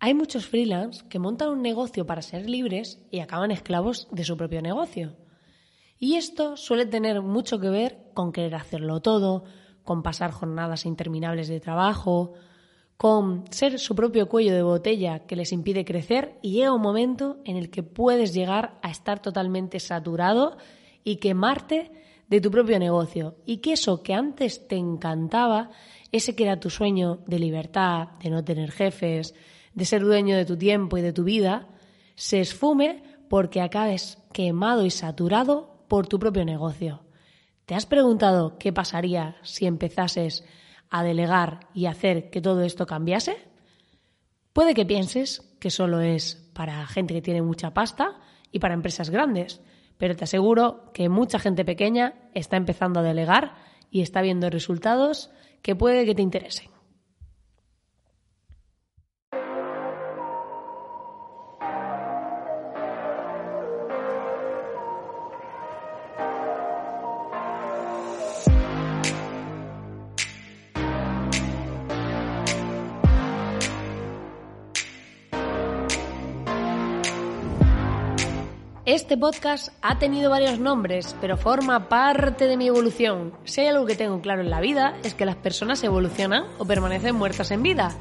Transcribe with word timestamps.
Hay 0.00 0.14
muchos 0.14 0.46
freelance 0.46 1.04
que 1.08 1.18
montan 1.18 1.50
un 1.50 1.62
negocio 1.62 2.06
para 2.06 2.22
ser 2.22 2.48
libres 2.48 3.00
y 3.10 3.18
acaban 3.18 3.50
esclavos 3.50 4.06
de 4.12 4.24
su 4.24 4.36
propio 4.36 4.62
negocio. 4.62 5.16
Y 5.98 6.14
esto 6.14 6.56
suele 6.56 6.86
tener 6.86 7.20
mucho 7.22 7.58
que 7.58 7.68
ver 7.68 7.98
con 8.14 8.30
querer 8.30 8.54
hacerlo 8.54 9.00
todo, 9.00 9.44
con 9.82 10.04
pasar 10.04 10.30
jornadas 10.30 10.86
interminables 10.86 11.48
de 11.48 11.58
trabajo, 11.58 12.34
con 12.96 13.44
ser 13.50 13.78
su 13.80 13.96
propio 13.96 14.28
cuello 14.28 14.52
de 14.52 14.62
botella 14.62 15.26
que 15.26 15.34
les 15.34 15.52
impide 15.52 15.84
crecer 15.84 16.38
y 16.42 16.52
llega 16.52 16.72
un 16.72 16.82
momento 16.82 17.38
en 17.44 17.56
el 17.56 17.70
que 17.70 17.82
puedes 17.82 18.32
llegar 18.34 18.78
a 18.82 18.90
estar 18.90 19.20
totalmente 19.20 19.80
saturado 19.80 20.58
y 21.02 21.16
quemarte 21.16 21.90
de 22.28 22.40
tu 22.40 22.50
propio 22.50 22.78
negocio 22.78 23.36
y 23.46 23.58
que 23.58 23.72
eso 23.72 24.02
que 24.02 24.14
antes 24.14 24.68
te 24.68 24.76
encantaba, 24.76 25.70
ese 26.12 26.36
que 26.36 26.44
era 26.44 26.60
tu 26.60 26.70
sueño 26.70 27.20
de 27.26 27.38
libertad, 27.38 28.08
de 28.22 28.30
no 28.30 28.44
tener 28.44 28.70
jefes, 28.70 29.34
de 29.78 29.84
ser 29.84 30.02
dueño 30.02 30.36
de 30.36 30.44
tu 30.44 30.58
tiempo 30.58 30.98
y 30.98 31.02
de 31.02 31.12
tu 31.12 31.22
vida, 31.22 31.68
se 32.16 32.40
esfume 32.40 33.04
porque 33.28 33.60
acabes 33.60 34.18
quemado 34.32 34.84
y 34.84 34.90
saturado 34.90 35.84
por 35.86 36.08
tu 36.08 36.18
propio 36.18 36.44
negocio. 36.44 37.04
¿Te 37.64 37.76
has 37.76 37.86
preguntado 37.86 38.58
qué 38.58 38.72
pasaría 38.72 39.36
si 39.42 39.66
empezases 39.66 40.44
a 40.90 41.04
delegar 41.04 41.60
y 41.74 41.86
hacer 41.86 42.28
que 42.30 42.40
todo 42.40 42.62
esto 42.62 42.86
cambiase? 42.86 43.36
Puede 44.52 44.74
que 44.74 44.84
pienses 44.84 45.54
que 45.60 45.70
solo 45.70 46.00
es 46.00 46.34
para 46.54 46.84
gente 46.88 47.14
que 47.14 47.22
tiene 47.22 47.42
mucha 47.42 47.72
pasta 47.72 48.18
y 48.50 48.58
para 48.58 48.74
empresas 48.74 49.10
grandes, 49.10 49.60
pero 49.96 50.16
te 50.16 50.24
aseguro 50.24 50.90
que 50.92 51.08
mucha 51.08 51.38
gente 51.38 51.64
pequeña 51.64 52.14
está 52.34 52.56
empezando 52.56 52.98
a 52.98 53.04
delegar 53.04 53.54
y 53.92 54.00
está 54.02 54.22
viendo 54.22 54.50
resultados 54.50 55.30
que 55.62 55.76
puede 55.76 56.04
que 56.04 56.16
te 56.16 56.22
interesen. 56.22 56.77
Este 78.88 79.16
podcast 79.18 79.68
ha 79.82 79.98
tenido 79.98 80.30
varios 80.30 80.58
nombres, 80.58 81.14
pero 81.20 81.36
forma 81.36 81.90
parte 81.90 82.46
de 82.46 82.56
mi 82.56 82.68
evolución. 82.68 83.34
Si 83.44 83.60
hay 83.60 83.66
algo 83.66 83.84
que 83.84 83.94
tengo 83.94 84.22
claro 84.22 84.40
en 84.40 84.48
la 84.48 84.62
vida 84.62 84.96
es 85.04 85.12
que 85.12 85.26
las 85.26 85.36
personas 85.36 85.84
evolucionan 85.84 86.44
o 86.56 86.64
permanecen 86.64 87.14
muertas 87.14 87.50
en 87.50 87.62
vida. 87.62 87.94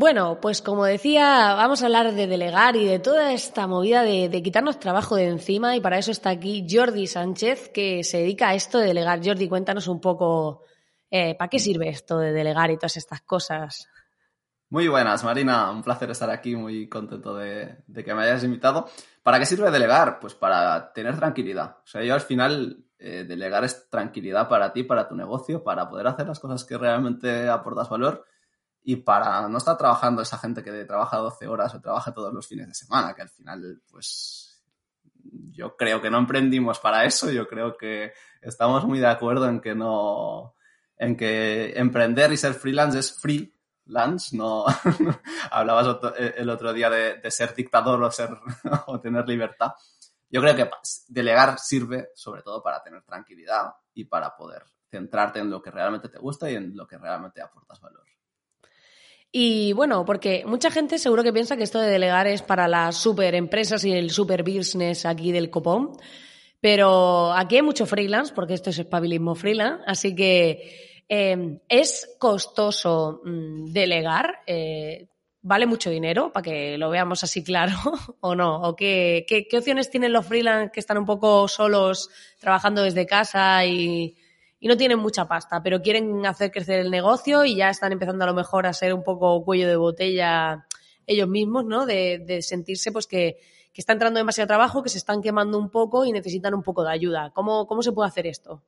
Bueno, 0.00 0.38
pues 0.40 0.62
como 0.62 0.84
decía, 0.84 1.54
vamos 1.56 1.82
a 1.82 1.86
hablar 1.86 2.14
de 2.14 2.28
delegar 2.28 2.76
y 2.76 2.86
de 2.86 3.00
toda 3.00 3.32
esta 3.32 3.66
movida 3.66 4.04
de, 4.04 4.42
quitarnos 4.44 4.78
trabajo 4.78 5.16
de 5.16 5.26
encima 5.26 5.74
y 5.74 5.80
para 5.80 5.98
eso 5.98 6.12
está 6.12 6.30
aquí 6.30 6.64
Jordi 6.70 7.08
Sánchez, 7.08 7.70
que 7.70 8.04
se 8.04 8.18
dedica 8.18 8.50
a 8.50 8.54
esto 8.54 8.78
de 8.78 8.86
delegar. 8.86 9.18
Jordi, 9.24 9.48
cuéntanos 9.48 9.88
un 9.88 10.00
poco, 10.00 10.62
eh, 11.10 11.34
¿para 11.34 11.48
qué 11.48 11.58
sirve 11.58 11.88
esto 11.88 12.16
de 12.20 12.30
delegar 12.30 12.70
y 12.70 12.76
todas 12.76 12.96
estas 12.96 13.22
cosas? 13.22 13.88
Muy 14.70 14.86
buenas, 14.86 15.24
Marina. 15.24 15.68
Un 15.72 15.82
placer 15.82 16.12
estar 16.12 16.30
aquí, 16.30 16.54
muy 16.54 16.88
contento 16.88 17.34
de, 17.34 17.82
que 17.92 18.14
me 18.14 18.22
hayas 18.22 18.44
invitado. 18.44 18.88
¿Para 19.24 19.40
qué 19.40 19.46
sirve 19.46 19.68
delegar? 19.72 20.20
Pues 20.20 20.32
para 20.32 20.92
tener 20.92 21.16
tranquilidad. 21.16 21.78
O 21.82 21.86
sea, 21.88 22.04
yo 22.04 22.14
al 22.14 22.20
final 22.20 22.84
eh, 23.00 23.24
delegar 23.26 23.64
es 23.64 23.90
tranquilidad 23.90 24.48
para 24.48 24.72
ti, 24.72 24.84
para 24.84 25.08
tu 25.08 25.16
negocio, 25.16 25.64
para 25.64 25.90
poder 25.90 26.06
hacer 26.06 26.28
las 26.28 26.38
cosas 26.38 26.64
que 26.64 26.78
realmente 26.78 27.48
aportas 27.48 27.88
valor 27.88 28.24
y 28.82 28.96
para 28.96 29.48
no 29.48 29.58
estar 29.58 29.76
trabajando 29.76 30.22
esa 30.22 30.38
gente 30.38 30.62
que 30.62 30.84
trabaja 30.84 31.18
12 31.18 31.46
horas 31.46 31.74
o 31.74 31.80
trabaja 31.80 32.12
todos 32.12 32.32
los 32.32 32.46
fines 32.46 32.68
de 32.68 32.74
semana, 32.74 33.14
que 33.14 33.22
al 33.22 33.28
final, 33.28 33.82
pues 33.90 34.62
yo 35.50 35.76
creo 35.76 36.00
que 36.00 36.10
no 36.10 36.18
emprendimos 36.18 36.78
para 36.78 37.04
eso, 37.04 37.30
yo 37.30 37.46
creo 37.46 37.76
que 37.76 38.12
estamos 38.40 38.84
muy 38.84 38.98
de 38.98 39.08
acuerdo 39.08 39.48
en 39.48 39.60
que 39.60 39.74
no, 39.74 40.54
en 40.96 41.16
que 41.16 41.72
emprender 41.76 42.32
y 42.32 42.36
ser 42.36 42.54
freelance 42.54 42.98
es 42.98 43.12
freelance, 43.12 44.36
no 44.36 44.64
hablabas 45.50 45.98
el 46.36 46.50
otro 46.50 46.72
día 46.72 46.90
de, 46.90 47.30
ser 47.30 47.54
dictador 47.54 48.02
o 48.02 48.10
ser 48.10 48.30
o 48.86 49.00
tener 49.00 49.28
libertad. 49.28 49.72
Yo 50.30 50.42
creo 50.42 50.54
que 50.54 50.70
delegar 51.08 51.58
sirve 51.58 52.10
sobre 52.14 52.42
todo 52.42 52.62
para 52.62 52.82
tener 52.82 53.02
tranquilidad 53.02 53.72
y 53.94 54.04
para 54.04 54.36
poder 54.36 54.62
centrarte 54.90 55.40
en 55.40 55.50
lo 55.50 55.62
que 55.62 55.70
realmente 55.70 56.08
te 56.08 56.18
gusta 56.18 56.50
y 56.50 56.56
en 56.56 56.76
lo 56.76 56.86
que 56.86 56.98
realmente 56.98 57.40
aportas 57.40 57.80
valor. 57.80 58.04
Y 59.30 59.72
bueno, 59.74 60.04
porque 60.04 60.44
mucha 60.46 60.70
gente 60.70 60.98
seguro 60.98 61.22
que 61.22 61.32
piensa 61.32 61.56
que 61.56 61.62
esto 61.62 61.78
de 61.78 61.90
delegar 61.90 62.26
es 62.26 62.42
para 62.42 62.66
las 62.66 62.96
super 62.96 63.34
empresas 63.34 63.84
y 63.84 63.92
el 63.92 64.10
super 64.10 64.42
business 64.42 65.04
aquí 65.04 65.32
del 65.32 65.50
copón. 65.50 65.92
Pero 66.60 67.32
aquí 67.32 67.56
hay 67.56 67.62
mucho 67.62 67.86
freelance, 67.86 68.32
porque 68.34 68.54
esto 68.54 68.70
es 68.70 68.78
espabilismo 68.78 69.34
freelance, 69.34 69.84
así 69.86 70.14
que 70.14 71.04
eh, 71.08 71.60
es 71.68 72.16
costoso 72.18 73.20
mm, 73.24 73.66
delegar. 73.66 74.40
Eh, 74.46 75.08
¿Vale 75.40 75.66
mucho 75.66 75.88
dinero? 75.88 76.32
Para 76.32 76.42
que 76.42 76.76
lo 76.76 76.90
veamos 76.90 77.22
así 77.22 77.44
claro, 77.44 77.76
¿o 78.20 78.34
no? 78.34 78.60
¿O 78.62 78.74
qué, 78.74 79.24
qué, 79.28 79.46
qué 79.46 79.58
opciones 79.58 79.88
tienen 79.88 80.12
los 80.12 80.26
freelance 80.26 80.72
que 80.72 80.80
están 80.80 80.98
un 80.98 81.06
poco 81.06 81.46
solos 81.46 82.10
trabajando 82.40 82.82
desde 82.82 83.06
casa 83.06 83.64
y, 83.64 84.16
y 84.60 84.68
no 84.68 84.76
tienen 84.76 84.98
mucha 84.98 85.26
pasta, 85.26 85.62
pero 85.62 85.80
quieren 85.80 86.24
hacer 86.26 86.50
crecer 86.50 86.80
el 86.80 86.90
negocio 86.90 87.44
y 87.44 87.56
ya 87.56 87.70
están 87.70 87.92
empezando 87.92 88.24
a 88.24 88.26
lo 88.26 88.34
mejor 88.34 88.66
a 88.66 88.72
ser 88.72 88.92
un 88.92 89.04
poco 89.04 89.44
cuello 89.44 89.68
de 89.68 89.76
botella 89.76 90.66
ellos 91.06 91.28
mismos, 91.28 91.64
¿no? 91.64 91.86
De, 91.86 92.40
sentirse 92.42 92.92
pues 92.92 93.06
que, 93.06 93.38
que, 93.72 93.80
está 93.80 93.92
entrando 93.94 94.18
demasiado 94.18 94.46
trabajo, 94.46 94.82
que 94.82 94.90
se 94.90 94.98
están 94.98 95.22
quemando 95.22 95.58
un 95.58 95.70
poco 95.70 96.04
y 96.04 96.12
necesitan 96.12 96.54
un 96.54 96.62
poco 96.62 96.84
de 96.84 96.92
ayuda. 96.92 97.32
¿Cómo, 97.34 97.66
cómo 97.66 97.82
se 97.82 97.92
puede 97.92 98.08
hacer 98.08 98.26
esto? 98.26 98.62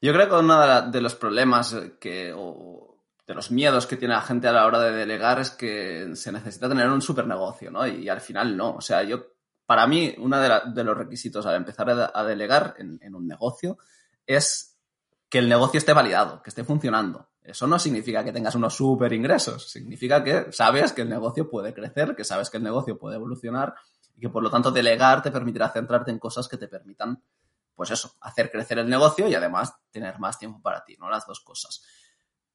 Yo 0.00 0.12
creo 0.12 0.28
que 0.28 0.34
uno 0.36 0.82
de 0.90 1.00
los 1.00 1.14
problemas 1.14 1.74
que, 1.98 2.32
o 2.36 2.98
de 3.26 3.34
los 3.34 3.50
miedos 3.50 3.86
que 3.86 3.96
tiene 3.96 4.14
la 4.14 4.20
gente 4.20 4.46
a 4.46 4.52
la 4.52 4.66
hora 4.66 4.78
de 4.78 4.92
delegar 4.92 5.40
es 5.40 5.50
que 5.50 6.14
se 6.14 6.30
necesita 6.30 6.68
tener 6.68 6.88
un 6.88 7.02
super 7.02 7.26
negocio, 7.26 7.70
¿no? 7.70 7.86
Y, 7.86 8.08
al 8.08 8.20
final 8.20 8.56
no. 8.56 8.76
O 8.76 8.80
sea, 8.80 9.02
yo, 9.02 9.32
para 9.64 9.86
mí, 9.86 10.14
uno 10.18 10.38
de, 10.38 10.84
los 10.84 10.96
requisitos 10.96 11.44
al 11.46 11.56
empezar 11.56 11.90
a, 12.14 12.24
delegar 12.24 12.74
en, 12.78 13.00
en 13.02 13.14
un 13.14 13.26
negocio 13.26 13.78
es 14.26 14.76
que 15.28 15.38
el 15.38 15.48
negocio 15.48 15.78
esté 15.78 15.92
validado, 15.92 16.42
que 16.42 16.50
esté 16.50 16.64
funcionando. 16.64 17.28
Eso 17.42 17.66
no 17.66 17.78
significa 17.78 18.24
que 18.24 18.32
tengas 18.32 18.54
unos 18.56 18.74
super 18.74 19.12
ingresos, 19.12 19.70
significa 19.70 20.22
que 20.22 20.52
sabes 20.52 20.92
que 20.92 21.02
el 21.02 21.08
negocio 21.08 21.48
puede 21.48 21.72
crecer, 21.72 22.16
que 22.16 22.24
sabes 22.24 22.50
que 22.50 22.56
el 22.56 22.64
negocio 22.64 22.98
puede 22.98 23.16
evolucionar 23.16 23.74
y 24.16 24.20
que 24.20 24.28
por 24.28 24.42
lo 24.42 24.50
tanto 24.50 24.70
delegar 24.72 25.22
te 25.22 25.30
permitirá 25.30 25.68
centrarte 25.68 26.10
en 26.10 26.18
cosas 26.18 26.48
que 26.48 26.56
te 26.56 26.66
permitan, 26.66 27.22
pues 27.74 27.90
eso, 27.90 28.14
hacer 28.20 28.50
crecer 28.50 28.78
el 28.78 28.88
negocio 28.88 29.28
y 29.28 29.34
además 29.34 29.74
tener 29.90 30.18
más 30.18 30.38
tiempo 30.38 30.60
para 30.60 30.84
ti, 30.84 30.96
¿no? 30.98 31.08
Las 31.08 31.26
dos 31.26 31.40
cosas. 31.40 31.82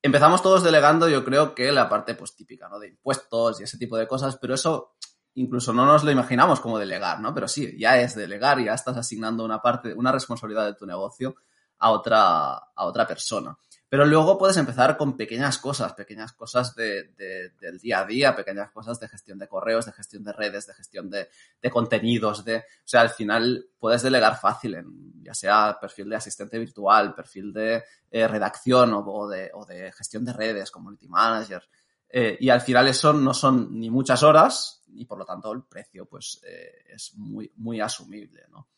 Empezamos 0.01 0.41
todos 0.41 0.63
delegando, 0.63 1.07
yo 1.07 1.24
creo 1.24 1.53
que 1.53 1.71
la 1.71 1.88
parte 1.88 2.15
pues 2.15 2.35
típica, 2.35 2.67
¿no? 2.67 2.79
De 2.79 2.89
impuestos 2.89 3.62
y 3.62 3.63
ese 3.63 3.77
tipo 3.77 3.97
de 3.97 4.07
cosas, 4.07 4.38
pero 4.41 4.56
eso 4.56 4.95
incluso 5.35 5.71
no 5.71 5.85
nos 5.85 6.03
lo 6.03 6.12
imaginamos 6.12 6.59
como 6.59 6.79
delegar, 6.79 7.21
¿no? 7.21 7.33
Pero 7.33 7.47
sí, 7.47 7.77
ya 7.79 7.97
es 8.01 8.15
delegar, 8.15 8.59
ya 8.62 8.74
estás 8.74 8.97
asignando 8.97 9.45
una 9.45 9.62
parte, 9.62 9.94
una 9.94 10.12
responsabilidad 10.12 10.65
de 10.65 10.74
tu 10.74 10.85
negocio 10.85 11.35
a 11.81 11.92
otra, 11.92 12.54
a 12.54 12.86
otra 12.86 13.06
persona. 13.07 13.57
Pero 13.89 14.06
luego 14.06 14.38
puedes 14.38 14.56
empezar 14.56 14.95
con 14.95 15.18
pequeñas 15.18 15.57
cosas, 15.57 15.94
pequeñas 15.94 16.31
cosas 16.31 16.74
de, 16.75 17.12
del 17.60 17.78
día 17.78 18.00
a 18.00 18.06
día, 18.06 18.33
pequeñas 18.33 18.72
cosas 18.72 18.98
de 19.01 19.10
gestión 19.10 19.38
de 19.38 19.50
correos, 19.50 19.86
de 19.86 19.92
gestión 19.92 20.24
de 20.24 20.31
redes, 20.31 20.66
de 20.66 20.74
gestión 20.74 21.10
de, 21.10 21.28
contenidos, 21.69 22.45
de, 22.45 22.60
o 22.60 22.86
sea, 22.86 23.01
al 23.01 23.10
final 23.10 23.66
puedes 23.78 24.01
delegar 24.01 24.39
fácil 24.39 24.75
en 24.75 25.22
ya 25.22 25.33
sea 25.33 25.78
perfil 25.81 26.10
de 26.10 26.16
asistente 26.16 26.57
virtual, 26.57 27.13
perfil 27.13 27.51
de 27.51 27.84
eh, 28.10 28.27
redacción 28.30 28.94
o, 28.94 29.27
de, 29.27 29.51
o, 29.54 29.66
de, 29.66 29.92
gestión 29.92 30.24
de 30.24 30.31
redes, 30.31 30.72
community 30.72 31.10
manager. 31.10 31.68
Eh, 32.07 32.38
y 32.39 32.50
al 32.50 32.62
final 32.62 32.88
eso 32.88 33.12
no 33.12 33.34
son 33.34 33.77
ni 33.77 33.89
muchas 33.89 34.24
horas 34.24 34.84
y 34.94 35.04
por 35.04 35.18
lo 35.18 35.25
tanto 35.25 35.51
el 35.51 35.63
precio 35.63 36.06
pues 36.06 36.42
eh, 36.45 36.84
es 36.94 37.13
muy, 37.16 37.51
muy 37.57 37.81
asumible, 37.81 38.45
¿no? 38.51 38.69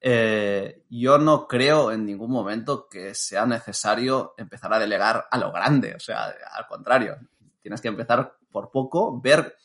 Yo 0.00 1.18
no 1.18 1.48
creo 1.48 1.90
en 1.92 2.06
ningún 2.06 2.30
momento 2.30 2.88
que 2.88 3.14
sea 3.14 3.46
necesario 3.46 4.34
empezar 4.36 4.72
a 4.72 4.78
delegar 4.78 5.26
a 5.30 5.38
lo 5.38 5.52
grande, 5.52 5.94
o 5.94 6.00
sea, 6.00 6.34
al 6.52 6.66
contrario, 6.66 7.16
tienes 7.60 7.80
que 7.80 7.88
empezar 7.88 8.36
por 8.50 8.70
poco, 8.70 9.20
ver 9.20 9.56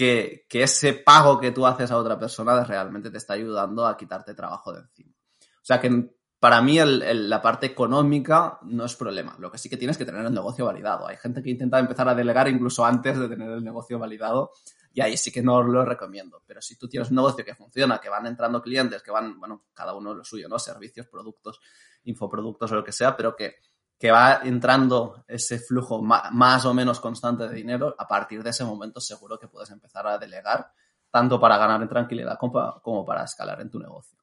que, 0.00 0.46
ese 0.50 0.94
pago 0.94 1.38
que 1.38 1.52
tú 1.52 1.66
haces 1.66 1.90
a 1.90 1.96
otra 1.98 2.18
persona 2.18 2.64
realmente 2.64 3.10
te 3.10 3.18
está 3.18 3.34
ayudando 3.34 3.86
a 3.86 3.96
quitarte 3.96 4.34
trabajo 4.34 4.72
de 4.72 4.80
encima. 4.80 5.12
O 5.40 5.64
sea 5.64 5.78
que 5.78 6.10
para 6.38 6.62
mí 6.62 6.78
la 6.82 7.42
parte 7.42 7.66
económica 7.66 8.58
no 8.62 8.86
es 8.86 8.96
problema. 8.96 9.36
Lo 9.38 9.50
que 9.50 9.58
sí 9.58 9.68
que 9.68 9.76
tienes 9.76 9.98
que 9.98 10.06
tener 10.06 10.24
el 10.24 10.32
negocio 10.32 10.64
validado. 10.64 11.06
Hay 11.06 11.18
gente 11.18 11.42
que 11.42 11.50
intenta 11.50 11.78
empezar 11.78 12.08
a 12.08 12.14
delegar 12.14 12.48
incluso 12.48 12.82
antes 12.82 13.18
de 13.18 13.28
tener 13.28 13.50
el 13.50 13.62
negocio 13.62 13.98
validado 13.98 14.52
y 14.92 15.00
ahí 15.00 15.16
sí 15.16 15.30
que 15.30 15.42
no 15.42 15.62
lo 15.62 15.84
recomiendo. 15.84 16.42
Pero 16.46 16.60
si 16.60 16.76
tú 16.76 16.88
tienes 16.88 17.10
un 17.10 17.16
negocio 17.16 17.44
que 17.44 17.54
funciona, 17.54 18.00
que 18.00 18.08
van 18.08 18.26
entrando 18.26 18.60
clientes, 18.60 19.02
que 19.02 19.10
van, 19.10 19.38
bueno, 19.38 19.64
cada 19.72 19.94
uno 19.94 20.14
lo 20.14 20.24
suyo, 20.24 20.48
¿no? 20.48 20.58
Servicios, 20.58 21.06
productos, 21.06 21.60
infoproductos 22.04 22.72
o 22.72 22.74
lo 22.74 22.84
que 22.84 22.92
sea, 22.92 23.16
pero 23.16 23.36
que 23.36 23.56
que 24.00 24.10
va 24.10 24.40
entrando 24.44 25.26
ese 25.28 25.58
flujo 25.58 26.00
más 26.00 26.64
o 26.64 26.72
menos 26.72 27.00
constante 27.00 27.46
de 27.46 27.54
dinero, 27.54 27.94
a 27.98 28.08
partir 28.08 28.42
de 28.42 28.48
ese 28.48 28.64
momento 28.64 28.98
seguro 28.98 29.38
que 29.38 29.46
puedes 29.46 29.70
empezar 29.70 30.06
a 30.06 30.16
delegar, 30.16 30.72
tanto 31.10 31.38
para 31.38 31.58
ganar 31.58 31.82
en 31.82 31.88
tranquilidad 31.90 32.38
como 32.38 33.04
para 33.04 33.24
escalar 33.24 33.60
en 33.60 33.68
tu 33.68 33.78
negocio. 33.78 34.18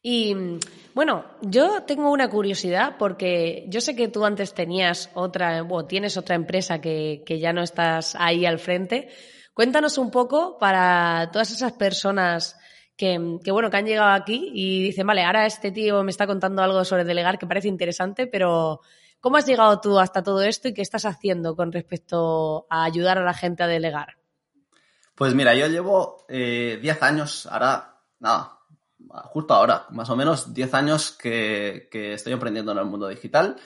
Y 0.00 0.36
bueno, 0.94 1.24
yo 1.42 1.82
tengo 1.82 2.12
una 2.12 2.30
curiosidad 2.30 2.94
porque 2.96 3.66
yo 3.68 3.80
sé 3.80 3.96
que 3.96 4.06
tú 4.06 4.24
antes 4.24 4.54
tenías 4.54 5.10
otra, 5.14 5.66
o 5.68 5.84
tienes 5.86 6.16
otra 6.16 6.36
empresa 6.36 6.80
que, 6.80 7.24
que 7.26 7.40
ya 7.40 7.52
no 7.52 7.62
estás 7.62 8.14
ahí 8.20 8.46
al 8.46 8.60
frente. 8.60 9.08
Cuéntanos 9.60 9.98
un 9.98 10.10
poco 10.10 10.56
para 10.56 11.28
todas 11.30 11.50
esas 11.50 11.72
personas 11.72 12.58
que, 12.96 13.18
bueno, 13.52 13.68
que 13.68 13.76
han 13.76 13.84
llegado 13.84 14.08
aquí 14.12 14.50
y 14.54 14.82
dicen, 14.84 15.06
vale, 15.06 15.22
ahora 15.22 15.44
este 15.44 15.70
tío 15.70 16.02
me 16.02 16.10
está 16.10 16.26
contando 16.26 16.62
algo 16.62 16.82
sobre 16.82 17.04
delegar 17.04 17.38
que 17.38 17.46
parece 17.46 17.68
interesante, 17.68 18.26
pero 18.26 18.80
¿cómo 19.20 19.36
has 19.36 19.44
llegado 19.44 19.78
tú 19.78 19.98
hasta 19.98 20.22
todo 20.22 20.40
esto 20.40 20.68
y 20.68 20.72
qué 20.72 20.80
estás 20.80 21.04
haciendo 21.04 21.56
con 21.56 21.72
respecto 21.72 22.66
a 22.70 22.84
ayudar 22.84 23.18
a 23.18 23.22
la 23.22 23.34
gente 23.34 23.62
a 23.62 23.66
delegar? 23.66 24.16
Pues 25.14 25.34
mira, 25.34 25.54
yo 25.54 25.66
llevo 25.66 26.24
10 26.30 26.82
eh, 26.82 26.98
años, 27.02 27.44
ahora, 27.44 28.00
nada, 28.18 28.60
justo 29.24 29.52
ahora, 29.52 29.84
más 29.90 30.08
o 30.08 30.16
menos 30.16 30.54
10 30.54 30.72
años 30.72 31.10
que, 31.10 31.90
que 31.92 32.14
estoy 32.14 32.32
emprendiendo 32.32 32.72
en 32.72 32.78
el 32.78 32.86
mundo 32.86 33.08
digital 33.08 33.56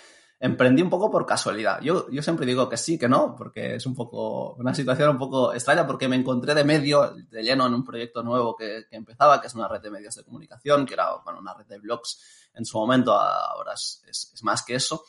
emprendí 0.44 0.82
un 0.82 0.90
poco 0.90 1.10
por 1.10 1.24
casualidad. 1.24 1.80
Yo, 1.80 2.06
yo 2.10 2.22
siempre 2.22 2.44
digo 2.44 2.68
que 2.68 2.76
sí, 2.76 2.98
que 2.98 3.08
no, 3.08 3.34
porque 3.34 3.76
es 3.76 3.86
un 3.86 3.94
poco 3.94 4.52
una 4.56 4.74
situación 4.74 5.08
un 5.08 5.16
poco 5.16 5.54
extraña 5.54 5.86
porque 5.86 6.06
me 6.06 6.16
encontré 6.16 6.54
de 6.54 6.64
medio, 6.64 7.14
de 7.14 7.42
lleno 7.42 7.66
en 7.66 7.72
un 7.72 7.82
proyecto 7.82 8.22
nuevo 8.22 8.54
que, 8.54 8.84
que 8.90 8.96
empezaba, 8.96 9.40
que 9.40 9.46
es 9.46 9.54
una 9.54 9.68
red 9.68 9.80
de 9.80 9.90
medios 9.90 10.14
de 10.16 10.22
comunicación, 10.22 10.84
que 10.84 10.92
era 10.92 11.14
bueno, 11.24 11.40
una 11.40 11.54
red 11.54 11.64
de 11.64 11.78
blogs 11.78 12.50
en 12.52 12.66
su 12.66 12.76
momento, 12.76 13.14
ahora 13.14 13.72
es, 13.72 14.38
más 14.42 14.62
que 14.62 14.74
eso. 14.74 15.04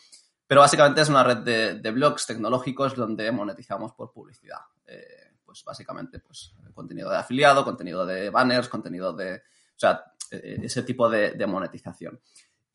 Pero 0.48 0.62
básicamente 0.62 1.02
es 1.02 1.10
una 1.10 1.24
red 1.24 1.40
de, 1.40 1.80
de 1.80 1.92
blogs 1.92 2.26
tecnológicos 2.28 2.96
donde 2.96 3.30
monetizamos 3.34 3.92
por 3.92 4.14
publicidad. 4.14 4.62
Eh, 4.88 5.34
pues 5.46 5.66
básicamente 5.66 6.20
pues 6.20 6.54
contenido 6.74 7.10
de 7.10 7.18
afiliado, 7.18 7.66
contenido 7.66 8.06
de 8.06 8.30
banners, 8.30 8.70
contenido 8.70 9.12
de... 9.12 9.36
O 9.36 9.80
sea, 9.80 10.14
e, 10.32 10.62
ese 10.64 10.84
tipo 10.84 11.10
de 11.10 11.46
monetización. 11.46 12.22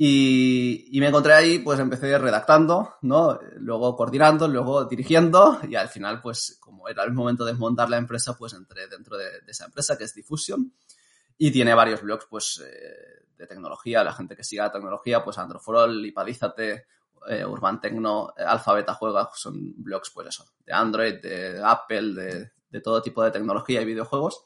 Y, 0.03 0.99
me 0.99 1.09
encontré 1.09 1.35
ahí, 1.35 1.59
pues 1.59 1.79
empecé 1.79 2.17
redactando, 2.17 2.95
¿no? 3.03 3.39
Luego 3.57 3.95
coordinando, 3.95 4.49
luego 4.49 4.87
dirigiendo 4.87 5.61
y 5.69 5.75
al 5.75 5.91
final, 5.91 6.23
pues 6.23 6.57
como 6.59 6.89
era 6.89 7.05
el 7.05 7.13
momento 7.13 7.45
de 7.45 7.53
montar 7.53 7.91
la 7.91 7.99
empresa, 7.99 8.35
pues 8.35 8.55
entré 8.55 8.89
dentro 8.89 9.19
de, 9.19 9.27
esa 9.47 9.67
empresa 9.67 9.99
que 9.99 10.05
es 10.05 10.15
Diffusion 10.15 10.73
y 11.37 11.51
tiene 11.51 11.75
varios 11.75 12.01
blogs, 12.01 12.25
pues 12.31 12.65
eh, 12.65 13.27
de 13.37 13.47
tecnología, 13.47 14.03
la 14.03 14.15
gente 14.15 14.35
que 14.35 14.43
siga 14.43 14.65
la 14.65 14.73
tecnología, 14.73 15.23
pues 15.23 15.37
Androforol, 15.37 16.07
Ipadízate, 16.07 16.87
eh, 17.29 17.45
Urban 17.45 17.79
Tecno, 17.79 18.33
Alfabeta 18.39 18.95
Juega, 18.95 19.29
son 19.35 19.75
blogs, 19.77 20.09
pues 20.15 20.29
eso, 20.29 20.47
de 20.65 20.73
Android, 20.73 21.21
de 21.21 21.61
Apple, 21.63 22.15
de, 22.15 22.53
de 22.71 22.81
todo 22.81 23.03
tipo 23.03 23.23
de 23.23 23.33
tecnología 23.33 23.83
y 23.83 23.85
videojuegos. 23.85 24.45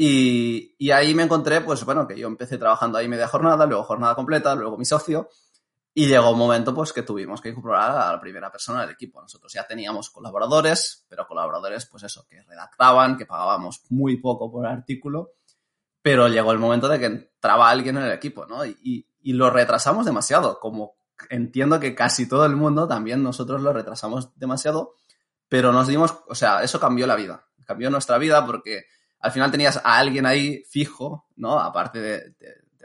Y, 0.00 0.92
ahí 0.92 1.12
me 1.12 1.24
encontré, 1.24 1.60
pues 1.60 1.84
bueno, 1.84 2.06
que 2.06 2.16
yo 2.16 2.28
empecé 2.28 2.56
trabajando 2.56 2.98
ahí 2.98 3.08
media 3.08 3.26
jornada, 3.26 3.66
luego 3.66 3.82
jornada 3.82 4.14
completa, 4.14 4.54
luego 4.54 4.78
mi 4.78 4.84
socio, 4.84 5.28
y 5.92 6.06
llegó 6.06 6.30
un 6.30 6.38
momento 6.38 6.72
pues 6.72 6.92
que 6.92 7.02
tuvimos 7.02 7.40
que 7.40 7.48
incorporar 7.48 7.90
a 7.90 8.12
la 8.12 8.20
primera 8.20 8.48
persona 8.52 8.82
del 8.82 8.90
equipo. 8.90 9.20
Nosotros 9.20 9.52
ya 9.52 9.66
teníamos 9.66 10.10
colaboradores, 10.10 11.04
pero 11.08 11.26
colaboradores 11.26 11.86
pues 11.86 12.04
eso, 12.04 12.24
que 12.30 12.40
redactaban, 12.42 13.16
que 13.16 13.26
pagábamos 13.26 13.82
muy 13.88 14.18
poco 14.18 14.52
por 14.52 14.66
artículo, 14.66 15.32
pero 16.00 16.28
llegó 16.28 16.52
el 16.52 16.60
momento 16.60 16.86
de 16.86 17.00
que 17.00 17.06
entraba 17.06 17.68
alguien 17.68 17.96
en 17.96 18.04
el 18.04 18.12
equipo, 18.12 18.46
¿no? 18.46 18.64
Y, 18.64 19.04
y 19.20 19.32
lo 19.32 19.50
retrasamos 19.50 20.06
demasiado, 20.06 20.60
como 20.60 20.94
entiendo 21.28 21.80
que 21.80 21.96
casi 21.96 22.28
todo 22.28 22.46
el 22.46 22.54
mundo, 22.54 22.86
también 22.86 23.24
nosotros 23.24 23.60
lo 23.62 23.72
retrasamos 23.72 24.30
demasiado, 24.38 24.94
pero 25.48 25.72
nos 25.72 25.88
dimos, 25.88 26.14
o 26.28 26.36
sea, 26.36 26.62
eso 26.62 26.78
cambió 26.78 27.04
la 27.08 27.16
vida, 27.16 27.48
cambió 27.66 27.90
nuestra 27.90 28.16
vida 28.18 28.46
porque 28.46 28.84
al 29.20 29.32
final 29.32 29.50
tenías 29.50 29.78
a 29.78 29.98
alguien 29.98 30.26
ahí 30.26 30.62
fijo, 30.68 31.26
¿no? 31.36 31.58
Aparte 31.58 32.00
de, 32.00 32.34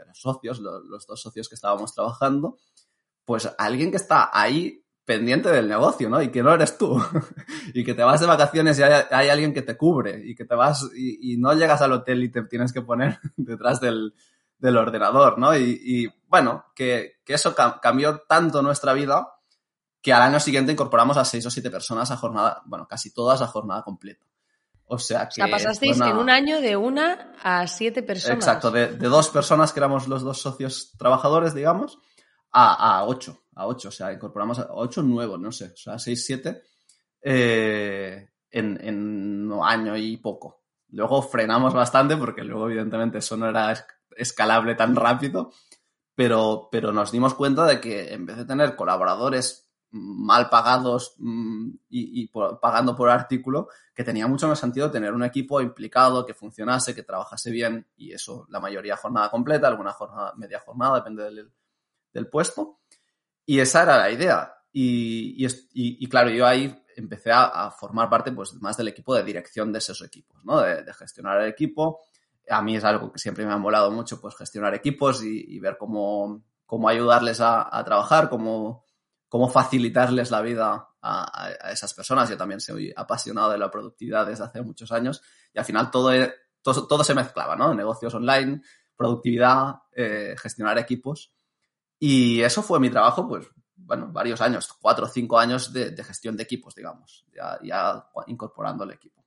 los 0.06 0.20
socios, 0.20 0.58
los, 0.58 1.06
dos 1.06 1.20
socios 1.20 1.48
que 1.48 1.54
estábamos 1.54 1.94
trabajando, 1.94 2.58
pues 3.24 3.48
alguien 3.58 3.90
que 3.90 3.96
está 3.96 4.30
ahí 4.32 4.84
pendiente 5.04 5.50
del 5.50 5.68
negocio, 5.68 6.08
¿no? 6.08 6.20
Y 6.22 6.30
que 6.30 6.42
no 6.42 6.52
eres 6.52 6.78
tú. 6.78 7.02
y 7.74 7.84
que 7.84 7.94
te 7.94 8.02
vas 8.02 8.20
de 8.20 8.26
vacaciones 8.26 8.78
y 8.78 8.82
hay, 8.82 9.28
alguien 9.28 9.52
que 9.52 9.62
te 9.62 9.76
cubre 9.76 10.20
y 10.24 10.34
que 10.34 10.44
te 10.44 10.54
vas 10.54 10.88
y, 10.94 11.36
no 11.36 11.52
llegas 11.54 11.82
al 11.82 11.92
hotel 11.92 12.24
y 12.24 12.30
te 12.30 12.42
tienes 12.44 12.72
que 12.72 12.82
poner 12.82 13.18
detrás 13.36 13.80
del, 13.80 14.14
ordenador, 14.62 15.38
¿no? 15.38 15.56
Y, 15.56 16.12
bueno, 16.28 16.66
que, 16.74 17.18
eso 17.26 17.54
cambió 17.54 18.22
tanto 18.26 18.62
nuestra 18.62 18.92
vida 18.92 19.28
que 20.00 20.12
al 20.12 20.22
año 20.22 20.40
siguiente 20.40 20.72
incorporamos 20.72 21.16
a 21.16 21.24
seis 21.24 21.46
o 21.46 21.50
siete 21.50 21.70
personas 21.70 22.10
a 22.10 22.16
jornada, 22.16 22.62
bueno, 22.66 22.86
casi 22.86 23.12
todas 23.12 23.40
a 23.40 23.46
jornada 23.46 23.82
completa. 23.82 24.26
O 24.86 24.98
sea 24.98 25.28
que. 25.28 25.42
O 25.42 25.46
sea, 25.46 25.50
pasasteis 25.50 26.00
en 26.00 26.16
un 26.16 26.30
año 26.30 26.60
de 26.60 26.76
una 26.76 27.32
a 27.42 27.66
siete 27.66 28.02
personas. 28.02 28.38
Exacto, 28.38 28.70
de, 28.70 28.88
dos 28.88 29.28
personas 29.28 29.72
que 29.72 29.80
éramos 29.80 30.08
los 30.08 30.22
dos 30.22 30.40
socios 30.40 30.92
trabajadores, 30.98 31.54
digamos, 31.54 31.98
a, 32.52 32.98
a 32.98 33.04
ocho. 33.04 33.40
A 33.56 33.66
ocho, 33.66 33.88
o 33.88 33.92
sea, 33.92 34.12
incorporamos 34.12 34.58
a 34.58 34.66
ocho 34.70 35.02
nuevos, 35.02 35.38
no 35.38 35.52
sé, 35.52 35.66
o 35.66 35.76
sea, 35.76 35.98
seis, 35.98 36.26
siete, 36.26 36.62
eh, 37.22 38.30
en, 38.50 38.78
en 38.82 39.52
un 39.52 39.64
año 39.64 39.96
y 39.96 40.16
poco. 40.16 40.64
Luego 40.88 41.22
frenamos 41.22 41.72
bastante 41.72 42.16
porque 42.16 42.42
luego, 42.42 42.66
evidentemente, 42.66 43.18
eso 43.18 43.36
no 43.36 43.48
era 43.48 43.72
escalable 44.16 44.74
tan 44.74 44.94
rápido, 44.96 45.52
pero, 46.14 46.68
pero 46.70 46.92
nos 46.92 47.10
dimos 47.12 47.34
cuenta 47.34 47.64
de 47.66 47.80
que 47.80 48.12
en 48.12 48.26
vez 48.26 48.36
de 48.36 48.44
tener 48.44 48.76
colaboradores 48.76 49.63
mal 49.94 50.50
pagados 50.50 51.14
mm, 51.18 51.70
y, 51.90 52.26
pagando 52.26 52.96
por 52.96 53.08
artículo, 53.10 53.68
que 53.94 54.02
tenía 54.02 54.26
mucho 54.26 54.48
más 54.48 54.58
sentido 54.58 54.90
tener 54.90 55.12
un 55.12 55.22
equipo 55.22 55.60
implicado, 55.60 56.26
que 56.26 56.34
funcionase, 56.34 56.94
que 56.94 57.04
trabajase 57.04 57.50
bien, 57.52 57.86
y 57.96 58.12
eso 58.12 58.46
la 58.50 58.58
mayoría 58.58 58.96
jornada 58.96 59.30
completa, 59.30 59.68
alguna 59.68 59.92
jornada, 59.92 60.34
media 60.36 60.58
jornada, 60.58 60.96
depende 60.96 61.50
del, 62.12 62.28
puesto. 62.28 62.80
Y 63.46 63.60
esa 63.60 63.84
era 63.84 63.98
la 63.98 64.10
idea. 64.10 64.54
Y, 64.72 65.46
y, 65.72 66.08
claro, 66.08 66.30
yo 66.30 66.44
ahí 66.44 66.76
empecé 66.96 67.30
a, 67.32 67.70
formar 67.70 68.10
parte 68.10 68.32
pues, 68.32 68.54
más 68.54 68.76
del 68.76 68.88
equipo 68.88 69.14
de 69.14 69.22
dirección 69.22 69.72
de 69.72 69.78
esos 69.78 70.02
equipos, 70.02 70.44
¿no? 70.44 70.60
De, 70.60 70.92
gestionar 70.92 71.40
el 71.40 71.48
equipo. 71.50 72.00
A 72.50 72.62
mí 72.62 72.76
es 72.76 72.84
algo 72.84 73.12
que 73.12 73.20
siempre 73.20 73.46
me 73.46 73.52
ha 73.52 73.58
molado 73.58 73.92
mucho, 73.92 74.20
pues 74.20 74.34
gestionar 74.36 74.74
equipos 74.74 75.22
y, 75.22 75.60
ver 75.60 75.76
cómo, 75.78 76.42
cómo 76.66 76.88
ayudarles 76.88 77.40
a, 77.40 77.76
a 77.76 77.84
trabajar, 77.84 78.28
cómo 78.28 78.83
cómo 79.34 79.48
facilitarles 79.48 80.30
la 80.30 80.40
vida 80.42 80.90
a, 81.02 81.50
esas 81.72 81.92
personas. 81.92 82.30
Yo 82.30 82.36
también 82.36 82.60
soy 82.60 82.94
apasionado 82.96 83.50
de 83.50 83.58
la 83.58 83.68
productividad 83.68 84.24
desde 84.24 84.44
hace 84.44 84.62
muchos 84.62 84.92
años 84.92 85.22
y 85.52 85.58
al 85.58 85.64
final 85.64 85.90
todo, 85.90 86.12
todo, 86.62 86.86
todo 86.86 87.02
se 87.02 87.16
mezclaba, 87.16 87.56
¿no? 87.56 87.74
Negocios 87.74 88.14
online, 88.14 88.62
productividad, 88.94 89.74
eh, 89.90 90.36
gestionar 90.38 90.78
equipos. 90.78 91.34
Y 91.98 92.42
eso 92.42 92.62
fue 92.62 92.78
mi 92.78 92.90
trabajo, 92.90 93.26
pues, 93.26 93.48
bueno, 93.74 94.06
varios 94.12 94.40
años, 94.40 94.72
cuatro 94.80 95.06
o 95.06 95.08
cinco 95.08 95.36
años 95.36 95.72
de, 95.72 96.04
gestión 96.04 96.36
de 96.36 96.44
equipos, 96.44 96.72
digamos, 96.72 97.26
ya, 97.34 97.58
ya 97.60 98.06
incorporando 98.28 98.84
el 98.84 98.92
equipo. 98.92 99.23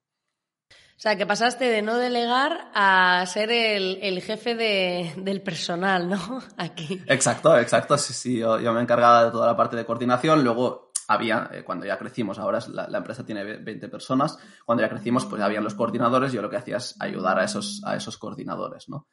O 0.98 1.00
sea, 1.00 1.16
que 1.16 1.28
pasaste 1.28 1.66
de 1.66 1.84
no 1.84 1.98
delegar 1.98 2.72
a 2.74 3.24
ser 3.28 3.52
el, 3.52 4.20
jefe 4.20 4.56
del 4.56 5.44
personal, 5.44 6.10
¿no? 6.10 6.42
Aquí. 6.58 7.04
Exacto, 7.06 7.56
exacto. 7.56 7.96
Sí, 8.00 8.14
sí, 8.14 8.40
yo, 8.40 8.74
me 8.74 8.82
encargaba 8.82 9.26
de 9.26 9.32
toda 9.32 9.46
la 9.46 9.56
parte 9.56 9.76
de 9.76 9.86
coordinación. 9.86 10.44
Luego 10.44 10.92
había, 11.08 11.52
eh, 11.54 11.64
cuando 11.64 11.86
ya 11.86 12.00
crecimos, 12.00 12.40
ahora 12.40 12.60
la, 12.70 12.88
la, 12.88 12.98
empresa 12.98 13.24
tiene 13.24 13.44
20 13.44 13.90
personas, 13.90 14.40
cuando 14.66 14.84
ya 14.84 14.90
crecimos, 14.90 15.26
pues 15.26 15.40
habían 15.40 15.64
los 15.64 15.76
coordinadores. 15.76 16.32
Yo 16.32 16.42
lo 16.42 16.50
que 16.50 16.58
hacía 16.58 16.78
es 16.78 16.96
ayudar 17.00 17.38
a 17.38 17.44
esos, 17.44 17.84
a 17.86 17.96
esos 17.96 18.18
coordinadores, 18.18 18.90
¿no? 18.90 19.08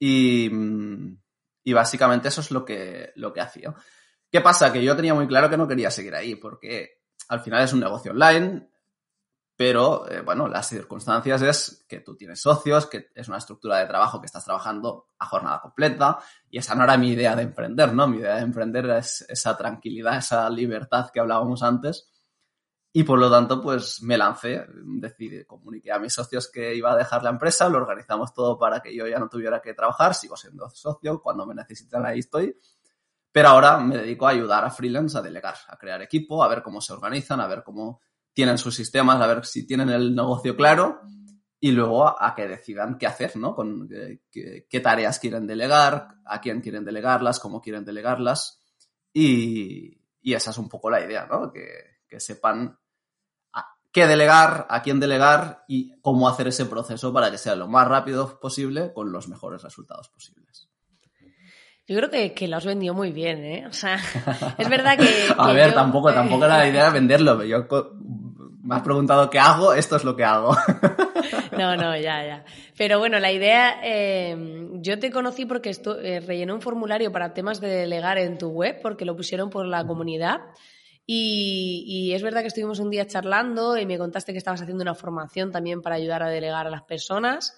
Y, 0.00 0.50
Y 1.62 1.72
básicamente 1.72 2.28
eso 2.28 2.40
es 2.40 2.50
lo 2.50 2.64
que, 2.64 3.12
lo 3.14 3.32
que 3.32 3.42
hacía. 3.42 3.72
¿Qué 4.28 4.40
pasa? 4.40 4.72
Que 4.72 4.82
yo 4.82 4.96
tenía 4.96 5.14
muy 5.14 5.28
claro 5.28 5.48
que 5.48 5.56
no 5.56 5.68
quería 5.68 5.92
seguir 5.92 6.16
ahí, 6.16 6.34
porque 6.34 7.02
al 7.28 7.40
final 7.40 7.62
es 7.62 7.72
un 7.72 7.80
negocio 7.80 8.10
online, 8.10 8.68
pero 9.58 10.08
eh, 10.08 10.20
bueno, 10.20 10.46
las 10.46 10.68
circunstancias 10.68 11.42
es 11.42 11.84
que 11.88 11.98
tú 11.98 12.14
tienes 12.14 12.40
socios, 12.40 12.86
que 12.86 13.10
es 13.12 13.26
una 13.26 13.38
estructura 13.38 13.78
de 13.78 13.86
trabajo 13.86 14.20
que 14.20 14.26
estás 14.26 14.44
trabajando 14.44 15.08
a 15.18 15.26
jornada 15.26 15.60
completa, 15.60 16.20
y 16.48 16.58
esa 16.58 16.76
no 16.76 16.84
era 16.84 16.96
mi 16.96 17.10
idea 17.10 17.34
de 17.34 17.42
emprender, 17.42 17.92
¿no? 17.92 18.06
Mi 18.06 18.18
idea 18.18 18.36
de 18.36 18.42
emprender 18.42 18.88
es 18.90 19.26
esa 19.28 19.56
tranquilidad, 19.56 20.18
esa 20.18 20.48
libertad 20.48 21.10
que 21.12 21.18
hablábamos 21.18 21.64
antes. 21.64 22.08
Y 22.92 23.02
por 23.02 23.18
lo 23.18 23.28
tanto, 23.28 23.60
pues 23.60 24.00
me 24.00 24.16
lancé, 24.16 24.64
decidí, 25.00 25.44
comuniqué 25.44 25.90
a 25.90 25.98
mis 25.98 26.12
socios 26.12 26.48
que 26.48 26.76
iba 26.76 26.92
a 26.92 26.96
dejar 26.96 27.24
la 27.24 27.30
empresa, 27.30 27.68
lo 27.68 27.78
organizamos 27.78 28.32
todo 28.32 28.56
para 28.56 28.78
que 28.78 28.94
yo 28.94 29.08
ya 29.08 29.18
no 29.18 29.28
tuviera 29.28 29.60
que 29.60 29.74
trabajar, 29.74 30.14
sigo 30.14 30.36
siendo 30.36 30.70
socio, 30.70 31.20
cuando 31.20 31.44
me 31.44 31.56
necesitan 31.56 32.06
ahí 32.06 32.20
estoy, 32.20 32.56
pero 33.32 33.48
ahora 33.48 33.78
me 33.78 33.96
dedico 33.96 34.28
a 34.28 34.30
ayudar 34.30 34.64
a 34.64 34.70
freelance 34.70 35.18
a 35.18 35.20
delegar, 35.20 35.56
a 35.66 35.76
crear 35.76 36.00
equipo, 36.00 36.44
a 36.44 36.48
ver 36.48 36.62
cómo 36.62 36.80
se 36.80 36.92
organizan, 36.92 37.40
a 37.40 37.48
ver 37.48 37.64
cómo 37.64 38.00
tienen 38.32 38.58
sus 38.58 38.74
sistemas, 38.74 39.20
a 39.20 39.26
ver 39.26 39.44
si 39.44 39.66
tienen 39.66 39.90
el 39.90 40.14
negocio 40.14 40.56
claro 40.56 41.00
y 41.60 41.72
luego 41.72 42.06
a, 42.06 42.34
que 42.34 42.46
decidan 42.46 42.98
qué 42.98 43.06
hacer, 43.06 43.36
¿no? 43.36 43.54
Con 43.54 43.88
qué, 44.30 44.80
tareas 44.80 45.18
quieren 45.18 45.46
delegar, 45.46 46.08
a 46.24 46.40
quién 46.40 46.60
quieren 46.60 46.84
delegarlas, 46.84 47.40
cómo 47.40 47.60
quieren 47.60 47.84
delegarlas. 47.84 48.62
Y, 49.12 49.98
esa 50.22 50.50
es 50.50 50.58
un 50.58 50.68
poco 50.68 50.90
la 50.90 51.00
idea, 51.00 51.26
¿no? 51.26 51.50
Que, 51.50 52.02
que 52.06 52.20
sepan 52.20 52.78
qué 53.92 54.06
delegar, 54.06 54.66
a 54.68 54.82
quién 54.82 55.00
delegar 55.00 55.64
y 55.66 55.98
cómo 56.00 56.28
hacer 56.28 56.48
ese 56.48 56.66
proceso 56.66 57.12
para 57.12 57.30
que 57.30 57.38
sea 57.38 57.56
lo 57.56 57.68
más 57.68 57.88
rápido 57.88 58.38
posible 58.38 58.92
con 58.92 59.10
los 59.10 59.28
mejores 59.28 59.62
resultados 59.62 60.08
posibles. 60.08 60.68
Yo 61.86 61.96
creo 61.96 62.10
que, 62.34 62.48
lo 62.48 62.58
has 62.58 62.66
vendido 62.66 62.92
muy 62.92 63.12
bien, 63.12 63.42
¿eh? 63.44 63.66
O 63.66 63.72
sea, 63.72 63.96
es 64.58 64.68
verdad 64.68 64.98
que... 64.98 65.08
a 65.38 65.52
ver, 65.52 65.72
tampoco, 65.72 66.12
tampoco 66.12 66.44
era 66.44 66.58
la 66.58 66.68
idea 66.68 66.84
de 66.84 66.90
venderlo. 66.90 67.42
Yo 67.44 67.66
me 68.68 68.74
has 68.74 68.82
preguntado 68.82 69.30
qué 69.30 69.38
hago, 69.38 69.72
esto 69.72 69.96
es 69.96 70.04
lo 70.04 70.14
que 70.14 70.24
hago. 70.24 70.54
no, 71.58 71.74
no, 71.74 71.96
ya, 71.96 72.22
ya. 72.22 72.44
Pero 72.76 72.98
bueno, 72.98 73.18
la 73.18 73.32
idea, 73.32 73.80
eh, 73.82 74.68
yo 74.74 74.98
te 74.98 75.10
conocí 75.10 75.46
porque 75.46 75.70
eh, 75.70 76.20
rellené 76.20 76.52
un 76.52 76.60
formulario 76.60 77.10
para 77.10 77.32
temas 77.32 77.62
de 77.62 77.68
delegar 77.68 78.18
en 78.18 78.36
tu 78.36 78.50
web, 78.50 78.78
porque 78.82 79.06
lo 79.06 79.16
pusieron 79.16 79.48
por 79.48 79.64
la 79.64 79.86
comunidad. 79.86 80.40
Y, 81.06 82.12
es 82.14 82.22
verdad 82.22 82.42
que 82.42 82.48
estuvimos 82.48 82.78
un 82.78 82.90
día 82.90 83.06
charlando 83.06 83.78
y 83.78 83.86
me 83.86 83.96
contaste 83.96 84.32
que 84.32 84.38
estabas 84.38 84.60
haciendo 84.60 84.82
una 84.82 84.94
formación 84.94 85.50
también 85.50 85.80
para 85.80 85.96
ayudar 85.96 86.22
a 86.22 86.28
delegar 86.28 86.66
a 86.66 86.70
las 86.70 86.82
personas. 86.82 87.56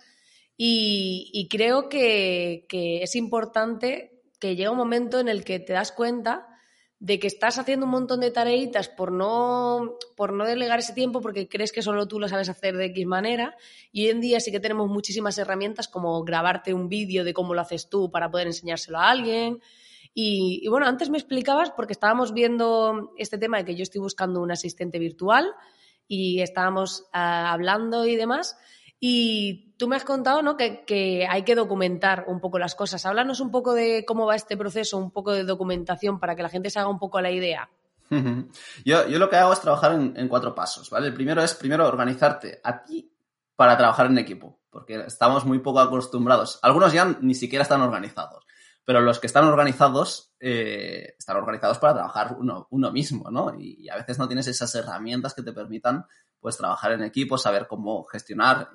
Y, 0.56 1.48
creo 1.50 1.88
que, 1.88 2.66
que, 2.68 3.02
es 3.02 3.16
importante 3.16 4.22
que 4.38 4.54
llega 4.54 4.70
un 4.70 4.76
momento 4.76 5.18
en 5.18 5.28
el 5.28 5.42
que 5.42 5.58
te 5.58 5.72
das 5.72 5.90
cuenta 5.90 6.46
de 7.00 7.18
que 7.18 7.26
estás 7.26 7.58
haciendo 7.58 7.86
un 7.86 7.92
montón 7.92 8.20
de 8.20 8.30
tareitas 8.30 8.90
por 8.90 9.10
no, 9.10 9.96
por 10.16 10.34
no 10.34 10.44
delegar 10.44 10.78
ese 10.80 10.92
tiempo 10.92 11.22
porque 11.22 11.48
crees 11.48 11.72
que 11.72 11.80
solo 11.80 12.06
tú 12.06 12.20
lo 12.20 12.28
sabes 12.28 12.50
hacer 12.50 12.76
de 12.76 12.84
X 12.86 13.06
manera. 13.06 13.56
Y 13.90 14.04
hoy 14.04 14.10
en 14.10 14.20
día 14.20 14.38
sí 14.38 14.52
que 14.52 14.60
tenemos 14.60 14.88
muchísimas 14.88 15.38
herramientas 15.38 15.88
como 15.88 16.22
grabarte 16.24 16.74
un 16.74 16.90
vídeo 16.90 17.24
de 17.24 17.32
cómo 17.32 17.54
lo 17.54 17.62
haces 17.62 17.88
tú 17.88 18.10
para 18.10 18.30
poder 18.30 18.48
enseñárselo 18.48 18.98
a 18.98 19.10
alguien. 19.10 19.62
Y, 20.12 20.68
bueno, 20.68 20.86
antes 20.86 21.08
me 21.08 21.16
explicabas, 21.16 21.70
porque 21.70 21.94
estábamos 21.94 22.34
viendo 22.34 23.12
este 23.16 23.38
tema 23.38 23.56
de 23.56 23.64
que 23.64 23.76
yo 23.76 23.82
estoy 23.82 24.02
buscando 24.02 24.42
un 24.42 24.50
asistente 24.50 24.98
virtual 24.98 25.54
y 26.06 26.42
estábamos 26.42 27.06
ah, 27.14 27.50
hablando 27.52 28.04
y 28.04 28.16
demás. 28.16 28.58
Y 28.98 29.69
tú 29.80 29.88
me 29.88 29.96
has 29.96 30.04
contado 30.04 30.42
¿no? 30.42 30.58
que, 30.58 31.26
hay 31.28 31.42
que 31.42 31.54
documentar 31.54 32.24
un 32.28 32.38
poco 32.38 32.58
las 32.58 32.74
cosas. 32.74 33.06
Háblanos 33.06 33.40
un 33.40 33.50
poco 33.50 33.72
de 33.72 34.04
cómo 34.06 34.26
va 34.26 34.36
este 34.36 34.58
proceso, 34.58 34.98
un 34.98 35.10
poco 35.10 35.32
de 35.32 35.42
documentación 35.42 36.20
para 36.20 36.36
que 36.36 36.42
la 36.42 36.50
gente 36.50 36.68
se 36.68 36.78
haga 36.78 36.90
un 36.90 36.98
poco 36.98 37.18
la 37.22 37.30
idea. 37.30 37.70
Yo, 38.84 39.06
lo 39.06 39.30
que 39.30 39.36
hago 39.36 39.54
es 39.54 39.60
trabajar 39.60 39.92
en, 39.92 40.28
cuatro 40.28 40.54
pasos, 40.54 40.90
¿vale? 40.90 41.06
El 41.06 41.14
primero 41.14 41.42
es, 41.42 41.54
primero, 41.54 41.88
organizarte 41.88 42.60
a 42.62 42.84
ti 42.84 43.10
para 43.56 43.78
trabajar 43.78 44.06
en 44.06 44.18
equipo, 44.18 44.60
porque 44.68 44.96
estamos 45.06 45.46
muy 45.46 45.60
poco 45.60 45.80
acostumbrados. 45.80 46.58
Algunos 46.60 46.92
ya 46.92 47.16
ni 47.22 47.34
siquiera 47.34 47.62
están 47.62 47.80
organizados, 47.80 48.44
pero 48.84 49.00
los 49.00 49.18
que 49.18 49.28
están 49.28 49.44
organizados 49.44 50.34
eh, 50.40 51.14
están 51.18 51.38
organizados 51.38 51.78
para 51.78 51.94
trabajar 51.94 52.36
uno, 52.38 52.92
mismo, 52.92 53.30
¿no? 53.30 53.54
Y, 53.58 53.84
y, 53.84 53.88
a 53.88 53.96
veces 53.96 54.18
no 54.18 54.26
tienes 54.28 54.46
esas 54.46 54.74
herramientas 54.74 55.32
que 55.32 55.42
te 55.42 55.54
permitan 55.54 56.04
pues 56.38 56.56
trabajar 56.56 56.92
en 56.92 57.02
equipo, 57.02 57.38
saber 57.38 57.66
cómo 57.66 58.04
gestionar, 58.04 58.70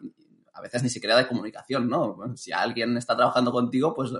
a 0.56 0.62
veces 0.62 0.82
ni 0.82 0.90
siquiera 0.90 1.18
de 1.18 1.28
comunicación, 1.28 1.90
¿no? 1.90 2.18
Si 2.36 2.52
alguien 2.52 2.98
está 2.98 3.16
trabajando 3.16 3.52
contigo, 3.52 3.94
pues 3.94 4.12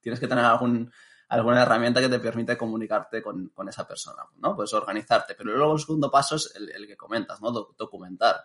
tienes 0.00 0.20
que 0.20 0.28
tener 0.28 0.44
algún, 0.44 0.90
alguna 1.28 1.62
herramienta 1.62 2.00
que 2.00 2.08
te 2.08 2.20
permite 2.20 2.56
comunicarte 2.56 3.20
con, 3.20 3.52
esa 3.68 3.86
persona, 3.86 4.22
¿no? 4.36 4.54
Pues 4.54 4.72
organizarte. 4.72 5.34
Pero 5.34 5.56
luego 5.56 5.74
el 5.74 5.80
segundo 5.80 6.08
paso 6.08 6.36
es 6.36 6.54
el, 6.54 6.86
que 6.86 6.96
comentas, 6.96 7.42
¿no? 7.42 7.50
documentar. 7.50 8.40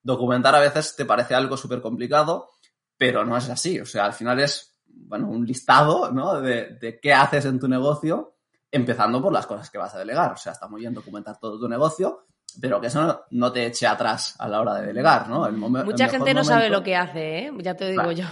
Documentar 0.00 0.54
a 0.54 0.60
veces 0.60 0.94
te 0.94 1.04
parece 1.04 1.34
algo 1.34 1.56
súper 1.56 1.82
complicado, 1.82 2.50
pero 2.96 3.24
no 3.24 3.36
es 3.36 3.50
así. 3.50 3.80
O 3.80 3.86
sea, 3.86 4.04
al 4.04 4.12
final 4.12 4.38
es, 4.38 4.80
bueno, 4.86 5.28
un 5.28 5.44
listado, 5.44 6.12
¿no? 6.12 6.40
De, 6.40 6.78
de 6.80 7.00
qué 7.00 7.12
haces 7.12 7.44
en 7.46 7.58
tu 7.58 7.66
negocio, 7.66 8.36
empezando 8.70 9.20
por 9.20 9.32
las 9.32 9.48
cosas 9.48 9.68
que 9.68 9.78
vas 9.78 9.94
a 9.96 9.98
delegar. 9.98 10.32
O 10.32 10.36
sea, 10.36 10.52
está 10.52 10.68
muy 10.68 10.82
bien 10.82 10.94
documentar 10.94 11.40
todo 11.40 11.58
tu 11.58 11.68
negocio, 11.68 12.26
pero 12.60 12.80
que 12.80 12.88
eso 12.88 13.26
no 13.30 13.52
te 13.52 13.66
eche 13.66 13.86
atrás 13.86 14.34
a 14.38 14.48
la 14.48 14.60
hora 14.60 14.74
de 14.74 14.86
delegar, 14.86 15.28
¿no? 15.28 15.50
Mucha 15.50 16.08
gente 16.08 16.34
no 16.34 16.44
sabe 16.44 16.68
lo 16.68 16.82
que 16.82 16.96
hace, 16.96 17.38
¿eh? 17.38 17.52
Ya 17.58 17.74
te 17.74 17.90
digo 17.90 18.12
yo. 18.12 18.26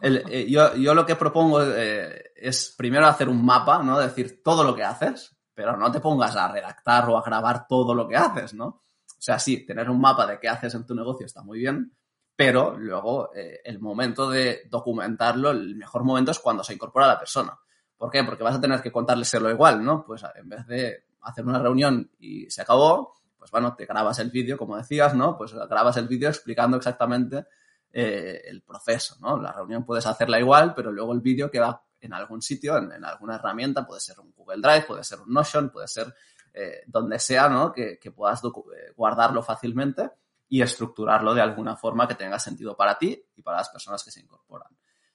Eh, 0.00 0.46
yo. 0.48 0.74
yo. 0.74 0.94
lo 0.94 1.06
que 1.06 1.16
propongo 1.16 1.62
eh, 1.62 2.32
es 2.34 2.74
primero 2.76 3.06
hacer 3.06 3.28
un 3.28 3.44
mapa, 3.44 3.82
¿no? 3.82 3.98
Decir 3.98 4.42
todo 4.42 4.64
lo 4.64 4.74
que 4.74 4.82
haces, 4.82 5.36
pero 5.54 5.76
no 5.76 5.92
te 5.92 6.00
pongas 6.00 6.34
a 6.36 6.50
redactar 6.50 7.08
o 7.08 7.16
a 7.16 7.22
grabar 7.22 7.66
todo 7.68 7.94
lo 7.94 8.08
que 8.08 8.16
haces, 8.16 8.54
¿no? 8.54 8.66
O 8.66 9.24
sea, 9.24 9.38
sí, 9.38 9.64
tener 9.64 9.88
un 9.88 10.00
mapa 10.00 10.26
de 10.26 10.40
qué 10.40 10.48
haces 10.48 10.74
en 10.74 10.84
tu 10.84 10.94
negocio 10.94 11.26
está 11.26 11.42
muy 11.42 11.60
bien, 11.60 11.92
pero 12.34 12.76
luego 12.76 13.32
eh, 13.34 13.60
el 13.64 13.78
momento 13.78 14.28
de 14.28 14.62
documentarlo, 14.68 15.50
el 15.50 15.76
mejor 15.76 16.02
momento 16.02 16.32
es 16.32 16.40
cuando 16.40 16.64
se 16.64 16.74
incorpora 16.74 17.06
la 17.06 17.18
persona. 17.18 17.56
¿Por 17.96 18.10
qué? 18.10 18.24
Porque 18.24 18.42
vas 18.42 18.56
a 18.56 18.60
tener 18.60 18.82
que 18.82 18.90
contárselo 18.90 19.48
igual, 19.48 19.84
¿no? 19.84 20.04
Pues 20.04 20.24
en 20.34 20.48
vez 20.48 20.66
de 20.66 21.04
hacer 21.20 21.46
una 21.46 21.60
reunión 21.60 22.10
y 22.18 22.50
se 22.50 22.62
acabó, 22.62 23.21
pues 23.42 23.50
bueno, 23.50 23.74
te 23.74 23.86
grabas 23.86 24.20
el 24.20 24.30
vídeo, 24.30 24.56
como 24.56 24.76
decías, 24.76 25.16
¿no? 25.16 25.36
Pues 25.36 25.52
grabas 25.52 25.96
el 25.96 26.06
vídeo 26.06 26.28
explicando 26.28 26.76
exactamente 26.76 27.44
eh, 27.92 28.40
el 28.44 28.62
proceso, 28.62 29.16
¿no? 29.20 29.36
La 29.36 29.50
reunión 29.50 29.84
puedes 29.84 30.06
hacerla 30.06 30.38
igual, 30.38 30.74
pero 30.76 30.92
luego 30.92 31.12
el 31.12 31.18
vídeo 31.18 31.50
queda 31.50 31.82
en 32.00 32.12
algún 32.12 32.40
sitio, 32.40 32.78
en, 32.78 33.04
alguna 33.04 33.34
herramienta, 33.34 33.84
puede 33.84 34.00
ser 34.00 34.20
un 34.20 34.32
Google 34.32 34.62
Drive, 34.62 34.82
puede 34.82 35.02
ser 35.02 35.18
un 35.18 35.34
Notion, 35.34 35.70
puede 35.70 35.88
ser 35.88 36.14
eh, 36.54 36.84
donde 36.86 37.18
sea, 37.18 37.48
¿no? 37.48 37.72
Que, 37.72 37.98
puedas 38.14 38.44
eh, 38.44 38.92
guardarlo 38.94 39.42
fácilmente 39.42 40.08
y 40.48 40.62
estructurarlo 40.62 41.34
de 41.34 41.40
alguna 41.40 41.74
forma 41.74 42.06
que 42.06 42.14
tenga 42.14 42.38
sentido 42.38 42.76
para 42.76 42.96
ti 42.96 43.20
y 43.34 43.42
para 43.42 43.56
las 43.56 43.70
personas 43.70 44.04
que 44.04 44.12
se 44.12 44.20
incorporan. 44.20 44.68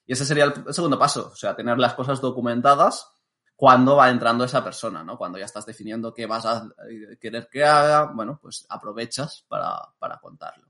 Y 0.04 0.12
ese 0.12 0.26
sería 0.26 0.44
el 0.44 0.74
segundo 0.74 0.98
paso, 0.98 1.30
o 1.32 1.34
sea, 1.34 1.56
tener 1.56 1.78
las 1.78 1.94
cosas 1.94 2.20
documentadas 2.20 3.10
cuando 3.58 3.96
va 3.96 4.08
entrando 4.08 4.44
esa 4.44 4.62
persona, 4.62 5.02
¿no? 5.02 5.18
Cuando 5.18 5.36
ya 5.36 5.44
estás 5.44 5.66
definiendo 5.66 6.14
qué 6.14 6.26
vas 6.26 6.46
a 6.46 6.68
querer 7.20 7.48
que 7.50 7.64
haga, 7.64 8.04
bueno, 8.04 8.38
pues 8.40 8.64
aprovechas 8.68 9.44
para, 9.48 10.20
contarlo. 10.22 10.68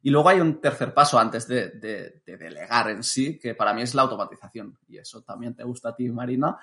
Y 0.00 0.08
luego 0.08 0.30
hay 0.30 0.40
un 0.40 0.58
tercer 0.58 0.94
paso 0.94 1.18
antes 1.18 1.46
de, 1.46 2.22
delegar 2.24 2.88
en 2.88 3.02
sí, 3.02 3.38
que 3.38 3.54
para 3.54 3.74
mí 3.74 3.82
es 3.82 3.94
la 3.94 4.00
automatización. 4.02 4.78
Y 4.88 4.96
eso 4.96 5.20
también 5.20 5.54
te 5.54 5.62
gusta 5.62 5.90
a 5.90 5.94
ti, 5.94 6.08
Marina. 6.08 6.56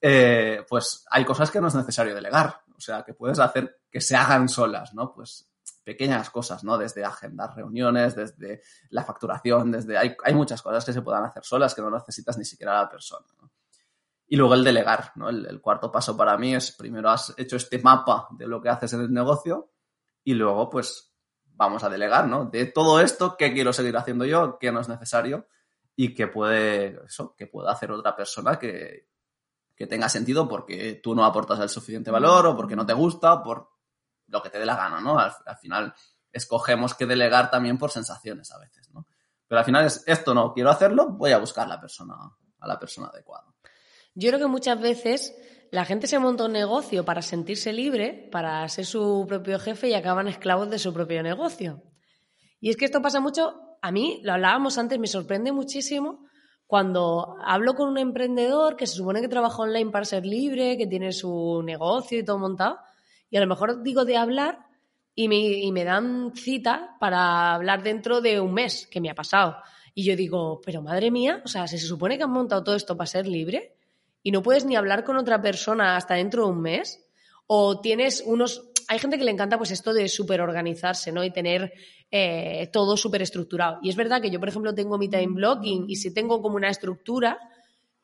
Eh, 0.00 0.64
pues 0.68 1.04
hay 1.10 1.24
cosas 1.24 1.50
que 1.50 1.60
no 1.60 1.66
es 1.66 1.74
necesario 1.74 2.14
delegar. 2.14 2.60
O 2.76 2.80
sea, 2.80 3.02
que 3.02 3.12
puedes 3.12 3.40
hacer 3.40 3.80
que 3.90 4.00
se 4.00 4.14
hagan 4.14 4.48
solas, 4.48 4.94
¿no? 4.94 5.12
Pues 5.12 5.50
pequeñas 5.82 6.30
cosas, 6.30 6.62
¿no? 6.62 6.78
Desde 6.78 7.04
agendar 7.04 7.52
reuniones, 7.56 8.14
desde 8.14 8.62
la 8.90 9.02
facturación, 9.02 9.72
desde... 9.72 9.98
Hay, 9.98 10.16
hay 10.22 10.34
muchas 10.34 10.62
cosas 10.62 10.84
que 10.84 10.92
se 10.92 11.02
puedan 11.02 11.24
hacer 11.24 11.44
solas 11.44 11.74
que 11.74 11.82
no 11.82 11.90
necesitas 11.90 12.38
ni 12.38 12.44
siquiera 12.44 12.78
a 12.78 12.82
la 12.82 12.88
persona. 12.88 13.26
Y 14.28 14.36
luego 14.36 14.54
el 14.54 14.64
delegar, 14.64 15.12
¿no? 15.14 15.28
El, 15.28 15.60
cuarto 15.60 15.92
paso 15.92 16.16
para 16.16 16.36
mí 16.36 16.54
es 16.54 16.72
primero 16.72 17.10
has 17.10 17.32
hecho 17.36 17.56
este 17.56 17.78
mapa 17.78 18.28
de 18.32 18.46
lo 18.46 18.60
que 18.60 18.68
haces 18.68 18.92
en 18.92 19.02
el 19.02 19.12
negocio 19.12 19.72
y 20.24 20.34
luego 20.34 20.68
pues 20.68 21.14
vamos 21.44 21.84
a 21.84 21.88
delegar, 21.88 22.26
¿no? 22.26 22.46
De 22.46 22.66
todo 22.66 23.00
esto, 23.00 23.36
¿qué 23.36 23.52
quiero 23.52 23.72
seguir 23.72 23.96
haciendo 23.96 24.24
yo? 24.24 24.58
¿Qué 24.58 24.72
no 24.72 24.80
es 24.80 24.88
necesario? 24.88 25.46
Y 25.94 26.12
qué 26.14 26.26
puede, 26.26 27.00
eso, 27.06 27.34
que 27.36 27.46
pueda 27.46 27.70
hacer 27.70 27.92
otra 27.92 28.16
persona 28.16 28.58
que, 28.58 29.08
que 29.74 29.86
tenga 29.86 30.08
sentido 30.08 30.48
porque 30.48 31.00
tú 31.02 31.14
no 31.14 31.24
aportas 31.24 31.60
el 31.60 31.68
suficiente 31.68 32.10
valor 32.10 32.46
o 32.46 32.56
porque 32.56 32.76
no 32.76 32.84
te 32.84 32.92
gusta 32.92 33.42
por 33.42 33.70
lo 34.26 34.42
que 34.42 34.50
te 34.50 34.58
dé 34.58 34.66
la 34.66 34.76
gana, 34.76 35.00
¿no? 35.00 35.18
Al, 35.18 35.32
al 35.46 35.56
final 35.56 35.94
escogemos 36.32 36.94
que 36.94 37.06
delegar 37.06 37.50
también 37.50 37.78
por 37.78 37.90
sensaciones 37.90 38.50
a 38.50 38.58
veces, 38.58 38.90
¿no? 38.90 39.06
Pero 39.46 39.60
al 39.60 39.64
final 39.64 39.84
es 39.84 40.02
esto 40.06 40.34
no 40.34 40.52
quiero 40.52 40.70
hacerlo, 40.70 41.08
voy 41.10 41.32
a 41.32 41.38
buscar 41.38 41.68
la 41.68 41.80
persona, 41.80 42.14
a 42.58 42.66
la 42.66 42.78
persona 42.78 43.08
adecuada. 43.08 43.46
Yo 44.18 44.30
creo 44.30 44.40
que 44.40 44.46
muchas 44.46 44.80
veces 44.80 45.36
la 45.70 45.84
gente 45.84 46.06
se 46.06 46.18
monta 46.18 46.46
un 46.46 46.52
negocio 46.52 47.04
para 47.04 47.20
sentirse 47.20 47.70
libre, 47.70 48.28
para 48.32 48.66
ser 48.70 48.86
su 48.86 49.26
propio 49.28 49.58
jefe 49.58 49.90
y 49.90 49.94
acaban 49.94 50.26
esclavos 50.26 50.70
de 50.70 50.78
su 50.78 50.94
propio 50.94 51.22
negocio. 51.22 51.82
Y 52.58 52.70
es 52.70 52.78
que 52.78 52.86
esto 52.86 53.02
pasa 53.02 53.20
mucho, 53.20 53.76
a 53.82 53.92
mí, 53.92 54.20
lo 54.22 54.32
hablábamos 54.32 54.78
antes, 54.78 54.98
me 54.98 55.06
sorprende 55.06 55.52
muchísimo 55.52 56.24
cuando 56.66 57.36
hablo 57.44 57.74
con 57.74 57.90
un 57.90 57.98
emprendedor 57.98 58.74
que 58.76 58.86
se 58.86 58.96
supone 58.96 59.20
que 59.20 59.28
trabaja 59.28 59.62
online 59.62 59.90
para 59.90 60.06
ser 60.06 60.24
libre, 60.24 60.78
que 60.78 60.86
tiene 60.86 61.12
su 61.12 61.62
negocio 61.62 62.18
y 62.18 62.24
todo 62.24 62.38
montado, 62.38 62.78
y 63.28 63.36
a 63.36 63.40
lo 63.40 63.46
mejor 63.46 63.82
digo 63.82 64.06
de 64.06 64.16
hablar 64.16 64.60
y 65.14 65.28
me, 65.28 65.36
y 65.36 65.70
me 65.72 65.84
dan 65.84 66.32
cita 66.34 66.96
para 66.98 67.54
hablar 67.54 67.82
dentro 67.82 68.22
de 68.22 68.40
un 68.40 68.54
mes, 68.54 68.86
que 68.90 69.02
me 69.02 69.10
ha 69.10 69.14
pasado. 69.14 69.58
Y 69.94 70.04
yo 70.04 70.16
digo, 70.16 70.62
pero 70.64 70.80
madre 70.80 71.10
mía, 71.10 71.42
o 71.44 71.48
sea, 71.48 71.68
si 71.68 71.78
se 71.78 71.86
supone 71.86 72.16
que 72.16 72.24
han 72.24 72.32
montado 72.32 72.64
todo 72.64 72.76
esto 72.76 72.96
para 72.96 73.06
ser 73.06 73.26
libre 73.26 73.75
y 74.26 74.32
no 74.32 74.42
puedes 74.42 74.64
ni 74.64 74.74
hablar 74.74 75.04
con 75.04 75.16
otra 75.16 75.40
persona 75.40 75.96
hasta 75.96 76.14
dentro 76.14 76.46
de 76.46 76.50
un 76.50 76.60
mes, 76.60 77.00
o 77.46 77.80
tienes 77.80 78.24
unos... 78.26 78.72
Hay 78.88 78.98
gente 78.98 79.18
que 79.18 79.24
le 79.24 79.30
encanta 79.30 79.56
pues 79.56 79.70
esto 79.70 79.94
de 79.94 80.08
súper 80.08 80.40
organizarse, 80.40 81.12
¿no? 81.12 81.22
Y 81.22 81.30
tener 81.30 81.72
eh, 82.10 82.68
todo 82.72 82.96
súper 82.96 83.22
estructurado. 83.22 83.78
Y 83.82 83.88
es 83.88 83.94
verdad 83.94 84.20
que 84.20 84.32
yo, 84.32 84.40
por 84.40 84.48
ejemplo, 84.48 84.74
tengo 84.74 84.98
mi 84.98 85.08
time 85.08 85.28
blocking 85.28 85.88
y 85.88 85.94
sí 85.94 86.12
tengo 86.12 86.42
como 86.42 86.56
una 86.56 86.70
estructura, 86.70 87.38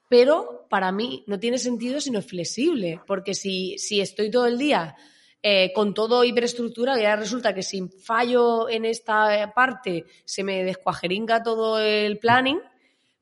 pero 0.08 0.68
para 0.70 0.92
mí 0.92 1.24
no 1.26 1.40
tiene 1.40 1.58
sentido 1.58 2.00
si 2.00 2.12
no 2.12 2.22
flexible, 2.22 3.00
porque 3.04 3.34
si, 3.34 3.76
si 3.78 4.00
estoy 4.00 4.30
todo 4.30 4.46
el 4.46 4.58
día 4.58 4.94
eh, 5.42 5.72
con 5.74 5.92
todo 5.92 6.22
hiperestructurado 6.22 7.00
y 7.00 7.04
ahora 7.04 7.16
resulta 7.16 7.52
que 7.52 7.64
si 7.64 7.88
fallo 7.88 8.68
en 8.68 8.84
esta 8.84 9.52
parte 9.56 10.04
se 10.24 10.44
me 10.44 10.62
descuajeringa 10.62 11.42
todo 11.42 11.80
el 11.80 12.20
planning, 12.20 12.60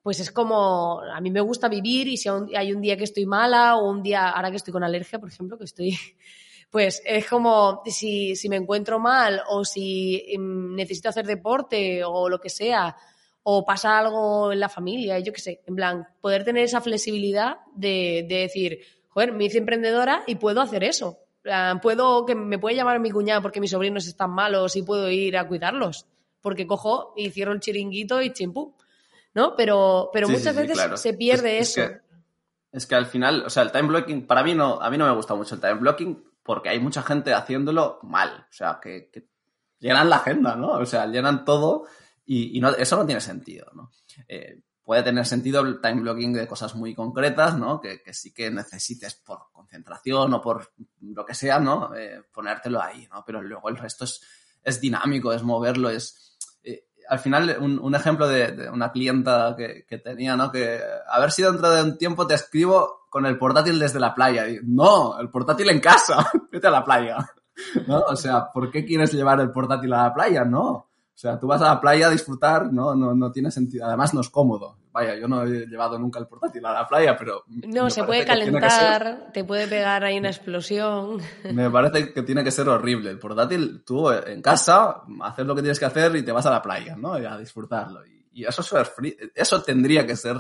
pues 0.03 0.21
es 0.21 0.31
como, 0.31 1.01
a 1.01 1.21
mí 1.21 1.31
me 1.31 1.41
gusta 1.41 1.69
vivir 1.69 2.09
y 2.09 2.17
si 2.17 2.29
hay 2.29 2.73
un 2.73 2.81
día 2.81 2.97
que 2.97 3.05
estoy 3.05 3.27
mala 3.27 3.77
o 3.77 3.91
un 3.91 4.03
día, 4.03 4.31
ahora 4.31 4.51
que 4.51 4.57
estoy 4.57 4.73
con 4.73 4.85
alergia, 4.85 5.19
por 5.19 5.29
ejemplo, 5.29 5.59
que 5.59 5.65
estoy 5.65 5.97
pues 6.71 7.03
es 7.05 7.27
como 7.29 7.83
si, 7.87 8.37
si 8.37 8.49
me 8.49 8.57
encuentro 8.57 8.99
mal 8.99 9.43
o 9.49 9.65
si 9.65 10.25
em, 10.29 10.75
necesito 10.75 11.09
hacer 11.09 11.27
deporte 11.27 12.03
o 12.05 12.29
lo 12.29 12.41
que 12.41 12.49
sea, 12.49 12.97
o 13.43 13.65
pasa 13.65 13.99
algo 13.99 14.53
en 14.53 14.61
la 14.61 14.69
familia, 14.69 15.19
yo 15.19 15.33
qué 15.33 15.41
sé, 15.41 15.63
en 15.67 15.75
plan, 15.75 16.07
poder 16.21 16.45
tener 16.45 16.65
esa 16.65 16.81
flexibilidad 16.81 17.59
de, 17.75 18.27
de 18.29 18.37
decir, 18.37 18.81
joder, 19.09 19.33
me 19.33 19.45
hice 19.45 19.59
emprendedora 19.59 20.23
y 20.27 20.37
puedo 20.37 20.61
hacer 20.61 20.85
eso. 20.85 21.19
Puedo, 21.81 22.27
que 22.27 22.35
me 22.35 22.59
puede 22.59 22.77
llamar 22.77 23.01
mi 23.01 23.11
cuñada 23.11 23.41
porque 23.41 23.61
mis 23.61 23.71
sobrinos 23.71 24.07
están 24.07 24.31
malos 24.31 24.77
y 24.77 24.83
puedo 24.83 25.11
ir 25.11 25.37
a 25.37 25.49
cuidarlos. 25.49 26.07
Porque 26.41 26.67
cojo 26.67 27.13
y 27.17 27.31
cierro 27.31 27.53
el 27.53 27.61
chiringuito 27.61 28.21
y 28.23 28.33
chimpú. 28.33 28.75
¿No? 29.35 29.55
Pero, 29.57 30.11
pero 30.13 30.29
muchas 30.29 30.57
veces 30.57 31.01
se 31.01 31.15
pierde 31.15 31.59
eso. 31.59 31.83
Es 32.73 32.87
que, 32.87 32.95
al 32.95 33.07
final, 33.07 33.45
o 33.47 33.51
sea, 33.51 33.65
el 33.65 33.73
time 33.73 33.89
blocking, 33.89 34.27
para 34.27 34.43
mí 34.43 34.55
no, 34.55 34.81
a 34.81 34.91
mí 34.91 34.99
no 34.99 35.07
me 35.07 35.15
gusta 35.15 35.35
mucho 35.35 35.57
el 35.57 35.61
time 35.61 35.75
blocking 35.75 36.25
porque 36.43 36.69
hay 36.69 36.81
mucha 36.81 37.03
gente 37.03 37.35
haciéndolo 37.35 37.99
mal. 38.03 38.47
O 38.49 38.53
sea, 38.53 38.79
que, 38.81 39.11
llenan 39.79 40.11
la 40.11 40.17
agenda, 40.17 40.55
¿no? 40.57 40.73
O 40.73 40.87
sea, 40.87 41.07
llenan 41.07 41.45
todo 41.45 41.87
y, 42.25 42.61
no, 42.61 42.71
eso 42.71 42.97
no 42.97 43.07
tiene 43.07 43.21
sentido, 43.21 43.71
¿no? 43.75 43.91
Eh, 44.29 44.63
puede 44.85 45.03
tener 45.03 45.27
sentido 45.27 45.63
el 45.63 45.81
time 45.81 46.03
blocking 46.03 46.33
de 46.33 46.47
cosas 46.47 46.75
muy 46.75 46.95
concretas, 46.95 47.57
¿no? 47.57 47.81
Que, 47.81 48.03
sí 48.13 48.33
que 48.33 48.51
necesites 48.51 49.15
por 49.15 49.51
concentración 49.53 50.35
o 50.35 50.41
por 50.41 50.73
lo 51.01 51.25
que 51.25 51.35
sea, 51.35 51.59
¿no? 51.59 51.95
Eh, 51.95 52.23
ponértelo 52.33 52.81
ahí, 52.81 53.07
¿no? 53.13 53.25
Pero 53.25 53.43
luego 53.43 53.69
el 53.69 53.77
resto 53.77 54.05
es, 54.05 54.21
es 54.63 54.81
dinámico, 54.81 55.33
es 55.33 55.43
moverlo, 55.43 55.91
es... 55.91 56.37
Al 57.11 57.19
final, 57.19 57.57
un, 57.61 57.95
ejemplo 57.97 58.29
de, 58.29 58.71
una 58.73 58.93
clienta 58.93 59.57
que, 59.57 59.99
tenía, 59.99 60.37
¿no? 60.37 60.53
Que 60.53 60.81
a 61.11 61.19
ver 61.19 61.33
si 61.33 61.43
dentro 61.43 61.69
de 61.69 61.83
un 61.83 61.99
tiempo 61.99 62.25
te 62.25 62.35
escribo 62.35 63.01
con 63.11 63.27
el 63.27 63.37
portátil 63.37 63.81
desde 63.81 63.99
la 63.99 64.15
playa. 64.15 64.45
No, 64.63 65.19
el 65.19 65.29
portátil 65.29 65.71
en 65.71 65.81
casa, 65.81 66.31
vete 66.53 66.69
a 66.69 66.71
la 66.71 66.85
playa. 66.85 67.19
¿No? 67.89 67.99
O 68.09 68.15
sea, 68.15 68.53
¿por 68.53 68.71
qué 68.71 68.85
quieres 68.85 69.13
llevar 69.13 69.41
el 69.41 69.51
portátil 69.51 69.93
a 69.93 70.05
la 70.05 70.15
playa? 70.15 70.45
No. 70.45 70.69
O 70.71 70.87
sea, 71.15 71.37
tú 71.37 71.49
vas 71.49 71.61
a 71.63 71.75
la 71.75 71.81
playa 71.81 72.07
a 72.07 72.11
disfrutar, 72.11 72.73
no, 72.73 72.95
no, 72.95 73.13
no 73.13 73.33
tiene 73.33 73.51
sentido. 73.51 73.87
Además, 73.87 74.15
no 74.15 74.21
es 74.21 74.31
cómodo. 74.31 74.79
Vaya, 74.93 75.15
yo 75.17 75.29
no 75.29 75.45
he 75.45 75.67
llevado 75.67 75.99
nunca 75.99 76.19
el 76.19 76.27
portátil 76.27 76.65
a 76.67 76.73
la 76.73 76.87
playa, 76.87 77.17
pero. 77.17 77.45
No, 77.47 77.89
se 77.91 78.03
puede 78.03 78.25
calentar, 78.25 79.31
te 79.33 79.45
puede 79.45 79.69
pegar 79.69 80.05
ahí 80.05 80.19
una 80.19 80.31
explosión. 80.31 81.21
Me 81.53 81.71
parece 81.71 82.13
que 82.13 82.23
tiene 82.23 82.43
que 82.43 82.51
ser 82.51 82.69
horrible. 82.69 83.11
El 83.11 83.19
portátil, 83.19 83.85
tú 83.85 84.11
en 84.11 84.43
casa, 84.43 85.03
haces 85.23 85.47
lo 85.47 85.55
que 85.55 85.63
tienes 85.63 85.79
que 85.79 85.85
hacer 85.85 86.15
y 86.17 86.25
te 86.25 86.33
vas 86.33 86.47
a 86.47 86.51
la 86.51 86.63
playa, 86.63 86.97
¿no? 86.97 87.19
Y 87.19 87.25
a 87.25 87.37
disfrutarlo. 87.39 88.05
Y, 88.07 88.45
eso, 88.45 88.63
eso 89.35 89.63
tendría 89.63 90.07
que 90.07 90.17
ser 90.17 90.37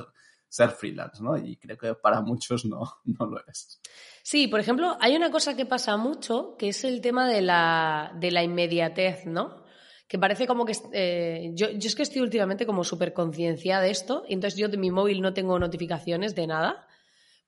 ser 0.50 0.70
freelance, 0.70 1.22
¿no? 1.22 1.36
Y 1.38 1.56
creo 1.56 1.78
que 1.78 1.94
para 1.94 2.20
muchos 2.20 2.64
no, 2.64 2.80
no 3.04 3.26
lo 3.26 3.40
es. 3.46 3.80
Sí, 4.22 4.48
por 4.48 4.60
ejemplo, 4.60 4.96
hay 5.00 5.16
una 5.16 5.30
cosa 5.30 5.56
que 5.56 5.64
pasa 5.64 5.96
mucho, 5.96 6.56
que 6.58 6.68
es 6.68 6.84
el 6.84 7.00
tema 7.00 7.28
de 7.28 7.40
la, 7.40 8.12
de 8.16 8.30
la 8.30 8.42
inmediatez, 8.42 9.26
¿no? 9.26 9.64
Que 10.10 10.18
parece 10.18 10.48
como 10.48 10.64
que... 10.64 10.72
Eh, 10.92 11.52
yo, 11.54 11.70
yo, 11.70 11.86
es 11.86 11.94
que 11.94 12.02
estoy 12.02 12.20
últimamente 12.20 12.66
como 12.66 12.82
súper 12.82 13.12
concienciada 13.12 13.84
de 13.84 13.90
esto, 13.90 14.24
y 14.28 14.34
entonces 14.34 14.58
yo 14.58 14.68
de 14.68 14.76
mi 14.76 14.90
móvil 14.90 15.22
no 15.22 15.32
tengo 15.32 15.56
notificaciones 15.56 16.34
de 16.34 16.48
nada, 16.48 16.88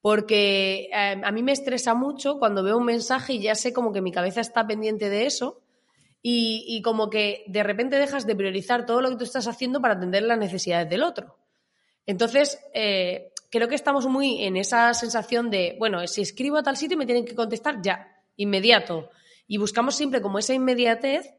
porque 0.01 0.89
eh, 0.93 1.21
a 1.25 1.33
mí 1.33 1.43
me 1.43 1.51
estresa 1.51 1.95
mucho 1.95 2.39
cuando 2.39 2.63
veo 2.63 2.79
un 2.79 2.85
mensaje 2.85 3.33
y 3.33 3.43
ya 3.43 3.57
sé 3.57 3.73
como 3.73 3.93
que 3.93 4.01
mi 4.01 4.13
cabeza 4.13 4.41
está 4.41 4.65
pendiente 4.65 5.11
de 5.11 5.27
eso, 5.27 5.61
y, 6.23 6.65
y 6.69 6.83
como 6.83 7.11
que 7.11 7.43
de 7.49 7.65
repente 7.65 7.97
dejas 7.97 8.29
de 8.29 8.37
priorizar 8.37 8.87
todo 8.87 9.01
lo 9.01 9.11
que 9.11 9.17
tú 9.17 9.25
estás 9.25 9.49
haciendo 9.49 9.81
para 9.81 9.95
atender 9.95 10.23
las 10.23 10.39
necesidades 10.39 10.89
del 10.89 11.03
otro. 11.03 11.37
Entonces, 12.07 12.61
eh, 12.75 13.33
creo 13.51 13.67
que 13.67 13.75
estamos 13.75 14.07
muy 14.07 14.45
en 14.45 14.57
esa 14.57 14.95
sensación 14.95 15.51
de, 15.51 15.75
bueno, 15.81 16.07
si 16.07 16.23
escribo 16.23 16.59
a 16.59 16.63
tal 16.63 16.77
sitio 16.77 16.97
me 16.97 17.07
tienen 17.07 17.25
que 17.25 17.35
contestar 17.35 17.83
ya, 17.83 18.23
inmediato. 18.37 19.11
Y 19.49 19.59
buscamos 19.59 19.97
siempre 19.97 20.23
como 20.23 20.39
esa 20.39 20.55
inmediatez 20.55 21.35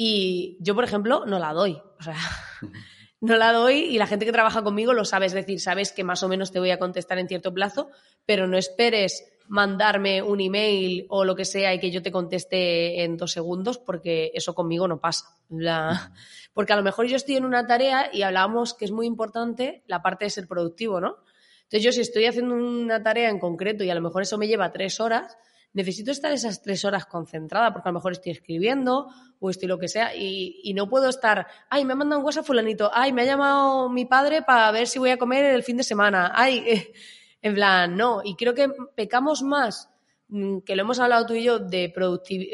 y 0.00 0.56
yo, 0.60 0.76
por 0.76 0.84
ejemplo, 0.84 1.26
no 1.26 1.40
la 1.40 1.52
doy. 1.52 1.82
O 1.98 2.02
sea, 2.04 2.14
no 3.20 3.36
la 3.36 3.52
doy 3.52 3.80
y 3.80 3.98
la 3.98 4.06
gente 4.06 4.24
que 4.24 4.32
trabaja 4.32 4.62
conmigo 4.62 4.94
lo 4.94 5.04
sabe. 5.04 5.26
Es 5.26 5.32
decir, 5.32 5.60
sabes 5.60 5.92
que 5.92 6.04
más 6.04 6.22
o 6.22 6.28
menos 6.28 6.52
te 6.52 6.60
voy 6.60 6.70
a 6.70 6.78
contestar 6.78 7.18
en 7.18 7.26
cierto 7.26 7.52
plazo, 7.52 7.90
pero 8.24 8.46
no 8.46 8.56
esperes 8.56 9.24
mandarme 9.48 10.22
un 10.22 10.40
email 10.40 11.04
o 11.08 11.24
lo 11.24 11.34
que 11.34 11.44
sea 11.44 11.74
y 11.74 11.80
que 11.80 11.90
yo 11.90 12.00
te 12.00 12.12
conteste 12.12 13.02
en 13.02 13.16
dos 13.16 13.32
segundos, 13.32 13.78
porque 13.78 14.30
eso 14.34 14.54
conmigo 14.54 14.86
no 14.86 15.00
pasa. 15.00 15.26
Porque 16.54 16.72
a 16.72 16.76
lo 16.76 16.82
mejor 16.82 17.06
yo 17.06 17.14
estoy 17.16 17.36
en 17.36 17.44
una 17.44 17.68
tarea 17.68 18.10
y 18.12 18.22
hablábamos 18.22 18.74
que 18.74 18.84
es 18.84 18.90
muy 18.90 19.06
importante 19.06 19.84
la 19.86 20.02
parte 20.02 20.24
de 20.24 20.30
ser 20.30 20.48
productivo, 20.48 21.00
¿no? 21.00 21.18
Entonces 21.62 21.84
yo 21.84 21.92
si 21.92 22.00
estoy 22.00 22.24
haciendo 22.24 22.56
una 22.56 23.00
tarea 23.02 23.30
en 23.30 23.38
concreto 23.38 23.84
y 23.84 23.90
a 23.90 23.94
lo 23.94 24.00
mejor 24.00 24.22
eso 24.22 24.38
me 24.38 24.48
lleva 24.48 24.72
tres 24.72 24.98
horas, 24.98 25.38
necesito 25.72 26.10
estar 26.10 26.32
esas 26.32 26.62
tres 26.62 26.84
horas 26.84 27.06
concentrada 27.06 27.72
porque 27.72 27.88
a 27.88 27.92
lo 27.92 27.98
mejor 27.98 28.12
estoy 28.12 28.32
escribiendo 28.32 29.08
o 29.38 29.50
estoy 29.50 29.68
lo 29.68 29.78
que 29.78 29.88
sea 29.88 30.14
y, 30.14 30.60
y 30.62 30.74
no 30.74 30.88
puedo 30.88 31.08
estar, 31.08 31.46
ay, 31.70 31.84
me 31.84 31.92
ha 31.92 31.96
mandado 31.96 32.20
un 32.20 32.26
WhatsApp 32.26 32.46
fulanito, 32.46 32.90
ay, 32.92 33.12
me 33.12 33.22
ha 33.22 33.26
llamado 33.26 33.88
mi 33.88 34.04
padre 34.04 34.42
para 34.42 34.70
ver 34.72 34.86
si 34.86 34.98
voy 34.98 35.10
a 35.10 35.18
comer 35.18 35.44
el 35.46 35.62
fin 35.62 35.76
de 35.76 35.84
semana, 35.84 36.32
ay, 36.34 36.92
en 37.42 37.54
plan, 37.54 37.96
no. 37.96 38.22
Y 38.24 38.34
creo 38.36 38.54
que 38.54 38.68
pecamos 38.94 39.42
más, 39.42 39.90
mm, 40.28 40.58
que 40.60 40.76
lo 40.76 40.82
hemos 40.82 40.98
hablado 40.98 41.26
tú 41.26 41.34
y 41.34 41.44
yo, 41.44 41.58
de 41.58 41.92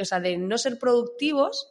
o 0.00 0.04
sea, 0.04 0.20
de 0.20 0.36
no 0.36 0.58
ser 0.58 0.78
productivos, 0.78 1.70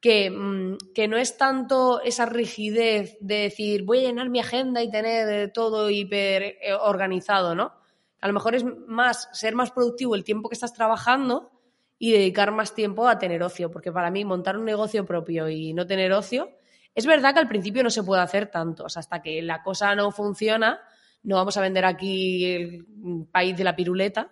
que, 0.00 0.30
mm, 0.30 0.78
que, 0.94 1.08
no 1.08 1.16
es 1.16 1.36
tanto 1.36 2.00
esa 2.02 2.26
rigidez 2.26 3.16
de 3.20 3.36
decir 3.36 3.84
voy 3.84 3.98
a 4.00 4.08
llenar 4.08 4.30
mi 4.30 4.40
agenda 4.40 4.82
y 4.82 4.90
tener 4.90 5.52
todo 5.52 5.90
hiper 5.90 6.42
eh, 6.42 6.74
organizado, 6.80 7.54
¿no? 7.54 7.81
A 8.22 8.26
lo 8.28 8.32
mejor 8.32 8.54
es 8.54 8.64
más 8.86 9.28
ser 9.32 9.54
más 9.54 9.70
productivo 9.70 10.14
el 10.14 10.24
tiempo 10.24 10.48
que 10.48 10.54
estás 10.54 10.72
trabajando 10.72 11.50
y 11.98 12.12
dedicar 12.12 12.52
más 12.52 12.74
tiempo 12.74 13.06
a 13.06 13.18
tener 13.18 13.42
ocio, 13.42 13.70
porque 13.70 13.92
para 13.92 14.10
mí 14.10 14.24
montar 14.24 14.56
un 14.56 14.64
negocio 14.64 15.04
propio 15.04 15.50
y 15.50 15.74
no 15.74 15.86
tener 15.86 16.12
ocio, 16.12 16.48
es 16.94 17.04
verdad 17.04 17.34
que 17.34 17.40
al 17.40 17.48
principio 17.48 17.82
no 17.82 17.90
se 17.90 18.02
puede 18.02 18.22
hacer 18.22 18.46
tanto, 18.46 18.84
o 18.84 18.88
sea, 18.88 19.00
hasta 19.00 19.20
que 19.20 19.42
la 19.42 19.62
cosa 19.62 19.94
no 19.94 20.10
funciona, 20.10 20.80
no 21.22 21.36
vamos 21.36 21.56
a 21.56 21.60
vender 21.60 21.84
aquí 21.84 22.44
el 22.46 22.86
país 23.30 23.56
de 23.56 23.64
la 23.64 23.76
piruleta, 23.76 24.30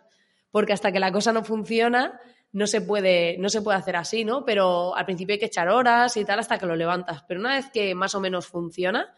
porque 0.50 0.72
hasta 0.72 0.90
que 0.90 1.00
la 1.00 1.12
cosa 1.12 1.32
no 1.32 1.44
funciona 1.44 2.18
no 2.52 2.66
se 2.66 2.80
puede, 2.80 3.38
no 3.38 3.48
se 3.48 3.62
puede 3.62 3.78
hacer 3.78 3.96
así, 3.96 4.24
¿no? 4.24 4.44
Pero 4.44 4.96
al 4.96 5.04
principio 5.04 5.34
hay 5.34 5.38
que 5.38 5.46
echar 5.46 5.68
horas 5.68 6.16
y 6.16 6.24
tal 6.24 6.40
hasta 6.40 6.58
que 6.58 6.66
lo 6.66 6.74
levantas. 6.74 7.22
Pero 7.28 7.40
una 7.40 7.54
vez 7.54 7.70
que 7.70 7.94
más 7.94 8.14
o 8.14 8.20
menos 8.20 8.46
funciona, 8.46 9.14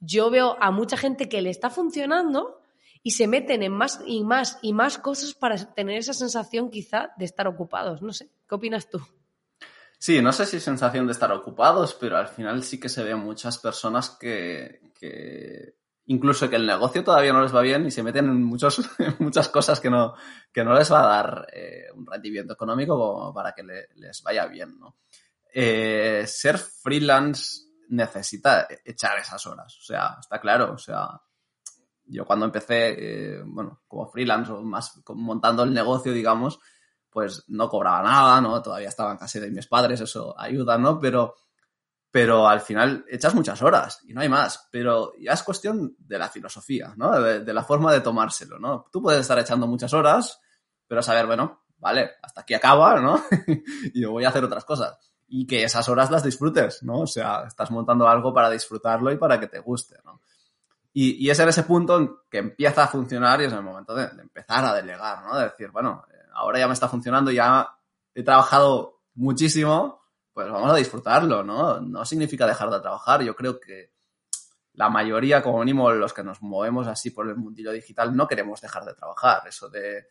yo 0.00 0.30
veo 0.30 0.56
a 0.60 0.70
mucha 0.70 0.96
gente 0.96 1.28
que 1.28 1.42
le 1.42 1.50
está 1.50 1.68
funcionando 1.68 2.59
y 3.02 3.12
se 3.12 3.26
meten 3.26 3.62
en 3.62 3.72
más 3.72 4.00
y 4.06 4.24
más 4.24 4.58
y 4.62 4.72
más 4.72 4.98
cosas 4.98 5.34
para 5.34 5.56
tener 5.74 5.98
esa 5.98 6.14
sensación 6.14 6.70
quizá 6.70 7.12
de 7.16 7.24
estar 7.24 7.46
ocupados. 7.46 8.02
No 8.02 8.12
sé, 8.12 8.30
¿qué 8.48 8.54
opinas 8.54 8.88
tú? 8.88 9.00
Sí, 9.98 10.22
no 10.22 10.32
sé 10.32 10.46
si 10.46 10.60
sensación 10.60 11.06
de 11.06 11.12
estar 11.12 11.30
ocupados, 11.32 11.94
pero 11.94 12.16
al 12.16 12.28
final 12.28 12.62
sí 12.62 12.80
que 12.80 12.88
se 12.88 13.02
ven 13.02 13.18
muchas 13.18 13.58
personas 13.58 14.10
que, 14.10 14.92
que 14.98 15.76
incluso 16.06 16.48
que 16.48 16.56
el 16.56 16.66
negocio 16.66 17.04
todavía 17.04 17.32
no 17.32 17.42
les 17.42 17.54
va 17.54 17.60
bien 17.60 17.86
y 17.86 17.90
se 17.90 18.02
meten 18.02 18.26
en, 18.26 18.42
muchos, 18.42 18.80
muchas 19.18 19.48
cosas 19.48 19.78
que 19.78 19.90
no, 19.90 20.14
que 20.52 20.64
no 20.64 20.74
les 20.74 20.90
va 20.90 21.04
a 21.04 21.22
dar 21.22 21.46
eh, 21.52 21.86
un 21.94 22.06
rendimiento 22.06 22.54
económico 22.54 23.32
para 23.34 23.52
que 23.52 23.62
les 23.62 24.22
vaya 24.22 24.46
bien. 24.46 24.78
¿no? 24.78 24.96
Eh, 25.52 26.24
ser 26.26 26.58
freelance 26.58 27.62
necesita 27.88 28.68
echar 28.84 29.18
esas 29.18 29.44
horas, 29.46 29.76
o 29.76 29.82
sea, 29.82 30.16
está 30.20 30.40
claro, 30.40 30.74
o 30.74 30.78
sea, 30.78 31.08
yo 32.12 32.24
cuando 32.24 32.46
empecé, 32.46 32.94
eh, 32.98 33.42
bueno, 33.44 33.82
como 33.86 34.06
freelance 34.08 34.52
o 34.52 34.62
más 34.62 35.00
montando 35.08 35.62
el 35.62 35.72
negocio, 35.72 36.12
digamos, 36.12 36.60
pues 37.08 37.44
no 37.48 37.68
cobraba 37.68 38.02
nada, 38.02 38.40
¿no? 38.40 38.62
Todavía 38.62 38.88
estaban 38.88 39.16
casi 39.16 39.40
de 39.40 39.50
mis 39.50 39.66
padres, 39.66 40.00
eso 40.00 40.34
ayuda, 40.38 40.78
¿no? 40.78 40.98
Pero 40.98 41.34
pero 42.10 42.48
al 42.48 42.60
final 42.60 43.04
echas 43.08 43.34
muchas 43.34 43.62
horas 43.62 44.00
y 44.04 44.12
no 44.12 44.20
hay 44.20 44.28
más. 44.28 44.68
Pero 44.72 45.12
ya 45.18 45.32
es 45.32 45.42
cuestión 45.42 45.94
de 45.98 46.18
la 46.18 46.28
filosofía, 46.28 46.92
¿no? 46.96 47.20
De, 47.20 47.52
la 47.52 47.62
forma 47.62 47.92
de 47.92 48.00
tomárselo, 48.00 48.58
¿no? 48.58 48.86
Tú 48.90 49.00
puedes 49.00 49.20
estar 49.20 49.38
echando 49.38 49.66
muchas 49.66 49.92
horas, 49.94 50.40
pero 50.88 51.02
saber, 51.02 51.26
bueno, 51.26 51.62
vale, 51.78 52.10
hasta 52.22 52.40
aquí 52.40 52.54
acaba, 52.54 53.00
¿no? 53.00 53.22
y 53.94 54.00
yo 54.00 54.10
voy 54.10 54.24
a 54.24 54.30
hacer 54.30 54.44
otras 54.44 54.64
cosas. 54.64 54.98
Y 55.28 55.46
que 55.46 55.62
esas 55.62 55.88
horas 55.88 56.10
las 56.10 56.24
disfrutes, 56.24 56.82
¿no? 56.82 57.00
O 57.00 57.06
sea, 57.06 57.44
estás 57.46 57.70
montando 57.70 58.08
algo 58.08 58.34
para 58.34 58.50
disfrutarlo 58.50 59.12
y 59.12 59.16
para 59.16 59.38
que 59.38 59.46
te 59.46 59.60
guste, 59.60 59.96
¿no? 60.04 60.20
Y, 60.92 61.30
es 61.30 61.38
en 61.38 61.48
ese 61.48 61.62
punto 61.62 61.98
en 61.98 62.10
que 62.28 62.38
empieza 62.38 62.84
a 62.84 62.88
funcionar 62.88 63.40
y 63.40 63.44
es 63.44 63.52
el 63.52 63.62
momento 63.62 63.94
de, 63.94 64.04
empezar 64.20 64.64
a 64.64 64.74
delegar, 64.74 65.24
¿no? 65.24 65.36
De 65.36 65.44
decir, 65.44 65.70
bueno, 65.70 66.04
ahora 66.34 66.58
ya 66.58 66.66
me 66.66 66.74
está 66.74 66.88
funcionando, 66.88 67.30
ya 67.30 67.68
he 68.14 68.22
trabajado 68.24 69.00
muchísimo, 69.14 70.02
pues 70.32 70.50
vamos 70.50 70.72
a 70.72 70.76
disfrutarlo, 70.76 71.44
¿no? 71.44 71.80
No 71.80 72.04
significa 72.04 72.46
dejar 72.46 72.70
de 72.70 72.80
trabajar. 72.80 73.22
Yo 73.22 73.36
creo 73.36 73.60
que 73.60 73.92
la 74.74 74.88
mayoría, 74.88 75.42
como 75.42 75.60
mínimo 75.60 75.90
los 75.92 76.12
que 76.12 76.24
nos 76.24 76.42
movemos 76.42 76.88
así 76.88 77.10
por 77.10 77.28
el 77.28 77.36
mundillo 77.36 77.70
digital, 77.70 78.16
no 78.16 78.26
queremos 78.26 78.60
dejar 78.60 78.84
de 78.84 78.94
trabajar. 78.94 79.42
Eso 79.46 79.68
de 79.68 80.06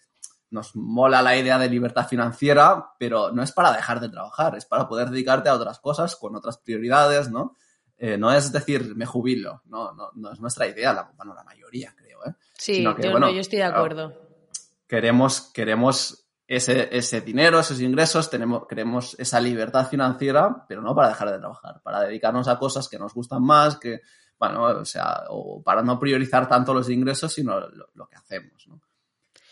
nos 0.51 0.75
mola 0.75 1.21
la 1.21 1.37
idea 1.37 1.59
de 1.59 1.69
libertad 1.69 2.07
financiera, 2.07 2.93
pero 2.97 3.31
no 3.31 3.43
es 3.43 3.51
para 3.51 3.71
dejar 3.71 3.99
de 3.99 4.09
trabajar, 4.09 4.55
es 4.55 4.65
para 4.65 4.87
poder 4.87 5.09
dedicarte 5.09 5.49
a 5.49 5.53
otras 5.53 5.79
cosas 5.79 6.15
con 6.15 6.35
otras 6.35 6.57
prioridades, 6.57 7.29
¿no? 7.29 7.55
Eh, 8.01 8.17
no 8.17 8.31
es 8.31 8.51
decir, 8.51 8.95
me 8.95 9.05
jubilo, 9.05 9.61
no, 9.65 9.91
no, 9.91 10.11
no 10.15 10.31
es 10.31 10.39
nuestra 10.39 10.65
idea, 10.65 10.93
la, 10.93 11.11
bueno, 11.17 11.33
la 11.33 11.43
mayoría 11.43 11.93
creo, 11.97 12.25
¿eh? 12.25 12.33
Sí, 12.57 12.81
yo, 12.81 12.95
yo, 12.97 13.39
estoy 13.39 13.57
de 13.57 13.65
acuerdo. 13.65 14.13
queremos, 14.87 15.51
queremos 15.53 16.29
ese, 16.47 16.89
ese 16.97 17.19
dinero, 17.19 17.59
esos 17.59 17.81
ingresos, 17.81 18.29
tenemos, 18.29 18.65
queremos 18.67 19.17
esa 19.19 19.41
libertad 19.41 19.87
financiera, 19.87 20.65
pero 20.67 20.81
no 20.81 20.95
para 20.95 21.09
dejar 21.09 21.31
de 21.31 21.39
trabajar, 21.39 21.81
para 21.83 22.01
dedicarnos 22.01 22.47
a 22.47 22.57
cosas 22.57 22.87
que 22.87 22.97
nos 22.97 23.13
gustan 23.13 23.43
más, 23.43 23.77
que, 23.77 23.99
bueno, 24.39 24.63
o 24.63 24.85
sea, 24.85 25.25
o 25.27 25.61
para 25.61 25.83
no 25.83 25.99
priorizar 25.99 26.47
tanto 26.47 26.73
los 26.73 26.89
ingresos, 26.89 27.33
sino 27.33 27.59
lo, 27.59 28.07
que 28.07 28.15
hacemos, 28.15 28.65
¿no? 28.67 28.81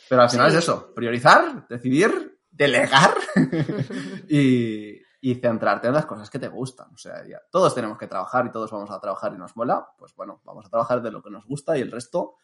Pero 0.09 0.21
al 0.21 0.29
final 0.29 0.47
es 0.47 0.55
eso, 0.55 0.93
priorizar, 0.95 1.67
decidir, 1.67 2.39
delegar 2.49 3.13
y, 4.29 4.93
y, 5.31 5.35
centrarte 5.35 5.87
en 5.87 5.93
las 5.93 6.05
cosas 6.05 6.29
que 6.29 6.39
te 6.39 6.47
gustan. 6.47 6.87
O 6.93 6.97
sea, 6.97 7.23
todos 7.49 7.73
tenemos 7.75 7.97
que 7.97 8.07
trabajar 8.07 8.45
y 8.45 8.51
todos 8.51 8.71
vamos 8.71 8.91
a 8.91 8.99
trabajar 8.99 9.33
y 9.33 9.37
nos 9.37 9.55
mola, 9.55 9.87
pues 9.97 10.15
bueno, 10.15 10.41
vamos 10.43 10.65
a 10.65 10.69
trabajar 10.69 11.01
de 11.01 11.11
lo 11.11 11.21
que 11.21 11.29
nos 11.29 11.45
gusta 11.45 11.77
y 11.77 11.81
el 11.81 11.91
resto, 11.91 12.35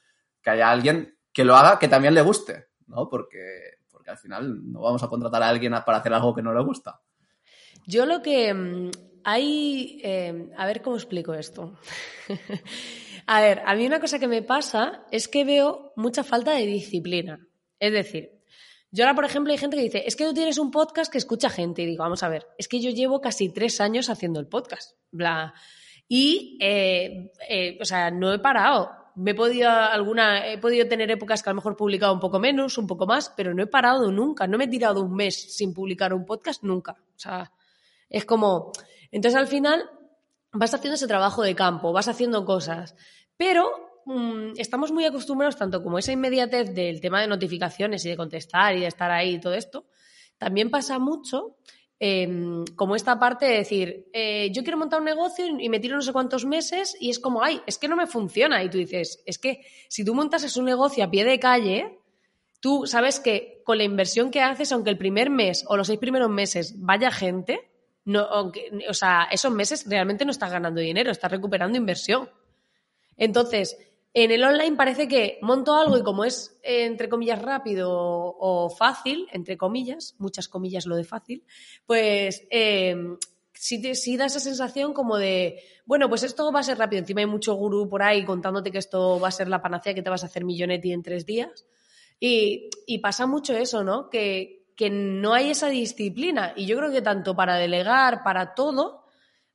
que 0.41 0.49
haya 0.49 0.69
alguien 0.69 1.17
que 1.31 1.43
lo 1.43 1.55
haga 1.55 1.79
que 1.79 1.87
también 1.87 2.13
le 2.13 2.21
guste, 2.21 2.67
¿no? 2.87 3.09
Porque 3.09 3.77
porque 4.03 4.11
al 4.11 4.17
final 4.17 4.71
no 4.71 4.81
vamos 4.81 5.01
a 5.01 5.07
contratar 5.07 5.41
a 5.43 5.47
alguien 5.47 5.73
para 5.85 5.99
hacer 5.99 6.13
algo 6.13 6.35
que 6.35 6.41
no 6.41 6.53
le 6.53 6.61
gusta. 6.61 6.99
Yo 7.85 8.05
lo 8.05 8.21
que 8.21 8.53
mm, 8.53 8.91
hay, 9.23 10.01
eh, 10.03 10.51
a 10.57 10.65
ver 10.65 10.81
cómo 10.81 10.97
explico 10.97 11.33
esto. 11.33 11.77
a 13.27 13.41
ver, 13.41 13.61
a 13.65 13.75
mí 13.75 13.85
una 13.85 14.01
cosa 14.01 14.19
que 14.19 14.27
me 14.27 14.41
pasa 14.41 15.05
es 15.09 15.29
que 15.29 15.45
veo 15.45 15.93
mucha 15.95 16.23
falta 16.25 16.51
de 16.51 16.65
disciplina. 16.65 17.47
Es 17.79 17.93
decir, 17.93 18.42
yo 18.93 19.03
ahora, 19.03 19.15
por 19.15 19.25
ejemplo, 19.25 19.51
hay 19.51 19.57
gente 19.57 19.75
que 19.75 19.83
dice, 19.83 20.03
es 20.05 20.15
que 20.15 20.23
tú 20.23 20.33
tienes 20.33 20.57
un 20.57 20.71
podcast 20.71 21.11
que 21.11 21.17
escucha 21.17 21.49
gente. 21.49 21.81
Y 21.81 21.87
digo, 21.87 22.03
vamos 22.03 22.23
a 22.23 22.29
ver, 22.29 22.47
es 22.57 22.69
que 22.69 22.79
yo 22.79 22.91
llevo 22.91 23.19
casi 23.19 23.49
tres 23.49 23.81
años 23.81 24.09
haciendo 24.09 24.39
el 24.39 24.47
podcast. 24.47 24.95
Bla. 25.11 25.53
Y, 26.07 26.57
eh, 26.61 27.31
eh, 27.49 27.77
o 27.81 27.85
sea, 27.85 28.09
no 28.09 28.33
he 28.33 28.39
parado 28.39 29.03
me 29.15 29.31
he 29.31 29.35
podido 29.35 29.69
alguna, 29.69 30.47
he 30.47 30.57
podido 30.57 30.87
tener 30.87 31.11
épocas 31.11 31.43
que 31.43 31.49
a 31.49 31.53
lo 31.53 31.57
mejor 31.57 31.77
publicado 31.77 32.13
un 32.13 32.19
poco 32.19 32.39
menos, 32.39 32.77
un 32.77 32.87
poco 32.87 33.05
más, 33.05 33.31
pero 33.35 33.53
no 33.53 33.63
he 33.63 33.67
parado 33.67 34.11
nunca, 34.11 34.47
no 34.47 34.57
me 34.57 34.65
he 34.65 34.67
tirado 34.67 35.01
un 35.01 35.13
mes 35.15 35.55
sin 35.55 35.73
publicar 35.73 36.13
un 36.13 36.25
podcast 36.25 36.63
nunca. 36.63 36.93
O 36.93 37.19
sea, 37.19 37.51
es 38.09 38.25
como, 38.25 38.71
entonces 39.11 39.39
al 39.39 39.47
final 39.47 39.89
vas 40.51 40.73
haciendo 40.73 40.95
ese 40.95 41.07
trabajo 41.07 41.43
de 41.43 41.55
campo, 41.55 41.93
vas 41.93 42.07
haciendo 42.07 42.45
cosas, 42.45 42.95
pero 43.37 43.92
mm, 44.05 44.53
estamos 44.57 44.91
muy 44.91 45.05
acostumbrados 45.05 45.57
tanto 45.57 45.83
como 45.83 45.99
esa 45.99 46.11
inmediatez 46.11 46.73
del 46.73 47.01
tema 47.01 47.21
de 47.21 47.27
notificaciones 47.27 48.05
y 48.05 48.09
de 48.09 48.17
contestar 48.17 48.75
y 48.75 48.81
de 48.81 48.87
estar 48.87 49.11
ahí 49.11 49.35
y 49.35 49.39
todo 49.39 49.53
esto, 49.53 49.85
también 50.37 50.69
pasa 50.69 50.99
mucho 50.99 51.57
Em, 52.05 52.65
como 52.75 52.97
esta 52.97 53.17
parte 53.17 53.45
de 53.45 53.53
decir, 53.59 54.09
eh, 54.11 54.51
yo 54.51 54.63
quiero 54.63 54.77
montar 54.77 54.99
un 54.99 55.05
negocio 55.05 55.45
y 55.45 55.69
me 55.69 55.79
tiro 55.79 55.95
no 55.95 56.01
sé 56.01 56.11
cuántos 56.11 56.43
meses 56.43 56.97
y 56.99 57.09
es 57.09 57.17
como, 57.17 57.41
ay, 57.41 57.61
es 57.65 57.77
que 57.77 57.87
no 57.87 57.95
me 57.95 58.07
funciona. 58.07 58.61
Y 58.61 58.69
tú 58.69 58.77
dices, 58.77 59.23
es 59.25 59.37
que 59.37 59.61
si 59.87 60.03
tú 60.03 60.13
montas 60.13 60.57
un 60.57 60.65
negocio 60.65 61.01
a 61.01 61.09
pie 61.09 61.23
de 61.23 61.39
calle, 61.39 61.99
tú 62.59 62.85
sabes 62.87 63.21
que 63.21 63.61
con 63.63 63.77
la 63.77 63.85
inversión 63.85 64.31
que 64.31 64.41
haces, 64.41 64.73
aunque 64.73 64.89
el 64.89 64.97
primer 64.97 65.29
mes 65.29 65.63
o 65.69 65.77
los 65.77 65.87
seis 65.87 65.97
primeros 65.97 66.29
meses 66.29 66.75
vaya 66.77 67.09
gente, 67.09 67.71
no, 68.03 68.27
o 68.89 68.93
sea, 68.93 69.29
esos 69.31 69.53
meses 69.53 69.85
realmente 69.87 70.25
no 70.25 70.31
estás 70.31 70.51
ganando 70.51 70.81
dinero, 70.81 71.09
estás 71.09 71.31
recuperando 71.31 71.77
inversión. 71.77 72.29
Entonces, 73.15 73.77
en 74.13 74.29
el 74.29 74.43
online 74.43 74.75
parece 74.75 75.07
que 75.07 75.39
monto 75.41 75.75
algo 75.75 75.97
y 75.97 76.03
como 76.03 76.23
es, 76.23 76.59
eh, 76.61 76.85
entre 76.85 77.09
comillas, 77.09 77.41
rápido 77.41 77.89
o, 77.91 78.69
fácil, 78.69 79.27
entre 79.31 79.57
comillas, 79.57 80.15
muchas 80.19 80.47
comillas 80.47 80.85
lo 80.85 80.95
de 80.95 81.03
fácil, 81.03 81.43
pues 81.87 82.45
eh, 82.51 82.95
sí, 83.53 84.17
da 84.17 84.25
esa 84.25 84.39
sensación 84.39 84.93
como 84.93 85.17
de, 85.17 85.63
bueno, 85.85 86.09
pues 86.09 86.21
esto 86.21 86.51
va 86.51 86.59
a 86.59 86.63
ser 86.63 86.77
rápido. 86.77 86.99
Encima 86.99 87.21
hay 87.21 87.25
mucho 87.25 87.55
gurú 87.55 87.89
por 87.89 88.03
ahí 88.03 88.23
contándote 88.23 88.71
que 88.71 88.77
esto 88.77 89.19
va 89.19 89.29
a 89.29 89.31
ser 89.31 89.47
la 89.47 89.63
panacea, 89.63 89.95
que 89.95 90.03
te 90.03 90.11
vas 90.11 90.23
a 90.23 90.27
hacer 90.27 90.45
millonetti 90.45 90.91
en 90.91 91.01
tres 91.01 91.25
días. 91.25 91.65
Y, 92.19 92.69
pasa 93.01 93.25
mucho 93.25 93.53
eso, 93.53 93.83
¿no? 93.83 94.09
Que, 94.09 94.67
que 94.77 94.89
no 94.89 95.33
hay 95.33 95.49
esa 95.49 95.69
disciplina. 95.69 96.53
Y 96.55 96.67
yo 96.67 96.77
creo 96.77 96.91
que 96.91 97.01
tanto 97.01 97.35
para 97.35 97.57
delegar, 97.57 98.23
para 98.23 98.53
todo, 98.53 99.05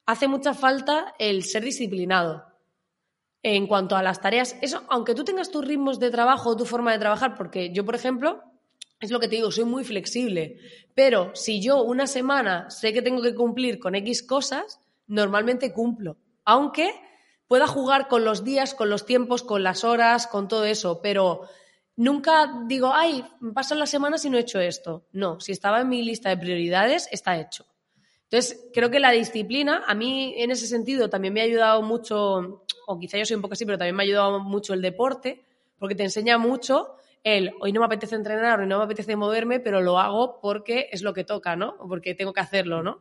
hace 0.05 0.27
mucha 0.27 0.53
falta 0.53 1.15
el 1.19 1.45
ser 1.45 1.63
disciplinado 1.63 2.48
en 3.43 3.67
cuanto 3.67 3.97
a 3.97 4.03
las 4.03 4.21
tareas, 4.21 4.57
eso, 4.63 4.85
aunque 4.89 5.15
tú 5.15 5.25
tengas 5.25 5.51
tus 5.51 5.65
ritmos 5.65 5.99
de 5.99 6.11
trabajo, 6.11 6.57
tu 6.57 6.65
forma 6.65 6.93
de 6.93 6.99
trabajar, 6.99 7.35
porque 7.37 7.73
yo, 7.73 7.85
por 7.85 7.95
ejemplo, 7.95 8.43
es 9.01 9.11
lo 9.11 9.21
que 9.21 9.29
te 9.29 9.37
digo, 9.37 9.51
soy 9.51 9.65
muy 9.65 9.85
flexible, 9.85 10.59
pero 10.95 11.31
si 11.35 11.61
yo 11.61 11.83
una 11.83 12.07
semana 12.07 12.69
sé 12.71 12.93
que 12.93 13.03
tengo 13.03 13.23
que 13.23 13.35
cumplir 13.35 13.79
con 13.79 13.95
X 13.95 14.23
cosas, 14.23 14.81
normalmente 15.07 15.73
cumplo, 15.73 16.17
aunque 16.45 16.91
pueda 17.47 17.67
jugar 17.67 18.09
con 18.09 18.25
los 18.25 18.45
días, 18.45 18.75
con 18.75 18.91
los 18.91 19.07
tiempos, 19.07 19.43
con 19.43 19.63
las 19.63 19.85
horas, 19.85 20.27
con 20.27 20.49
todo 20.49 20.65
eso, 20.65 21.01
pero 21.01 21.43
nunca 21.97 22.63
digo, 22.67 22.93
ay, 22.93 23.25
pasan 23.55 23.79
las 23.79 23.91
semanas 23.91 24.25
y 24.25 24.31
no 24.31 24.37
he 24.37 24.41
hecho 24.41 24.61
esto. 24.61 25.07
No, 25.13 25.41
si 25.41 25.53
estaba 25.53 25.81
en 25.81 25.89
mi 25.89 26.03
lista 26.03 26.29
de 26.29 26.37
prioridades, 26.37 27.09
está 27.11 27.39
hecho. 27.39 27.67
Entonces, 28.31 28.69
creo 28.75 28.91
que 28.91 29.01
la 29.01 29.11
disciplina, 29.11 29.85
a 29.87 29.95
mí 29.95 30.35
en 30.37 30.51
ese 30.51 30.67
sentido 30.67 31.09
también 31.09 31.33
me 31.33 31.41
ha 31.41 31.45
ayudado 31.45 31.81
mucho, 31.81 32.63
o 32.87 32.99
quizá 32.99 33.17
yo 33.17 33.25
soy 33.25 33.37
un 33.37 33.43
poco 33.43 33.55
así, 33.55 33.65
pero 33.65 33.79
también 33.79 33.97
me 33.97 34.03
ha 34.03 34.07
ayudado 34.07 34.39
mucho 34.39 34.75
el 34.75 34.83
deporte, 34.83 35.47
porque 35.79 35.95
te 35.95 36.03
enseña 36.03 36.37
mucho 36.37 36.97
el, 37.25 37.53
hoy 37.61 37.73
no 37.73 37.81
me 37.81 37.87
apetece 37.87 38.17
entrenar, 38.17 38.61
hoy 38.61 38.67
no 38.67 38.79
me 38.79 38.85
apetece 38.85 39.17
moverme, 39.17 39.61
pero 39.61 39.81
lo 39.81 39.99
hago 39.99 40.41
porque 40.43 40.89
es 40.93 41.01
lo 41.03 41.15
que 41.15 41.25
toca, 41.25 41.57
¿no? 41.57 41.79
Porque 41.89 42.15
tengo 42.15 42.35
que 42.35 42.41
hacerlo, 42.41 42.83
¿no? 42.83 43.01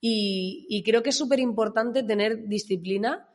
Y, 0.00 0.82
creo 0.84 1.02
que 1.02 1.10
es 1.10 1.16
súper 1.16 1.40
importante 1.40 2.02
tener 2.02 2.46
disciplina 2.46 3.26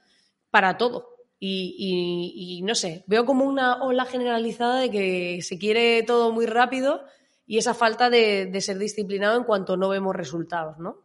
para 0.52 0.78
todo. 0.78 1.10
Y, 1.40 2.62
no 2.64 2.76
sé, 2.76 3.04
veo 3.08 3.26
como 3.26 3.44
una 3.44 3.84
ola 3.84 4.06
generalizada 4.06 4.80
de 4.80 4.92
que 4.92 5.42
se 5.42 5.58
quiere 5.58 6.04
todo 6.04 6.32
muy 6.32 6.46
rápido 6.46 7.04
y 7.46 7.58
esa 7.58 7.74
falta 7.74 8.10
de 8.10 8.62
ser 8.62 8.78
disciplinado 8.78 9.36
en 9.38 9.44
cuanto 9.44 9.76
no 9.76 9.90
vemos 9.90 10.16
resultados, 10.16 10.78
¿no? 10.78 11.02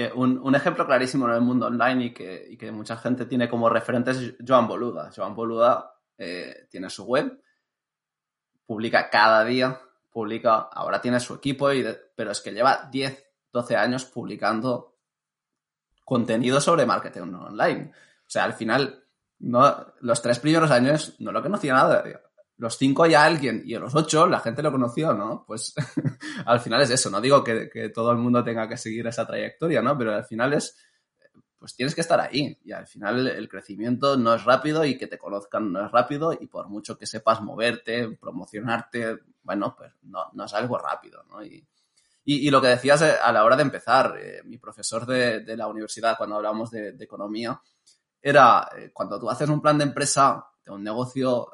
Eh, 0.00 0.10
un, 0.14 0.54
ejemplo 0.54 0.86
clarísimo 0.86 1.28
en 1.28 1.34
el 1.34 1.40
mundo 1.42 1.66
online 1.66 2.06
y 2.06 2.56
que, 2.56 2.72
mucha 2.72 2.96
gente 2.96 3.26
tiene 3.26 3.50
como 3.50 3.68
referente 3.68 4.12
es 4.12 4.34
Joan 4.46 4.66
Boluda. 4.66 5.10
Joan 5.14 5.34
Boluda 5.34 5.94
eh, 6.16 6.68
tiene 6.70 6.88
su 6.88 7.04
web, 7.04 7.38
publica 8.64 9.10
cada 9.10 9.44
día, 9.44 9.78
publica, 10.10 10.70
ahora 10.72 11.02
tiene 11.02 11.20
su 11.20 11.34
equipo, 11.34 11.70
y 11.70 11.84
pero 12.16 12.30
es 12.30 12.40
que 12.40 12.52
lleva 12.52 12.88
10, 12.90 13.26
12 13.52 13.76
años 13.76 14.06
publicando 14.06 14.96
contenido 16.02 16.62
sobre 16.62 16.86
marketing 16.86 17.34
online. 17.34 17.92
O 17.92 18.30
sea, 18.30 18.44
al 18.44 18.54
final, 18.54 19.04
los 19.40 20.22
tres 20.22 20.38
primeros 20.38 20.70
años 20.70 21.16
no 21.18 21.30
lo 21.30 21.42
conocía 21.42 21.74
nada 21.74 22.02
los 22.60 22.76
cinco 22.76 23.06
ya 23.06 23.24
alguien 23.24 23.62
y 23.64 23.74
a 23.74 23.80
los 23.80 23.94
ocho 23.94 24.26
la 24.26 24.38
gente 24.38 24.62
lo 24.62 24.70
conoció, 24.70 25.14
¿no? 25.14 25.44
Pues 25.46 25.74
al 26.44 26.60
final 26.60 26.82
es 26.82 26.90
eso, 26.90 27.08
no 27.08 27.18
digo 27.18 27.42
que, 27.42 27.90
todo 27.94 28.12
el 28.12 28.18
mundo 28.18 28.44
tenga 28.44 28.68
que 28.68 28.76
seguir 28.76 29.06
esa 29.06 29.26
trayectoria, 29.26 29.80
¿no? 29.80 29.96
Pero 29.96 30.14
al 30.14 30.24
final 30.26 30.52
es, 30.52 30.76
pues 31.58 31.74
tienes 31.74 31.94
que 31.94 32.02
estar 32.02 32.20
ahí 32.20 32.58
y 32.62 32.72
al 32.72 32.86
final 32.86 33.26
el 33.28 33.48
crecimiento 33.48 34.18
no 34.18 34.34
es 34.34 34.44
rápido 34.44 34.84
y 34.84 34.98
que 34.98 35.06
te 35.06 35.16
conozcan 35.16 35.72
no 35.72 35.86
es 35.86 35.90
rápido 35.90 36.34
y 36.38 36.48
por 36.48 36.68
mucho 36.68 36.98
que 36.98 37.06
sepas 37.06 37.40
moverte, 37.40 38.18
promocionarte, 38.20 39.20
bueno, 39.42 39.74
pues 39.74 39.94
no, 40.02 40.26
no 40.34 40.44
es 40.44 40.52
algo 40.52 40.76
rápido, 40.76 41.24
¿no? 41.30 41.42
Y, 41.42 41.66
y, 42.26 42.50
lo 42.50 42.60
que 42.60 42.68
decías 42.68 43.00
eh, 43.00 43.14
a 43.22 43.32
la 43.32 43.42
hora 43.42 43.56
de 43.56 43.62
empezar, 43.62 44.18
eh, 44.20 44.42
mi 44.44 44.58
profesor 44.58 45.06
de, 45.06 45.56
la 45.56 45.66
universidad 45.66 46.18
cuando 46.18 46.36
hablamos 46.36 46.70
de, 46.70 46.94
economía, 47.00 47.58
era 48.20 48.68
eh, 48.76 48.90
cuando 48.92 49.18
tú 49.18 49.30
haces 49.30 49.48
un 49.48 49.62
plan 49.62 49.78
de 49.78 49.84
empresa 49.84 50.46
de 50.62 50.70
un 50.70 50.84
negocio 50.84 51.52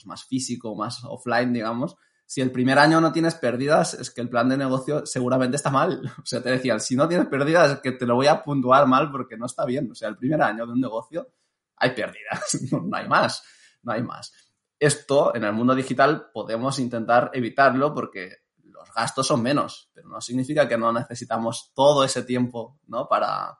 pues 0.00 0.06
más 0.06 0.24
físico, 0.24 0.74
más 0.74 1.00
offline, 1.04 1.52
digamos, 1.52 1.96
si 2.30 2.40
el 2.40 2.52
primer 2.52 2.78
año 2.78 3.00
no 3.00 3.10
tienes 3.10 3.34
pérdidas, 3.34 3.94
es 3.94 4.12
que 4.12 4.20
el 4.20 4.28
plan 4.28 4.48
de 4.48 4.56
negocio 4.56 5.04
seguramente 5.04 5.56
está 5.56 5.68
mal. 5.68 6.00
O 6.22 6.24
sea, 6.24 6.40
te 6.40 6.50
decían, 6.50 6.78
si 6.78 6.94
no 6.94 7.08
tienes 7.08 7.26
pérdidas, 7.26 7.72
es 7.72 7.80
que 7.80 7.90
te 7.90 8.06
lo 8.06 8.14
voy 8.14 8.28
a 8.28 8.44
puntuar 8.44 8.86
mal 8.86 9.10
porque 9.10 9.36
no 9.36 9.46
está 9.46 9.64
bien. 9.64 9.90
O 9.90 9.96
sea, 9.96 10.08
el 10.08 10.16
primer 10.16 10.40
año 10.40 10.64
de 10.64 10.72
un 10.72 10.80
negocio 10.80 11.26
hay 11.74 11.90
pérdidas, 11.90 12.56
no 12.72 12.96
hay 12.96 13.08
más, 13.08 13.42
no 13.82 13.92
hay 13.92 14.02
más. 14.04 14.32
Esto 14.78 15.34
en 15.34 15.42
el 15.42 15.52
mundo 15.52 15.74
digital 15.74 16.30
podemos 16.32 16.78
intentar 16.78 17.32
evitarlo 17.34 17.92
porque 17.92 18.36
los 18.62 18.88
gastos 18.94 19.26
son 19.26 19.42
menos, 19.42 19.90
pero 19.92 20.08
no 20.08 20.20
significa 20.20 20.68
que 20.68 20.78
no 20.78 20.92
necesitamos 20.92 21.72
todo 21.74 22.04
ese 22.04 22.22
tiempo, 22.22 22.78
¿no? 22.86 23.08
Para, 23.08 23.58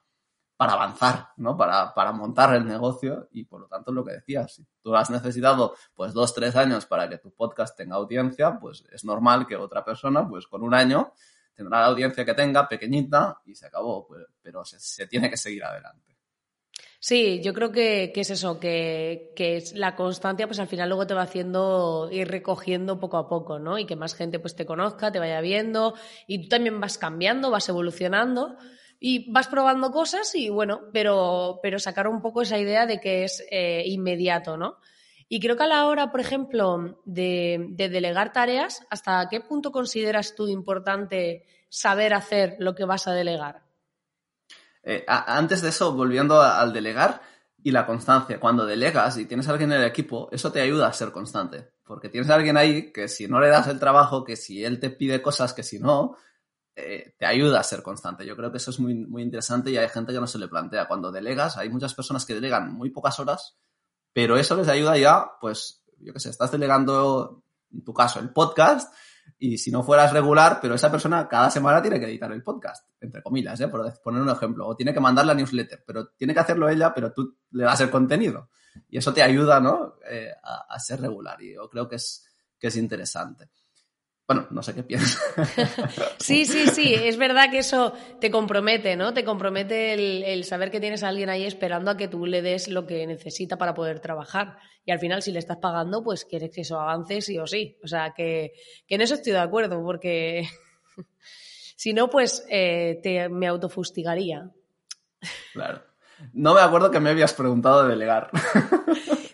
para 0.61 0.75
avanzar, 0.75 1.29
¿no? 1.38 1.57
Para, 1.57 1.94
para, 1.94 2.12
montar 2.12 2.55
el 2.55 2.66
negocio 2.66 3.31
y 3.33 3.44
por 3.44 3.62
lo 3.62 3.66
tanto 3.66 3.92
lo 3.92 4.05
que 4.05 4.12
decías, 4.12 4.57
si 4.57 4.66
tú 4.83 4.94
has 4.94 5.09
necesitado 5.09 5.75
pues 5.94 6.12
dos, 6.12 6.35
tres 6.35 6.55
años 6.55 6.85
para 6.85 7.09
que 7.09 7.16
tu 7.16 7.33
podcast 7.33 7.75
tenga 7.75 7.96
audiencia, 7.96 8.59
pues 8.61 8.85
es 8.92 9.03
normal 9.03 9.46
que 9.46 9.57
otra 9.57 9.83
persona 9.83 10.29
pues 10.29 10.46
con 10.46 10.62
un 10.62 10.75
año 10.75 11.14
tendrá 11.55 11.81
la 11.81 11.87
audiencia 11.87 12.27
que 12.27 12.35
tenga, 12.35 12.68
pequeñita 12.68 13.40
y 13.46 13.55
se 13.55 13.68
acabó, 13.68 14.07
pues, 14.07 14.27
pero 14.42 14.62
se, 14.62 14.79
se, 14.79 15.07
tiene 15.07 15.31
que 15.31 15.38
seguir 15.38 15.64
adelante. 15.64 16.18
Sí, 16.99 17.40
yo 17.42 17.55
creo 17.55 17.73
que, 17.73 18.12
que 18.12 18.20
es 18.20 18.29
eso, 18.29 18.61
que, 18.61 19.33
que, 19.35 19.64
la 19.73 19.96
constancia 19.96 20.46
pues 20.46 20.59
al 20.59 20.68
final 20.68 20.90
luego 20.90 21.07
te 21.07 21.14
va 21.14 21.23
haciendo 21.23 22.11
ir 22.12 22.29
recogiendo 22.29 23.01
poco 23.01 23.16
a 23.16 23.31
poco, 23.31 23.59
¿no? 23.59 23.79
Y 23.79 23.87
que 23.87 23.96
más 23.96 24.14
gente 24.14 24.38
pues 24.38 24.55
te 24.57 24.66
conozca, 24.66 25.11
te 25.11 25.20
vaya 25.20 25.40
viendo 25.40 25.94
y 26.27 26.42
tú 26.42 26.49
también 26.49 26.83
vas 26.83 26.99
cambiando, 26.99 27.51
vas 27.51 27.66
evolucionando 27.70 28.59
y 29.00 29.32
vas 29.32 29.48
probando 29.48 29.90
cosas 29.90 30.34
y 30.34 30.50
bueno, 30.50 30.82
pero, 30.92 31.58
pero 31.62 31.78
sacar 31.78 32.06
un 32.06 32.20
poco 32.20 32.42
esa 32.42 32.58
idea 32.58 32.84
de 32.84 33.00
que 33.00 33.24
es 33.24 33.42
eh, 33.50 33.82
inmediato, 33.86 34.58
¿no? 34.58 34.76
Y 35.26 35.40
creo 35.40 35.56
que 35.56 35.62
a 35.62 35.68
la 35.68 35.86
hora, 35.86 36.10
por 36.10 36.20
ejemplo, 36.20 37.00
de, 37.04 37.68
de, 37.70 37.88
delegar 37.88 38.32
tareas, 38.32 38.84
¿hasta 38.90 39.28
qué 39.30 39.40
punto 39.40 39.72
consideras 39.72 40.34
tú 40.34 40.48
importante 40.48 41.46
saber 41.68 42.12
hacer 42.12 42.56
lo 42.58 42.74
que 42.74 42.84
vas 42.84 43.06
a 43.06 43.12
delegar? 43.12 43.62
Eh, 44.82 45.04
antes 45.06 45.62
de 45.62 45.68
eso, 45.70 45.92
volviendo 45.92 46.40
a, 46.42 46.60
al 46.60 46.72
delegar 46.72 47.22
y 47.62 47.70
la 47.70 47.86
constancia, 47.86 48.40
cuando 48.40 48.66
delegas 48.66 49.16
y 49.18 49.24
tienes 49.24 49.48
a 49.48 49.52
alguien 49.52 49.72
en 49.72 49.80
el 49.80 49.86
equipo, 49.86 50.28
eso 50.32 50.50
te 50.50 50.60
ayuda 50.60 50.88
a 50.88 50.92
ser 50.92 51.12
constante, 51.12 51.70
porque 51.84 52.08
tienes 52.08 52.28
a 52.28 52.34
alguien 52.34 52.56
ahí 52.56 52.92
que 52.92 53.06
si 53.06 53.28
no 53.28 53.40
le 53.40 53.48
das 53.48 53.68
el 53.68 53.78
trabajo, 53.78 54.24
que 54.24 54.36
si 54.36 54.64
él 54.64 54.80
te 54.80 54.90
pide 54.90 55.22
cosas 55.22 55.54
que 55.54 55.62
si 55.62 55.78
no, 55.78 56.16
eh, 56.80 57.14
te 57.18 57.26
ayuda 57.26 57.60
a 57.60 57.64
ser 57.64 57.82
constante. 57.82 58.26
Yo 58.26 58.36
creo 58.36 58.50
que 58.50 58.58
eso 58.58 58.70
es 58.70 58.80
muy, 58.80 58.94
muy 58.94 59.22
interesante 59.22 59.70
y 59.70 59.76
hay 59.76 59.88
gente 59.88 60.12
que 60.12 60.20
no 60.20 60.26
se 60.26 60.38
le 60.38 60.48
plantea. 60.48 60.88
Cuando 60.88 61.12
delegas, 61.12 61.56
hay 61.56 61.68
muchas 61.68 61.94
personas 61.94 62.24
que 62.24 62.34
delegan 62.34 62.72
muy 62.72 62.90
pocas 62.90 63.18
horas, 63.20 63.56
pero 64.12 64.36
eso 64.36 64.56
les 64.56 64.68
ayuda 64.68 64.96
ya, 64.98 65.32
pues, 65.40 65.84
yo 65.98 66.12
qué 66.12 66.20
sé, 66.20 66.30
estás 66.30 66.50
delegando, 66.50 67.44
en 67.72 67.84
tu 67.84 67.94
caso, 67.94 68.20
el 68.20 68.30
podcast 68.30 68.92
y 69.38 69.58
si 69.58 69.70
no 69.70 69.82
fueras 69.82 70.12
regular, 70.12 70.58
pero 70.60 70.74
esa 70.74 70.90
persona 70.90 71.28
cada 71.28 71.50
semana 71.50 71.80
tiene 71.80 71.98
que 71.98 72.06
editar 72.06 72.30
el 72.32 72.42
podcast, 72.42 72.88
entre 73.00 73.22
comillas, 73.22 73.60
¿eh? 73.60 73.68
por 73.68 73.92
poner 74.02 74.22
un 74.22 74.28
ejemplo, 74.28 74.66
o 74.66 74.76
tiene 74.76 74.92
que 74.92 75.00
mandar 75.00 75.24
la 75.24 75.34
newsletter, 75.34 75.84
pero 75.86 76.08
tiene 76.08 76.34
que 76.34 76.40
hacerlo 76.40 76.68
ella, 76.68 76.92
pero 76.92 77.12
tú 77.12 77.36
le 77.52 77.64
das 77.64 77.80
el 77.80 77.90
contenido. 77.90 78.50
Y 78.88 78.98
eso 78.98 79.12
te 79.12 79.22
ayuda, 79.22 79.60
¿no? 79.60 79.94
Eh, 80.08 80.30
a, 80.42 80.66
a, 80.74 80.78
ser 80.78 81.00
regular 81.00 81.40
y 81.42 81.54
yo 81.54 81.68
creo 81.68 81.88
que 81.88 81.96
es, 81.96 82.24
que 82.58 82.68
es 82.68 82.76
interesante. 82.76 83.50
Bueno, 84.30 84.46
no 84.50 84.62
sé 84.62 84.76
qué 84.76 84.84
piensas. 84.84 85.20
sí, 86.20 86.44
sí, 86.44 86.68
sí, 86.68 86.94
es 86.94 87.16
verdad 87.16 87.50
que 87.50 87.58
eso 87.58 87.92
te 88.20 88.30
compromete, 88.30 88.94
¿no? 88.94 89.12
Te 89.12 89.24
compromete 89.24 89.92
el, 89.92 90.22
el, 90.22 90.44
saber 90.44 90.70
que 90.70 90.78
tienes 90.78 91.02
a 91.02 91.08
alguien 91.08 91.30
ahí 91.30 91.44
esperando 91.44 91.90
a 91.90 91.96
que 91.96 92.06
tú 92.06 92.26
le 92.26 92.40
des 92.40 92.68
lo 92.68 92.86
que 92.86 93.04
necesita 93.08 93.58
para 93.58 93.74
poder 93.74 93.98
trabajar. 93.98 94.56
Y 94.84 94.92
al 94.92 95.00
final, 95.00 95.22
si 95.22 95.32
le 95.32 95.40
estás 95.40 95.56
pagando, 95.56 96.04
pues 96.04 96.24
quieres 96.24 96.52
que 96.54 96.60
eso 96.60 96.78
avance 96.78 97.22
sí 97.22 97.40
o 97.40 97.46
sí. 97.48 97.76
O 97.82 97.88
sea, 97.88 98.12
que, 98.16 98.52
que 98.86 98.94
en 98.94 99.00
eso 99.00 99.14
estoy 99.14 99.32
de 99.32 99.40
acuerdo, 99.40 99.82
porque 99.82 100.48
si 101.76 101.92
no, 101.92 102.08
pues 102.08 102.46
eh, 102.48 103.00
te, 103.02 103.28
me 103.30 103.48
autofustigaría. 103.48 104.48
Claro. 105.52 105.82
No 106.34 106.54
me 106.54 106.60
acuerdo 106.60 106.92
que 106.92 107.00
me 107.00 107.10
habías 107.10 107.34
preguntado 107.34 107.82
de 107.82 107.88
delegar. 107.88 108.30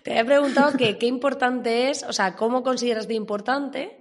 Te 0.03 0.19
he 0.19 0.25
preguntado 0.25 0.75
que 0.79 0.97
qué 0.97 1.05
importante 1.05 1.91
es, 1.91 2.03
o 2.05 2.15
sea, 2.15 2.35
cómo 2.35 2.63
consideras 2.63 3.09
de 3.09 3.15
importante 3.15 4.01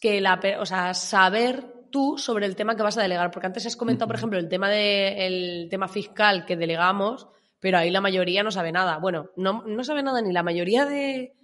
que 0.00 0.20
la, 0.20 0.40
o 0.58 0.66
sea, 0.66 0.94
saber 0.94 1.62
tú 1.90 2.18
sobre 2.18 2.46
el 2.46 2.56
tema 2.56 2.74
que 2.74 2.82
vas 2.82 2.98
a 2.98 3.02
delegar. 3.02 3.30
Porque 3.30 3.46
antes 3.46 3.66
has 3.66 3.76
comentado, 3.76 4.08
por 4.08 4.16
ejemplo, 4.16 4.38
el 4.38 4.48
tema, 4.48 4.68
de, 4.68 5.26
el 5.26 5.68
tema 5.70 5.88
fiscal 5.88 6.44
que 6.46 6.56
delegamos, 6.56 7.28
pero 7.60 7.78
ahí 7.78 7.90
la 7.90 8.00
mayoría 8.00 8.42
no 8.42 8.50
sabe 8.50 8.72
nada. 8.72 8.98
Bueno, 8.98 9.30
no, 9.36 9.62
no 9.66 9.84
sabe 9.84 10.02
nada 10.02 10.20
ni 10.20 10.32
la 10.32 10.42
mayoría 10.42 10.86
de, 10.86 11.34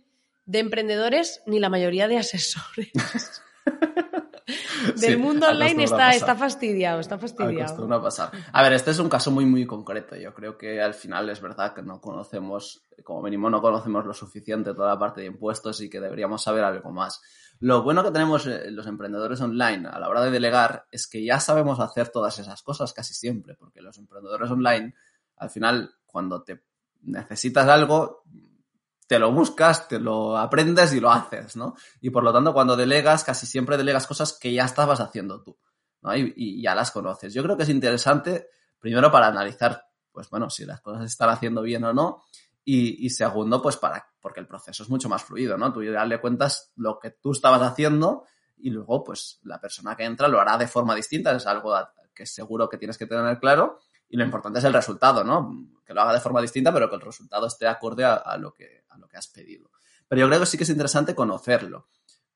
de 0.47 0.59
emprendedores 0.59 1.43
ni 1.47 1.61
la 1.61 1.69
mayoría 1.69 2.09
de 2.09 2.19
asesores. 2.19 2.91
Del 4.97 5.15
sí, 5.15 5.17
mundo 5.17 5.49
online 5.49 5.85
está, 5.85 6.11
está 6.11 6.35
fastidiado, 6.35 7.01
está 7.01 7.19
fastidiado. 7.19 7.93
A, 7.93 8.03
pasar. 8.03 8.31
a 8.53 8.63
ver, 8.63 8.73
este 8.73 8.91
es 8.91 8.99
un 8.99 9.09
caso 9.09 9.31
muy, 9.31 9.47
muy 9.47 9.67
concreto. 9.67 10.17
Yo 10.17 10.35
creo 10.35 10.57
que 10.57 10.81
al 10.81 10.95
final 10.95 11.29
es 11.31 11.41
verdad 11.41 11.75
que 11.75 11.83
no 11.83 12.01
conocemos, 12.01 12.87
como 13.05 13.23
mínimo 13.23 13.51
no 13.51 13.61
conocemos 13.61 14.05
lo 14.07 14.15
suficiente 14.15 14.75
toda 14.75 14.89
la 14.89 14.99
parte 14.99 15.21
de 15.21 15.29
impuestos 15.29 15.81
y 15.81 15.91
que 15.91 16.01
deberíamos 16.01 16.43
saber 16.43 16.65
algo 16.65 16.91
más. 16.91 17.21
Lo 17.61 17.83
bueno 17.83 18.03
que 18.03 18.11
tenemos 18.11 18.47
eh, 18.47 18.71
los 18.71 18.87
emprendedores 18.87 19.41
online 19.43 19.87
a 19.87 19.99
la 19.99 20.09
hora 20.09 20.23
de 20.23 20.31
delegar 20.31 20.87
es 20.91 21.07
que 21.07 21.23
ya 21.23 21.41
sabemos 21.41 21.79
hacer 21.79 22.09
todas 22.09 22.39
esas 22.39 22.63
cosas 22.63 22.93
casi 22.95 23.13
siempre, 23.13 23.55
porque 23.55 23.83
los 23.83 23.99
emprendedores 23.99 24.51
online, 24.51 24.95
al 25.37 25.51
final, 25.51 25.95
cuando 26.07 26.43
te 26.43 26.65
necesitas 27.03 27.69
algo, 27.69 28.25
te 29.11 29.19
lo 29.19 29.33
buscas, 29.33 29.89
te 29.89 29.99
lo 29.99 30.39
aprendes 30.39 30.93
y 30.93 31.01
lo 31.01 31.11
haces, 31.11 31.57
¿no? 31.57 31.75
Y 32.01 32.11
por 32.11 32.23
lo 32.23 32.33
tanto, 32.33 32.53
cuando 32.53 32.77
delegas, 32.77 33.25
casi 33.25 33.45
siempre 33.45 33.77
delegas 33.77 34.07
cosas 34.07 34.39
que 34.41 34.53
ya 34.53 34.65
estabas 34.65 35.01
haciendo 35.01 35.43
tú, 35.43 35.59
¿no? 36.03 36.17
Y, 36.17 36.33
y 36.37 36.63
ya 36.63 36.77
las 36.77 36.93
conoces. 36.93 37.35
Yo 37.35 37.43
creo 37.43 37.57
que 37.57 37.65
es 37.65 37.69
interesante, 37.71 38.51
primero, 38.79 39.11
para 39.11 39.27
analizar, 39.27 39.85
pues 40.13 40.31
bueno, 40.31 40.49
si 40.49 40.65
las 40.65 40.81
cosas 40.81 41.01
se 41.03 41.09
están 41.09 41.29
haciendo 41.29 41.61
bien 41.61 41.83
o 41.83 41.93
no, 41.93 42.23
y, 42.65 43.05
y, 43.05 43.11
segundo, 43.11 43.61
pues 43.61 43.77
para, 43.79 44.07
porque 44.21 44.39
el 44.39 44.47
proceso 44.47 44.85
es 44.85 44.89
mucho 44.89 45.09
más 45.09 45.25
fluido, 45.25 45.59
¿no? 45.59 45.73
Tú 45.73 45.83
ya 45.83 46.05
le 46.05 46.21
cuentas 46.21 46.71
lo 46.77 47.01
que 47.01 47.11
tú 47.11 47.33
estabas 47.33 47.63
haciendo 47.63 48.27
y 48.59 48.71
luego, 48.71 49.03
pues, 49.03 49.41
la 49.43 49.61
persona 49.61 49.97
que 49.97 50.05
entra 50.05 50.29
lo 50.29 50.41
hará 50.41 50.57
de 50.57 50.69
forma 50.69 50.95
distinta, 50.95 51.33
es 51.33 51.49
algo 51.49 51.75
que 52.15 52.27
seguro 52.27 52.69
que 52.69 52.79
tienes 52.79 52.97
que 52.97 53.07
tener 53.07 53.41
claro 53.41 53.81
y 54.09 54.17
lo 54.17 54.25
importante 54.25 54.61
es 54.61 54.65
el 54.65 54.73
resultado, 54.73 55.25
¿no? 55.25 55.51
Que 55.85 55.95
lo 55.95 56.01
haga 56.01 56.13
de 56.13 56.21
forma 56.21 56.41
distinta, 56.41 56.73
pero 56.73 56.89
que 56.89 56.95
el 56.95 57.01
resultado 57.01 57.49
esté 57.49 57.67
acorde 57.67 58.05
a, 58.05 58.15
a, 58.15 58.39
lo, 58.39 58.55
que, 58.55 58.80
a 58.91 58.99
lo 58.99 59.09
que 59.09 59.17
has 59.17 59.29
pedido. 59.29 59.71
Pero 60.09 60.21
yo 60.21 60.29
creo 60.29 60.41
que 60.41 60.47
sí 60.47 60.57
que 60.57 60.65
es 60.65 60.71
interesante 60.71 61.15
conocerlo. 61.15 61.89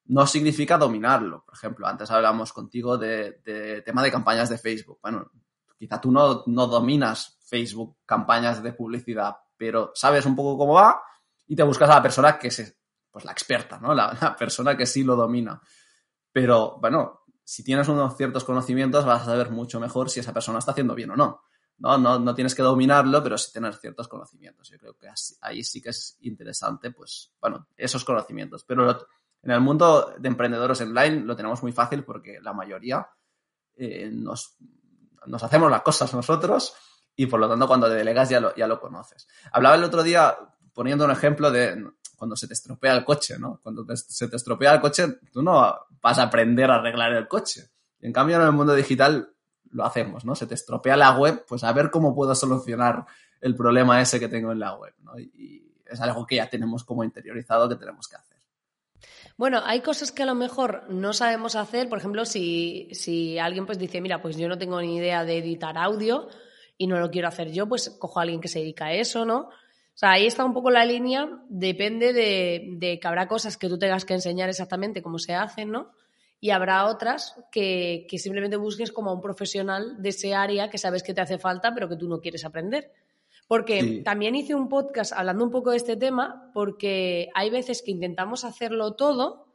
No 0.06 0.26
significa 0.26 0.78
dominarlo. 0.78 1.44
Por 1.44 1.54
ejemplo, 1.54 1.86
antes 1.86 2.10
hablamos 2.10 2.52
contigo 2.52 2.98
de, 2.98 3.82
tema 3.84 4.02
de 4.02 4.10
campañas 4.10 4.48
de 4.48 4.58
Facebook. 4.58 4.98
Bueno, 5.02 5.30
quizá 5.78 6.00
tú 6.00 6.12
no, 6.12 6.44
no 6.46 6.66
dominas 6.66 7.38
Facebook, 7.46 7.98
campañas 8.06 8.62
de 8.62 8.72
publicidad, 8.72 9.36
pero 9.56 9.92
sabes 9.94 10.26
un 10.26 10.36
poco 10.36 10.58
cómo 10.58 10.74
va 10.74 11.02
y 11.46 11.56
te 11.56 11.62
buscas 11.62 11.90
a 11.90 11.94
la 11.94 12.02
persona 12.02 12.38
que 12.38 12.48
es 12.48 12.78
pues 13.10 13.24
la 13.24 13.32
experta, 13.32 13.78
¿no? 13.78 13.94
La, 13.94 14.16
la, 14.20 14.36
persona 14.36 14.76
que 14.76 14.86
sí 14.86 15.04
lo 15.04 15.14
domina. 15.14 15.60
Pero 16.32 16.78
bueno, 16.80 17.24
si 17.44 17.62
tienes 17.62 17.88
unos 17.88 18.16
ciertos 18.16 18.44
conocimientos 18.44 19.04
vas 19.04 19.22
a 19.22 19.26
saber 19.26 19.50
mucho 19.50 19.78
mejor 19.78 20.10
si 20.10 20.20
esa 20.20 20.32
persona 20.32 20.58
está 20.58 20.72
haciendo 20.72 20.94
bien 20.94 21.10
o 21.10 21.16
no. 21.16 21.42
No, 21.78 21.98
no, 21.98 22.18
no 22.18 22.34
tienes 22.34 22.54
que 22.54 22.62
dominarlo, 22.62 23.22
pero 23.22 23.36
sí 23.36 23.52
tener 23.52 23.74
ciertos 23.74 24.08
conocimientos. 24.08 24.70
Yo 24.70 24.78
creo 24.78 24.96
que 24.96 25.08
ahí 25.40 25.64
sí 25.64 25.82
que 25.82 25.90
es 25.90 26.16
interesante, 26.20 26.90
pues, 26.90 27.32
bueno, 27.40 27.66
esos 27.76 28.04
conocimientos. 28.04 28.64
Pero 28.64 29.06
en 29.42 29.50
el 29.50 29.60
mundo 29.60 30.14
de 30.18 30.28
emprendedores 30.28 30.80
online 30.80 31.20
lo 31.20 31.36
tenemos 31.36 31.62
muy 31.62 31.72
fácil 31.72 32.04
porque 32.04 32.38
la 32.40 32.52
mayoría 32.52 33.06
eh, 33.76 34.08
nos, 34.12 34.56
nos 35.26 35.42
hacemos 35.42 35.70
las 35.70 35.82
cosas 35.82 36.14
nosotros 36.14 36.74
y 37.16 37.26
por 37.26 37.40
lo 37.40 37.48
tanto 37.48 37.66
cuando 37.66 37.88
delegas 37.88 38.28
ya 38.28 38.40
lo, 38.40 38.54
ya 38.54 38.66
lo 38.66 38.80
conoces. 38.80 39.28
Hablaba 39.52 39.76
el 39.76 39.84
otro 39.84 40.02
día 40.02 40.36
poniendo 40.72 41.04
un 41.04 41.10
ejemplo 41.10 41.50
de 41.50 41.84
cuando 42.16 42.36
se 42.36 42.46
te 42.46 42.54
estropea 42.54 42.94
el 42.94 43.04
coche, 43.04 43.38
¿no? 43.38 43.60
Cuando 43.62 43.84
se 43.96 44.28
te 44.28 44.36
estropea 44.36 44.74
el 44.74 44.80
coche, 44.80 45.18
tú 45.32 45.42
no 45.42 45.86
vas 46.00 46.18
a 46.18 46.22
aprender 46.22 46.70
a 46.70 46.76
arreglar 46.76 47.12
el 47.12 47.28
coche. 47.28 47.70
En 48.00 48.12
cambio, 48.12 48.36
en 48.36 48.42
el 48.42 48.52
mundo 48.52 48.74
digital 48.74 49.33
lo 49.74 49.84
hacemos, 49.84 50.24
¿no? 50.24 50.34
Se 50.34 50.46
te 50.46 50.54
estropea 50.54 50.96
la 50.96 51.18
web, 51.18 51.44
pues 51.46 51.64
a 51.64 51.72
ver 51.72 51.90
cómo 51.90 52.14
puedo 52.14 52.34
solucionar 52.34 53.04
el 53.40 53.54
problema 53.54 54.00
ese 54.00 54.18
que 54.18 54.28
tengo 54.28 54.52
en 54.52 54.60
la 54.60 54.74
web, 54.76 54.94
¿no? 55.02 55.18
Y 55.18 55.74
es 55.84 56.00
algo 56.00 56.26
que 56.26 56.36
ya 56.36 56.48
tenemos 56.48 56.84
como 56.84 57.04
interiorizado 57.04 57.68
que 57.68 57.76
tenemos 57.76 58.08
que 58.08 58.16
hacer. 58.16 58.38
Bueno, 59.36 59.60
hay 59.64 59.80
cosas 59.80 60.12
que 60.12 60.22
a 60.22 60.26
lo 60.26 60.34
mejor 60.34 60.84
no 60.88 61.12
sabemos 61.12 61.56
hacer. 61.56 61.88
Por 61.88 61.98
ejemplo, 61.98 62.24
si, 62.24 62.88
si 62.92 63.38
alguien 63.38 63.66
pues 63.66 63.78
dice, 63.78 64.00
mira, 64.00 64.22
pues 64.22 64.36
yo 64.36 64.48
no 64.48 64.56
tengo 64.56 64.80
ni 64.80 64.96
idea 64.96 65.24
de 65.24 65.38
editar 65.38 65.76
audio, 65.76 66.28
y 66.76 66.86
no 66.86 66.98
lo 66.98 67.10
quiero 67.10 67.28
hacer 67.28 67.52
yo, 67.52 67.68
pues 67.68 67.90
cojo 67.98 68.18
a 68.18 68.22
alguien 68.22 68.40
que 68.40 68.48
se 68.48 68.60
dedica 68.60 68.86
a 68.86 68.92
eso, 68.94 69.24
¿no? 69.24 69.48
O 69.48 69.96
sea, 69.96 70.12
ahí 70.12 70.26
está 70.26 70.44
un 70.44 70.54
poco 70.54 70.70
la 70.70 70.84
línea, 70.84 71.28
depende 71.48 72.12
de, 72.12 72.66
de, 72.78 72.98
que 72.98 73.06
habrá 73.06 73.28
cosas 73.28 73.56
que 73.56 73.68
tú 73.68 73.78
tengas 73.78 74.04
que 74.04 74.14
enseñar 74.14 74.48
exactamente 74.48 75.02
cómo 75.02 75.18
se 75.18 75.34
hacen, 75.34 75.70
¿no? 75.70 75.92
Y 76.44 76.50
habrá 76.50 76.84
otras 76.88 77.40
que, 77.50 78.06
que 78.06 78.18
simplemente 78.18 78.58
busques 78.58 78.92
como 78.92 79.08
a 79.08 79.14
un 79.14 79.22
profesional 79.22 80.02
de 80.02 80.10
ese 80.10 80.34
área 80.34 80.68
que 80.68 80.76
sabes 80.76 81.02
que 81.02 81.14
te 81.14 81.22
hace 81.22 81.38
falta, 81.38 81.72
pero 81.72 81.88
que 81.88 81.96
tú 81.96 82.06
no 82.06 82.20
quieres 82.20 82.44
aprender. 82.44 82.92
Porque 83.48 83.80
sí. 83.80 84.02
también 84.02 84.34
hice 84.34 84.54
un 84.54 84.68
podcast 84.68 85.14
hablando 85.14 85.42
un 85.42 85.50
poco 85.50 85.70
de 85.70 85.78
este 85.78 85.96
tema, 85.96 86.50
porque 86.52 87.30
hay 87.32 87.48
veces 87.48 87.80
que 87.80 87.92
intentamos 87.92 88.44
hacerlo 88.44 88.92
todo 88.92 89.46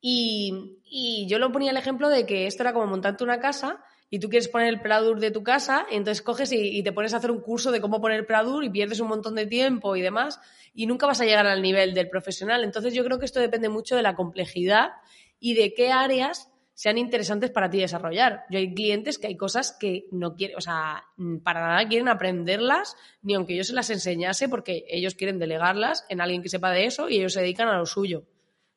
Y, 0.00 0.80
y 0.82 1.28
yo 1.28 1.38
lo 1.38 1.52
ponía 1.52 1.70
el 1.70 1.76
ejemplo 1.76 2.08
de 2.08 2.26
que 2.26 2.48
esto 2.48 2.64
era 2.64 2.72
como 2.72 2.88
montarte 2.88 3.22
una 3.22 3.38
casa 3.38 3.84
y 4.10 4.18
tú 4.18 4.28
quieres 4.28 4.48
poner 4.48 4.68
el 4.68 4.80
Pradur 4.80 5.18
de 5.18 5.30
tu 5.30 5.42
casa, 5.42 5.86
entonces 5.90 6.22
coges 6.22 6.52
y, 6.52 6.82
te 6.82 6.92
pones 6.92 7.14
a 7.14 7.16
hacer 7.16 7.30
un 7.30 7.40
curso 7.40 7.72
de 7.72 7.80
cómo 7.80 8.00
poner 8.00 8.26
Pradur 8.26 8.64
y 8.64 8.70
pierdes 8.70 9.00
un 9.00 9.08
montón 9.08 9.34
de 9.34 9.46
tiempo 9.46 9.96
y 9.96 10.02
demás, 10.02 10.40
y 10.74 10.86
nunca 10.86 11.06
vas 11.06 11.20
a 11.20 11.24
llegar 11.24 11.46
al 11.46 11.62
nivel 11.62 11.94
del 11.94 12.08
profesional. 12.08 12.62
Entonces 12.62 12.94
yo 12.94 13.04
creo 13.04 13.18
que 13.18 13.24
esto 13.24 13.40
depende 13.40 13.68
mucho 13.68 13.96
de 13.96 14.02
la 14.02 14.14
complejidad 14.14 14.90
y 15.40 15.54
de 15.54 15.74
qué 15.74 15.90
áreas 15.90 16.50
sean 16.76 16.98
interesantes 16.98 17.50
para 17.50 17.70
ti 17.70 17.78
desarrollar. 17.78 18.44
Yo 18.50 18.58
hay 18.58 18.74
clientes 18.74 19.18
que 19.18 19.28
hay 19.28 19.36
cosas 19.36 19.74
que 19.80 20.08
no 20.10 20.34
quieren, 20.34 20.58
o 20.58 20.60
sea, 20.60 21.04
para 21.42 21.66
nada 21.66 21.88
quieren 21.88 22.06
aprenderlas, 22.06 22.96
ni 23.22 23.34
aunque 23.34 23.56
yo 23.56 23.64
se 23.64 23.72
las 23.72 23.88
enseñase, 23.88 24.50
porque 24.50 24.84
ellos 24.88 25.14
quieren 25.14 25.38
delegarlas 25.38 26.04
en 26.10 26.20
alguien 26.20 26.42
que 26.42 26.50
sepa 26.50 26.70
de 26.70 26.84
eso 26.84 27.08
y 27.08 27.16
ellos 27.16 27.32
se 27.32 27.40
dedican 27.40 27.68
a 27.68 27.78
lo 27.78 27.86
suyo, 27.86 28.24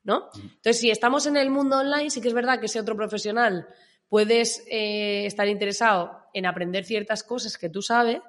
¿no? 0.03 0.29
Entonces, 0.33 0.79
si 0.79 0.89
estamos 0.89 1.25
en 1.25 1.35
el 1.35 1.49
mundo 1.49 1.79
online, 1.79 2.09
sí 2.09 2.21
que 2.21 2.29
es 2.29 2.33
verdad 2.33 2.61
que 2.61 2.67
ese 2.67 2.79
otro 2.79 2.95
profesional 2.95 3.67
puedes 4.07 4.65
eh, 4.71 5.25
estar 5.25 5.49
interesado 5.49 6.21
en 6.33 6.45
aprender 6.45 6.85
ciertas 6.85 7.21
cosas 7.23 7.57
que 7.57 7.69
tú 7.69 7.81
sabes, 7.81 8.21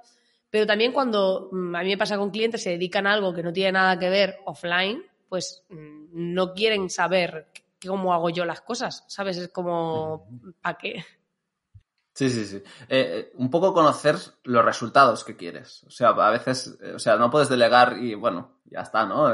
pero 0.51 0.67
también 0.67 0.93
cuando 0.93 1.49
mm, 1.53 1.77
a 1.77 1.83
mí 1.85 1.91
me 1.91 1.97
pasa 1.97 2.19
con 2.19 2.31
clientes 2.31 2.65
se 2.65 2.71
dedican 2.71 3.07
a 3.07 3.13
algo 3.13 3.33
que 3.33 3.45
no 3.45 3.53
tiene 3.53 3.71
nada 3.71 3.97
que 4.01 4.11
ver 4.11 4.39
offline, 4.47 5.05
pues 5.29 5.65
mm, 5.69 6.07
no 6.11 6.55
quieren 6.55 6.91
saber 6.91 7.47
cómo 7.87 8.13
hago 8.15 8.31
yo 8.31 8.45
las 8.45 8.61
cosas, 8.61 9.05
¿sabes? 9.09 9.37
Es 9.37 9.49
como, 9.49 10.29
¿para 10.61 10.79
qué? 10.79 11.05
Sí, 12.15 12.29
sí, 12.31 12.45
sí. 12.45 12.57
Eh, 12.57 12.63
eh, 12.89 13.33
un 13.37 13.51
poco 13.51 13.73
conocer 13.73 14.17
los 14.45 14.65
resultados 14.65 15.25
que 15.25 15.37
quieres. 15.37 15.85
O 15.85 15.91
sea, 15.91 16.09
a 16.09 16.31
veces, 16.31 16.79
o 16.95 16.99
sea, 16.99 17.17
no 17.17 17.31
puedes 17.31 17.49
delegar 17.49 17.99
y 17.99 18.15
bueno, 18.15 18.61
ya 18.65 18.81
está, 18.81 19.07
¿no? 19.07 19.33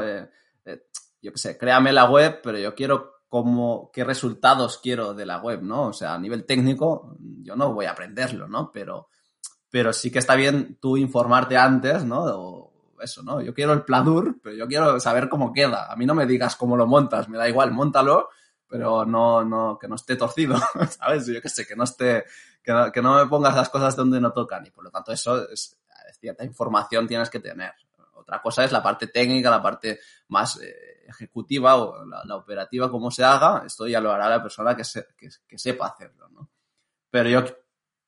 yo 1.19 1.31
qué 1.31 1.39
sé, 1.39 1.57
créame 1.57 1.91
la 1.91 2.05
web, 2.05 2.41
pero 2.43 2.59
yo 2.59 2.75
quiero 2.75 3.23
cómo, 3.27 3.91
qué 3.93 4.03
resultados 4.03 4.77
quiero 4.77 5.13
de 5.13 5.25
la 5.25 5.39
web, 5.39 5.61
¿no? 5.61 5.87
O 5.87 5.93
sea, 5.93 6.13
a 6.13 6.19
nivel 6.19 6.45
técnico, 6.45 7.17
yo 7.19 7.55
no 7.55 7.73
voy 7.73 7.85
a 7.85 7.91
aprenderlo, 7.91 8.47
¿no? 8.47 8.71
Pero, 8.71 9.09
pero 9.69 9.93
sí 9.93 10.11
que 10.11 10.19
está 10.19 10.35
bien 10.35 10.77
tú 10.79 10.97
informarte 10.97 11.57
antes, 11.57 12.05
¿no? 12.05 12.23
O 12.23 12.66
eso, 13.01 13.23
¿no? 13.23 13.41
Yo 13.41 13.53
quiero 13.53 13.73
el 13.73 13.83
pladur, 13.83 14.39
pero 14.41 14.55
yo 14.55 14.67
quiero 14.67 14.99
saber 14.99 15.29
cómo 15.29 15.53
queda. 15.53 15.91
A 15.91 15.95
mí 15.95 16.05
no 16.05 16.15
me 16.15 16.25
digas 16.25 16.55
cómo 16.55 16.75
lo 16.75 16.87
montas, 16.87 17.29
me 17.29 17.37
da 17.37 17.47
igual, 17.47 17.71
montalo, 17.71 18.29
pero 18.67 19.05
no, 19.05 19.43
no, 19.43 19.77
que 19.79 19.87
no 19.87 19.95
esté 19.95 20.15
torcido, 20.15 20.55
¿sabes? 20.99 21.25
Yo 21.27 21.41
qué 21.41 21.49
sé, 21.49 21.65
que 21.65 21.75
no 21.75 21.83
esté, 21.83 22.25
que 22.63 23.01
no, 23.01 23.15
me 23.15 23.27
pongas 23.27 23.55
las 23.55 23.69
cosas 23.69 23.95
donde 23.95 24.19
no 24.19 24.31
tocan. 24.33 24.65
Y 24.65 24.71
por 24.71 24.83
lo 24.83 24.91
tanto, 24.91 25.11
eso 25.11 25.49
es, 25.49 25.77
cierta 26.19 26.43
información 26.43 27.07
tienes 27.07 27.29
que 27.29 27.39
tener. 27.39 27.73
Otra 28.13 28.41
cosa 28.41 28.63
es 28.65 28.71
la 28.71 28.83
parte 28.83 29.07
técnica, 29.07 29.49
la 29.49 29.61
parte 29.61 29.99
más 30.29 30.59
eh, 30.61 31.05
ejecutiva 31.07 31.75
o 31.77 32.03
la, 32.05 32.35
operativa, 32.35 32.91
cómo 32.91 33.09
se 33.09 33.23
haga, 33.23 33.63
esto 33.65 33.87
ya 33.87 34.01
lo 34.01 34.11
hará 34.11 34.27
la 34.27 34.41
persona 34.41 34.75
que, 34.75 34.83
que, 35.47 35.57
sepa 35.57 35.87
hacerlo, 35.87 36.27
¿no? 36.29 36.49
Pero 37.09 37.29
yo 37.29 37.45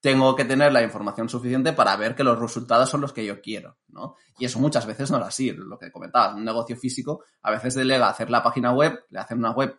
tengo 0.01 0.35
que 0.35 0.45
tener 0.45 0.71
la 0.71 0.81
información 0.81 1.27
suficiente 1.27 1.73
para 1.73 1.95
ver 1.97 2.15
que 2.15 2.23
los 2.23 2.39
resultados 2.39 2.89
son 2.89 3.01
los 3.01 3.11
que 3.11 3.25
yo 3.25 3.41
quiero, 3.41 3.77
¿no? 3.89 4.15
Y 4.37 4.45
eso 4.45 4.59
muchas 4.59 4.85
veces 4.85 5.11
no 5.11 5.17
es 5.17 5.25
así, 5.25 5.51
lo 5.51 5.77
que 5.77 5.91
comentabas, 5.91 6.35
un 6.35 6.45
negocio 6.45 6.77
físico 6.77 7.23
a 7.41 7.51
veces 7.51 7.75
delega 7.75 8.09
hacer 8.09 8.29
la 8.29 8.41
página 8.41 8.71
web, 8.71 9.05
le 9.09 9.19
hacen 9.19 9.39
una 9.39 9.51
web, 9.51 9.77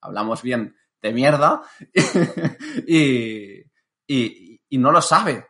hablamos 0.00 0.42
bien, 0.42 0.76
de 1.02 1.12
mierda, 1.12 1.62
y, 2.86 3.60
y, 4.06 4.60
y 4.68 4.78
no 4.78 4.92
lo 4.92 5.02
sabe. 5.02 5.46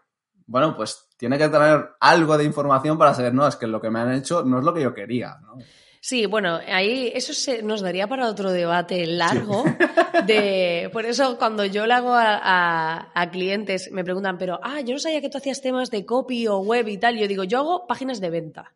Bueno, 0.46 0.76
pues 0.76 1.08
tiene 1.16 1.38
que 1.38 1.48
tener 1.48 1.90
algo 2.00 2.36
de 2.36 2.44
información 2.44 2.98
para 2.98 3.14
saber, 3.14 3.32
no, 3.32 3.46
es 3.46 3.54
que 3.54 3.68
lo 3.68 3.80
que 3.80 3.90
me 3.90 4.00
han 4.00 4.12
hecho 4.12 4.42
no 4.42 4.58
es 4.58 4.64
lo 4.64 4.74
que 4.74 4.82
yo 4.82 4.92
quería. 4.92 5.36
¿no? 5.42 5.58
Sí, 6.02 6.24
bueno, 6.24 6.58
ahí 6.66 7.12
eso 7.14 7.34
se, 7.34 7.62
nos 7.62 7.82
daría 7.82 8.06
para 8.08 8.28
otro 8.28 8.50
debate 8.50 9.06
largo. 9.06 9.64
De, 10.26 10.88
por 10.92 11.04
eso 11.04 11.36
cuando 11.38 11.66
yo 11.66 11.86
le 11.86 11.92
hago 11.92 12.14
a, 12.14 13.10
a, 13.14 13.30
clientes, 13.30 13.90
me 13.92 14.02
preguntan, 14.02 14.38
pero, 14.38 14.58
ah, 14.62 14.80
yo 14.80 14.94
no 14.94 14.98
sabía 14.98 15.20
que 15.20 15.28
tú 15.28 15.36
hacías 15.36 15.60
temas 15.60 15.90
de 15.90 16.06
copy 16.06 16.46
o 16.46 16.58
web 16.58 16.88
y 16.88 16.96
tal. 16.96 17.18
Yo 17.18 17.28
digo, 17.28 17.44
yo 17.44 17.58
hago 17.58 17.86
páginas 17.86 18.20
de 18.20 18.30
venta. 18.30 18.72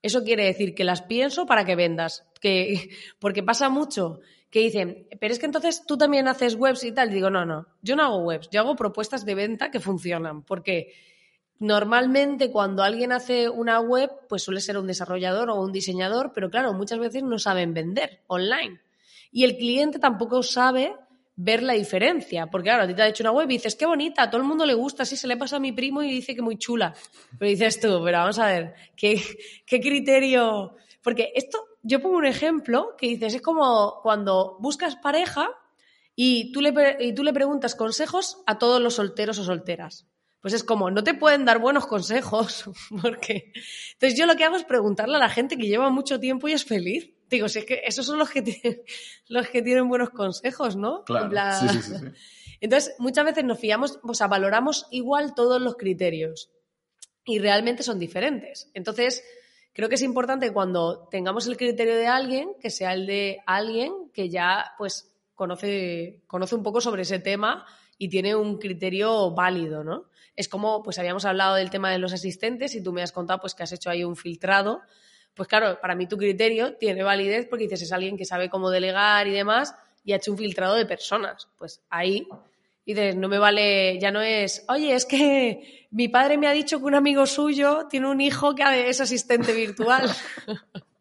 Eso 0.00 0.24
quiere 0.24 0.46
decir 0.46 0.74
que 0.74 0.84
las 0.84 1.02
pienso 1.02 1.44
para 1.44 1.64
que 1.66 1.76
vendas. 1.76 2.26
Que, 2.40 2.90
porque 3.18 3.42
pasa 3.42 3.68
mucho 3.68 4.20
que 4.50 4.60
dicen, 4.60 5.08
pero 5.18 5.32
es 5.32 5.38
que 5.38 5.46
entonces 5.46 5.84
tú 5.86 5.96
también 5.96 6.28
haces 6.28 6.54
webs 6.54 6.84
y 6.84 6.92
tal. 6.92 7.10
Y 7.10 7.14
digo, 7.14 7.30
no, 7.30 7.44
no, 7.44 7.66
yo 7.82 7.96
no 7.96 8.04
hago 8.04 8.18
webs, 8.18 8.48
yo 8.50 8.60
hago 8.60 8.76
propuestas 8.76 9.24
de 9.26 9.34
venta 9.34 9.70
que 9.70 9.80
funcionan. 9.80 10.42
Porque 10.42 10.92
Normalmente 11.62 12.50
cuando 12.50 12.82
alguien 12.82 13.12
hace 13.12 13.48
una 13.48 13.78
web, 13.78 14.10
pues 14.28 14.42
suele 14.42 14.60
ser 14.60 14.76
un 14.78 14.88
desarrollador 14.88 15.48
o 15.48 15.62
un 15.62 15.70
diseñador, 15.70 16.32
pero 16.34 16.50
claro, 16.50 16.72
muchas 16.72 16.98
veces 16.98 17.22
no 17.22 17.38
saben 17.38 17.72
vender 17.72 18.24
online. 18.26 18.80
Y 19.30 19.44
el 19.44 19.56
cliente 19.56 20.00
tampoco 20.00 20.42
sabe 20.42 20.96
ver 21.36 21.62
la 21.62 21.74
diferencia, 21.74 22.48
porque 22.48 22.64
claro, 22.64 22.82
a 22.82 22.88
ti 22.88 22.94
te 22.94 23.02
ha 23.02 23.06
hecho 23.06 23.22
una 23.22 23.30
web 23.30 23.48
y 23.48 23.58
dices, 23.58 23.76
qué 23.76 23.86
bonita, 23.86 24.24
a 24.24 24.28
todo 24.28 24.40
el 24.40 24.46
mundo 24.48 24.66
le 24.66 24.74
gusta, 24.74 25.04
así 25.04 25.16
se 25.16 25.28
le 25.28 25.36
pasa 25.36 25.54
a 25.54 25.60
mi 25.60 25.70
primo 25.70 26.02
y 26.02 26.10
dice 26.10 26.34
que 26.34 26.42
muy 26.42 26.58
chula. 26.58 26.96
Pero 27.38 27.48
dices 27.48 27.78
tú, 27.78 28.00
pero 28.04 28.18
vamos 28.18 28.40
a 28.40 28.46
ver, 28.46 28.74
¿qué, 28.96 29.22
qué 29.64 29.80
criterio? 29.80 30.74
Porque 31.00 31.30
esto, 31.36 31.64
yo 31.84 32.02
pongo 32.02 32.16
un 32.16 32.26
ejemplo 32.26 32.96
que 32.98 33.06
dices, 33.06 33.34
es 33.34 33.40
como 33.40 34.00
cuando 34.02 34.56
buscas 34.58 34.96
pareja 34.96 35.48
y 36.16 36.50
tú 36.50 36.60
le, 36.60 36.96
y 36.98 37.14
tú 37.14 37.22
le 37.22 37.32
preguntas 37.32 37.76
consejos 37.76 38.42
a 38.46 38.58
todos 38.58 38.82
los 38.82 38.94
solteros 38.94 39.38
o 39.38 39.44
solteras 39.44 40.08
pues 40.42 40.54
es 40.54 40.64
como, 40.64 40.90
no 40.90 41.04
te 41.04 41.14
pueden 41.14 41.44
dar 41.44 41.60
buenos 41.60 41.86
consejos, 41.86 42.64
porque... 43.02 43.52
Entonces 43.92 44.18
yo 44.18 44.26
lo 44.26 44.34
que 44.34 44.44
hago 44.44 44.56
es 44.56 44.64
preguntarle 44.64 45.16
a 45.16 45.20
la 45.20 45.28
gente 45.28 45.56
que 45.56 45.68
lleva 45.68 45.88
mucho 45.88 46.18
tiempo 46.18 46.48
y 46.48 46.52
es 46.52 46.64
feliz. 46.64 47.10
Digo, 47.30 47.48
si 47.48 47.60
es 47.60 47.64
que 47.64 47.82
esos 47.86 48.04
son 48.04 48.18
los 48.18 48.28
que 48.28 48.42
tienen, 48.42 48.82
los 49.28 49.48
que 49.48 49.62
tienen 49.62 49.88
buenos 49.88 50.10
consejos, 50.10 50.76
¿no? 50.76 51.04
Claro. 51.04 51.30
Sí, 51.58 51.68
sí, 51.68 51.82
sí, 51.82 51.94
Entonces, 52.60 52.94
muchas 52.98 53.24
veces 53.24 53.44
nos 53.44 53.58
fiamos, 53.58 53.98
o 54.02 54.14
sea, 54.14 54.26
valoramos 54.26 54.86
igual 54.90 55.34
todos 55.34 55.60
los 55.62 55.76
criterios 55.76 56.50
y 57.24 57.38
realmente 57.38 57.84
son 57.84 57.98
diferentes. 57.98 58.70
Entonces, 58.74 59.24
creo 59.72 59.88
que 59.88 59.94
es 59.94 60.02
importante 60.02 60.52
cuando 60.52 61.08
tengamos 61.08 61.46
el 61.46 61.56
criterio 61.56 61.96
de 61.96 62.06
alguien, 62.06 62.50
que 62.60 62.70
sea 62.70 62.94
el 62.94 63.06
de 63.06 63.38
alguien 63.46 64.10
que 64.12 64.28
ya, 64.28 64.74
pues, 64.78 65.12
conoce, 65.34 66.22
conoce 66.26 66.54
un 66.54 66.62
poco 66.62 66.80
sobre 66.80 67.02
ese 67.02 67.18
tema 67.18 67.64
y 67.98 68.08
tiene 68.08 68.34
un 68.34 68.58
criterio 68.58 69.32
válido, 69.32 69.82
¿no? 69.82 70.11
Es 70.36 70.48
como, 70.48 70.82
pues 70.82 70.98
habíamos 70.98 71.24
hablado 71.24 71.56
del 71.56 71.70
tema 71.70 71.90
de 71.90 71.98
los 71.98 72.12
asistentes 72.12 72.74
y 72.74 72.82
tú 72.82 72.92
me 72.92 73.02
has 73.02 73.12
contado 73.12 73.40
pues 73.40 73.54
que 73.54 73.62
has 73.62 73.72
hecho 73.72 73.90
ahí 73.90 74.04
un 74.04 74.16
filtrado. 74.16 74.80
Pues 75.34 75.48
claro, 75.48 75.78
para 75.80 75.94
mí 75.94 76.06
tu 76.06 76.16
criterio 76.16 76.74
tiene 76.74 77.02
validez 77.02 77.46
porque 77.48 77.64
dices 77.64 77.82
es 77.82 77.92
alguien 77.92 78.16
que 78.16 78.24
sabe 78.24 78.48
cómo 78.48 78.70
delegar 78.70 79.26
y 79.26 79.32
demás 79.32 79.74
y 80.04 80.12
ha 80.12 80.16
hecho 80.16 80.32
un 80.32 80.38
filtrado 80.38 80.74
de 80.74 80.86
personas. 80.86 81.48
Pues 81.56 81.82
ahí 81.90 82.26
dices, 82.84 83.16
no 83.16 83.28
me 83.28 83.38
vale, 83.38 83.98
ya 83.98 84.10
no 84.10 84.20
es, 84.20 84.64
oye, 84.68 84.94
es 84.94 85.06
que 85.06 85.86
mi 85.90 86.08
padre 86.08 86.38
me 86.38 86.48
ha 86.48 86.52
dicho 86.52 86.78
que 86.78 86.84
un 86.84 86.94
amigo 86.94 87.26
suyo 87.26 87.86
tiene 87.88 88.08
un 88.08 88.20
hijo 88.20 88.54
que 88.54 88.88
es 88.88 89.00
asistente 89.00 89.52
virtual. 89.52 90.10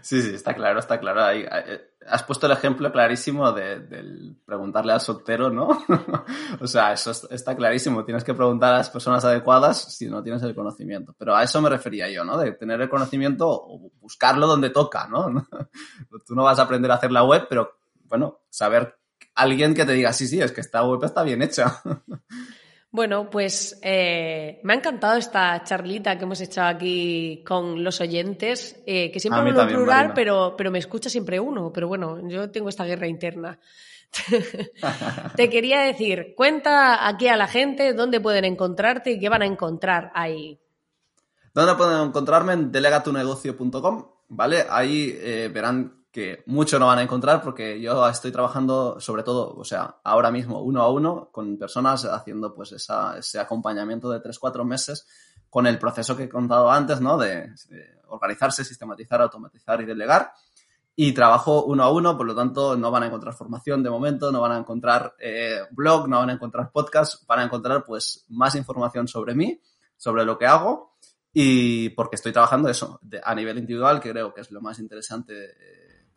Sí, 0.00 0.20
sí, 0.22 0.34
está 0.34 0.54
claro, 0.54 0.80
está 0.80 0.98
claro. 0.98 1.22
Ahí, 1.22 1.44
eh, 1.48 1.91
has 2.06 2.22
puesto 2.22 2.46
el 2.46 2.52
ejemplo 2.52 2.90
clarísimo 2.92 3.52
de, 3.52 4.34
preguntarle 4.44 4.92
al 4.92 5.00
soltero, 5.00 5.50
¿no? 5.50 5.68
o 6.60 6.66
sea, 6.66 6.92
eso 6.92 7.10
está 7.30 7.56
clarísimo. 7.56 8.04
Tienes 8.04 8.24
que 8.24 8.34
preguntar 8.34 8.74
a 8.74 8.78
las 8.78 8.90
personas 8.90 9.24
adecuadas 9.24 9.94
si 9.96 10.08
no 10.08 10.22
tienes 10.22 10.42
el 10.42 10.54
conocimiento. 10.54 11.14
Pero 11.18 11.34
a 11.34 11.42
eso 11.42 11.60
me 11.60 11.68
refería 11.68 12.10
yo, 12.10 12.24
¿no? 12.24 12.38
De 12.38 12.52
tener 12.52 12.80
el 12.80 12.88
conocimiento 12.88 13.48
o 13.48 13.90
buscarlo 14.00 14.46
donde 14.46 14.70
toca, 14.70 15.06
¿no? 15.08 15.46
Tú 16.26 16.34
no 16.34 16.44
vas 16.44 16.58
a 16.58 16.62
aprender 16.62 16.90
a 16.90 16.94
hacer 16.94 17.12
la 17.12 17.24
web, 17.24 17.46
pero 17.48 17.78
bueno, 18.04 18.40
saber 18.50 18.98
alguien 19.34 19.74
que 19.74 19.84
te 19.84 19.92
diga, 19.92 20.12
sí, 20.12 20.26
sí, 20.26 20.40
es 20.40 20.52
que 20.52 20.60
esta 20.60 20.84
web 20.84 21.02
está 21.04 21.22
bien 21.22 21.42
hecha. 21.42 21.82
Bueno, 22.92 23.30
pues 23.30 23.80
eh, 23.82 24.60
me 24.64 24.74
ha 24.74 24.76
encantado 24.76 25.16
esta 25.16 25.64
charlita 25.64 26.18
que 26.18 26.24
hemos 26.24 26.42
hecho 26.42 26.60
aquí 26.60 27.42
con 27.42 27.82
los 27.82 28.02
oyentes, 28.02 28.82
eh, 28.84 29.10
que 29.10 29.18
siempre 29.18 29.40
hablo 29.40 29.62
en 29.62 29.68
plural, 29.68 30.12
pero, 30.14 30.54
pero 30.58 30.70
me 30.70 30.78
escucha 30.78 31.08
siempre 31.08 31.40
uno. 31.40 31.72
Pero 31.72 31.88
bueno, 31.88 32.28
yo 32.28 32.50
tengo 32.50 32.68
esta 32.68 32.84
guerra 32.84 33.06
interna. 33.06 33.58
Te 35.36 35.48
quería 35.48 35.80
decir, 35.80 36.34
cuenta 36.36 37.08
aquí 37.08 37.28
a 37.28 37.36
la 37.38 37.48
gente 37.48 37.94
dónde 37.94 38.20
pueden 38.20 38.44
encontrarte 38.44 39.12
y 39.12 39.18
qué 39.18 39.30
van 39.30 39.40
a 39.40 39.46
encontrar 39.46 40.12
ahí. 40.14 40.60
¿Dónde 41.54 41.74
pueden 41.76 42.08
encontrarme? 42.08 42.52
En 42.52 42.72
delegatunegocio.com, 42.72 44.06
¿vale? 44.28 44.66
Ahí 44.68 45.18
eh, 45.18 45.50
verán 45.50 46.01
que 46.12 46.42
mucho 46.44 46.78
no 46.78 46.86
van 46.86 46.98
a 46.98 47.02
encontrar 47.02 47.40
porque 47.42 47.80
yo 47.80 48.06
estoy 48.06 48.30
trabajando 48.30 49.00
sobre 49.00 49.22
todo, 49.22 49.54
o 49.56 49.64
sea, 49.64 49.96
ahora 50.04 50.30
mismo 50.30 50.60
uno 50.60 50.82
a 50.82 50.90
uno 50.90 51.30
con 51.32 51.56
personas 51.56 52.04
haciendo 52.04 52.54
pues 52.54 52.72
ese 52.72 53.40
acompañamiento 53.40 54.10
de 54.10 54.20
tres, 54.20 54.38
cuatro 54.38 54.62
meses 54.62 55.06
con 55.48 55.66
el 55.66 55.78
proceso 55.78 56.14
que 56.14 56.24
he 56.24 56.28
contado 56.28 56.70
antes, 56.70 57.00
¿no? 57.00 57.16
De, 57.16 57.50
organizarse, 58.08 58.62
sistematizar, 58.62 59.22
automatizar 59.22 59.80
y 59.80 59.86
delegar. 59.86 60.32
Y 60.94 61.12
trabajo 61.12 61.64
uno 61.64 61.82
a 61.82 61.90
uno, 61.90 62.14
por 62.14 62.26
lo 62.26 62.34
tanto 62.34 62.76
no 62.76 62.90
van 62.90 63.04
a 63.04 63.06
encontrar 63.06 63.32
formación 63.32 63.82
de 63.82 63.88
momento, 63.88 64.30
no 64.30 64.42
van 64.42 64.52
a 64.52 64.58
encontrar 64.58 65.14
eh, 65.18 65.60
blog, 65.70 66.08
no 66.08 66.18
van 66.18 66.28
a 66.28 66.34
encontrar 66.34 66.70
podcast, 66.70 67.26
van 67.26 67.38
a 67.38 67.44
encontrar 67.44 67.86
pues 67.86 68.26
más 68.28 68.54
información 68.54 69.08
sobre 69.08 69.34
mí, 69.34 69.58
sobre 69.96 70.26
lo 70.26 70.36
que 70.36 70.46
hago 70.46 70.92
y 71.32 71.88
porque 71.90 72.16
estoy 72.16 72.32
trabajando 72.32 72.68
eso 72.68 73.00
a 73.24 73.34
nivel 73.34 73.56
individual, 73.56 73.98
que 74.00 74.10
creo 74.10 74.34
que 74.34 74.42
es 74.42 74.50
lo 74.50 74.60
más 74.60 74.78
interesante 74.78 75.54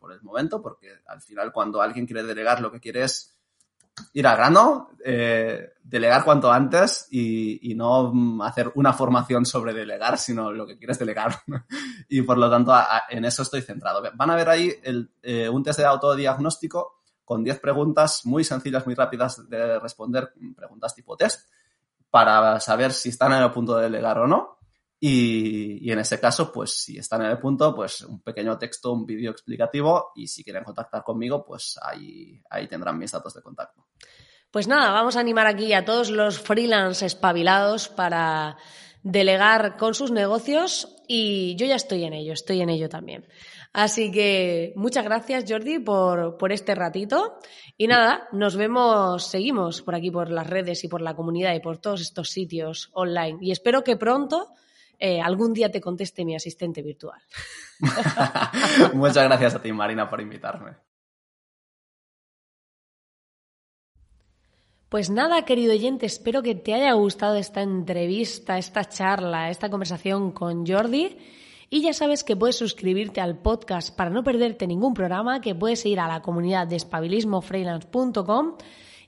por 0.06 0.14
el 0.14 0.22
momento, 0.22 0.62
porque 0.62 1.00
al 1.08 1.20
final 1.20 1.52
cuando 1.52 1.82
alguien 1.82 2.06
quiere 2.06 2.22
delegar 2.22 2.60
lo 2.60 2.70
que 2.70 2.78
quiere 2.78 3.02
es 3.02 3.36
ir 4.12 4.26
al 4.26 4.36
grano, 4.36 4.90
eh, 5.04 5.72
delegar 5.82 6.22
cuanto 6.22 6.52
antes 6.52 7.08
y, 7.10 7.74
no 7.74 8.42
hacer 8.44 8.70
una 8.76 8.92
formación 8.92 9.44
sobre 9.44 9.74
delegar, 9.74 10.16
sino 10.16 10.52
lo 10.52 10.64
que 10.64 10.78
quieres 10.78 10.98
delegar. 10.98 11.34
y 12.08 12.22
por 12.22 12.38
lo 12.38 12.48
tanto, 12.48 12.72
en 13.08 13.24
eso 13.24 13.42
estoy 13.42 13.62
centrado. 13.62 14.02
Van 14.14 14.30
a 14.30 14.36
ver 14.36 14.48
ahí 14.48 14.72
eh, 15.22 15.48
un 15.48 15.62
test 15.64 15.80
de 15.80 15.86
autodiagnóstico 15.86 17.02
con 17.24 17.42
10 17.42 17.58
preguntas 17.58 18.20
muy 18.24 18.44
sencillas, 18.44 18.86
muy 18.86 18.94
rápidas 18.94 19.48
de 19.48 19.80
responder, 19.80 20.32
preguntas 20.54 20.94
tipo 20.94 21.16
test, 21.16 21.50
para 22.10 22.60
saber 22.60 22.92
si 22.92 23.08
están 23.08 23.32
en 23.32 23.42
el 23.42 23.50
punto 23.50 23.76
de 23.76 23.84
delegar 23.84 24.20
o 24.20 24.28
no. 24.28 24.55
Y, 25.08 25.88
en 25.88 26.00
ese 26.00 26.18
caso, 26.18 26.50
pues 26.50 26.82
si 26.82 26.98
están 26.98 27.22
en 27.22 27.30
el 27.30 27.38
punto, 27.38 27.72
pues 27.72 28.00
un 28.00 28.22
pequeño 28.22 28.58
texto, 28.58 28.92
un 28.92 29.06
vídeo 29.06 29.30
explicativo 29.30 30.10
y 30.16 30.26
si 30.26 30.42
quieren 30.42 30.64
contactar 30.64 31.04
conmigo, 31.04 31.44
pues 31.46 31.78
ahí, 31.80 32.42
ahí 32.50 32.66
tendrán 32.66 32.98
mis 32.98 33.12
datos 33.12 33.32
de 33.32 33.40
contacto. 33.40 33.86
Pues 34.50 34.66
nada, 34.66 34.90
vamos 34.90 35.14
a 35.14 35.20
animar 35.20 35.46
aquí 35.46 35.72
a 35.74 35.84
todos 35.84 36.10
los 36.10 36.40
freelance 36.40 37.06
espabilados 37.06 37.88
para 37.88 38.56
delegar 39.04 39.76
con 39.76 39.94
sus 39.94 40.10
negocios 40.10 40.96
y 41.06 41.54
yo 41.54 41.66
ya 41.66 41.76
estoy 41.76 42.02
en 42.02 42.12
ello, 42.12 42.32
estoy 42.32 42.60
en 42.60 42.70
ello 42.70 42.88
también. 42.88 43.28
Así 43.72 44.10
que 44.10 44.72
muchas 44.74 45.04
gracias 45.04 45.44
Jordi 45.46 45.78
por, 45.78 46.36
por 46.36 46.50
este 46.50 46.74
ratito 46.74 47.38
y 47.76 47.86
nada, 47.86 48.26
nos 48.32 48.56
vemos, 48.56 49.24
seguimos 49.24 49.82
por 49.82 49.94
aquí 49.94 50.10
por 50.10 50.30
las 50.30 50.48
redes 50.48 50.82
y 50.82 50.88
por 50.88 51.00
la 51.00 51.14
comunidad 51.14 51.54
y 51.54 51.60
por 51.60 51.78
todos 51.78 52.00
estos 52.00 52.30
sitios 52.30 52.90
online 52.92 53.38
y 53.40 53.52
espero 53.52 53.84
que 53.84 53.96
pronto 53.96 54.52
eh, 54.98 55.20
algún 55.20 55.52
día 55.52 55.70
te 55.70 55.80
conteste 55.80 56.24
mi 56.24 56.34
asistente 56.34 56.82
virtual. 56.82 57.20
Muchas 58.94 59.24
gracias 59.24 59.54
a 59.54 59.62
ti, 59.62 59.72
Marina, 59.72 60.08
por 60.08 60.20
invitarme. 60.20 60.72
Pues 64.88 65.10
nada, 65.10 65.44
querido 65.44 65.72
oyente, 65.72 66.06
espero 66.06 66.42
que 66.42 66.54
te 66.54 66.72
haya 66.72 66.92
gustado 66.92 67.34
esta 67.34 67.60
entrevista, 67.60 68.56
esta 68.56 68.84
charla, 68.84 69.50
esta 69.50 69.68
conversación 69.68 70.30
con 70.30 70.64
Jordi. 70.66 71.18
Y 71.68 71.82
ya 71.82 71.92
sabes 71.92 72.22
que 72.22 72.36
puedes 72.36 72.56
suscribirte 72.56 73.20
al 73.20 73.38
podcast 73.38 73.94
para 73.94 74.10
no 74.10 74.22
perderte 74.22 74.68
ningún 74.68 74.94
programa, 74.94 75.40
que 75.40 75.56
puedes 75.56 75.84
ir 75.84 75.98
a 75.98 76.06
la 76.06 76.22
comunidad 76.22 76.68
de 76.68 76.76
espabilismofreelance.com 76.76 78.54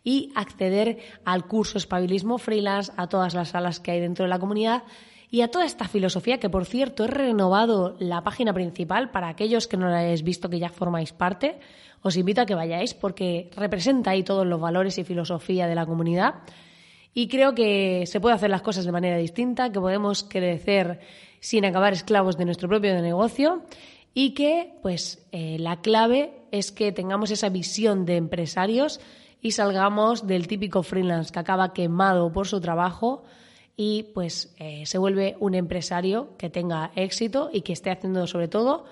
y 0.03 0.33
acceder 0.35 0.99
al 1.25 1.47
curso 1.47 1.79
Espabilismo 1.79 2.39
Freelance, 2.39 2.93
a 2.97 3.09
todas 3.09 3.35
las 3.35 3.51
salas 3.51 3.79
que 3.79 3.93
hay 3.93 4.01
dentro 4.01 4.25
de 4.25 4.31
la 4.31 4.41
comunidad 4.41 4.83
y 5.31 5.43
a 5.43 5.49
toda 5.49 5.67
esta 5.67 5.87
filosofía 5.87 6.41
que, 6.41 6.49
por 6.49 6.65
cierto, 6.65 7.05
he 7.05 7.09
renovado 7.09 7.97
la 7.99 8.23
página 8.23 8.55
principal 8.55 9.11
para 9.11 9.29
aquellos 9.29 9.67
que 9.69 9.77
no 9.77 9.89
la 9.89 9.99
hayáis 9.99 10.23
visto 10.23 10.49
que 10.49 10.59
ya 10.59 10.71
formáis 10.71 11.13
parte. 11.13 11.59
Os 12.01 12.17
invito 12.17 12.41
a 12.41 12.47
que 12.47 12.55
vayáis 12.55 12.95
porque 12.95 13.51
representa 13.55 14.13
ahí 14.13 14.23
todos 14.23 14.47
los 14.47 14.61
valores 14.61 14.97
y 14.97 15.05
filosofía 15.05 15.67
de 15.67 15.75
la 15.75 15.85
comunidad. 15.85 16.37
Y 17.13 17.29
creo 17.29 17.55
que 17.55 18.05
se 18.07 18.21
puede 18.21 18.37
hacer 18.37 18.49
las 18.49 18.63
cosas 18.63 18.87
de 18.87 18.93
manera 18.93 19.19
distinta, 19.19 19.71
que 19.71 19.81
podemos 19.81 20.23
crecer 20.23 21.01
sin 21.41 21.65
acabar 21.65 21.93
esclavos 21.93 22.39
de 22.39 22.47
nuestro 22.47 22.69
propio 22.69 22.95
negocio 23.03 23.63
y 24.15 24.31
que, 24.31 24.75
pues, 24.83 25.27
eh, 25.33 25.59
la 25.59 25.81
clave 25.81 26.33
es 26.53 26.73
que 26.73 26.91
tengamos 26.93 27.31
esa 27.31 27.51
visión 27.51 28.07
de 28.07 28.17
empresarios 28.17 29.01
y 29.43 29.51
salgamos 29.53 30.27
del 30.27 30.49
típico 30.49 30.83
freelance 30.83 31.33
que 31.33 31.39
acaba 31.39 31.75
quemado 31.75 32.33
por 32.33 32.47
su 32.49 32.61
trabajo 32.61 33.25
y 33.81 34.03
pues 34.13 34.53
eh, 34.59 34.85
se 34.87 34.99
vuelve 34.99 35.37
un 35.39 35.55
empresario 35.55 36.37
que 36.37 36.51
tenga 36.51 36.91
éxito 36.97 37.49
y 37.53 37.61
que 37.61 37.73
esté 37.73 37.93
haciendo 37.93 38.27
sobre 38.27 38.49
todo 38.49 38.85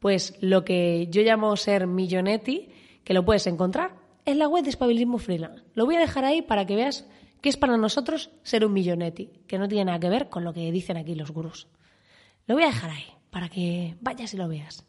pues 0.00 0.36
lo 0.40 0.64
que 0.64 1.06
yo 1.10 1.22
llamo 1.22 1.56
ser 1.56 1.86
millonetti, 1.86 2.68
que 3.04 3.14
lo 3.14 3.24
puedes 3.24 3.46
encontrar 3.46 3.94
en 4.24 4.40
la 4.40 4.48
web 4.48 4.64
de 4.64 4.70
Espabilismo 4.70 5.18
Freelance. 5.18 5.62
Lo 5.74 5.86
voy 5.86 5.94
a 5.94 6.00
dejar 6.00 6.24
ahí 6.24 6.42
para 6.42 6.66
que 6.66 6.74
veas 6.74 7.06
qué 7.40 7.50
es 7.50 7.56
para 7.56 7.76
nosotros 7.76 8.30
ser 8.42 8.66
un 8.66 8.72
millonetti, 8.72 9.30
que 9.46 9.58
no 9.58 9.68
tiene 9.68 9.84
nada 9.84 10.00
que 10.00 10.08
ver 10.08 10.28
con 10.28 10.42
lo 10.42 10.52
que 10.52 10.72
dicen 10.72 10.96
aquí 10.96 11.14
los 11.14 11.30
gurús. 11.30 11.68
Lo 12.48 12.56
voy 12.56 12.64
a 12.64 12.66
dejar 12.66 12.90
ahí 12.90 13.06
para 13.30 13.48
que 13.48 13.94
vayas 14.00 14.34
y 14.34 14.38
lo 14.38 14.48
veas. 14.48 14.84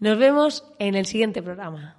Nos 0.00 0.18
vemos 0.18 0.64
en 0.80 0.96
el 0.96 1.06
siguiente 1.06 1.40
programa. 1.40 1.98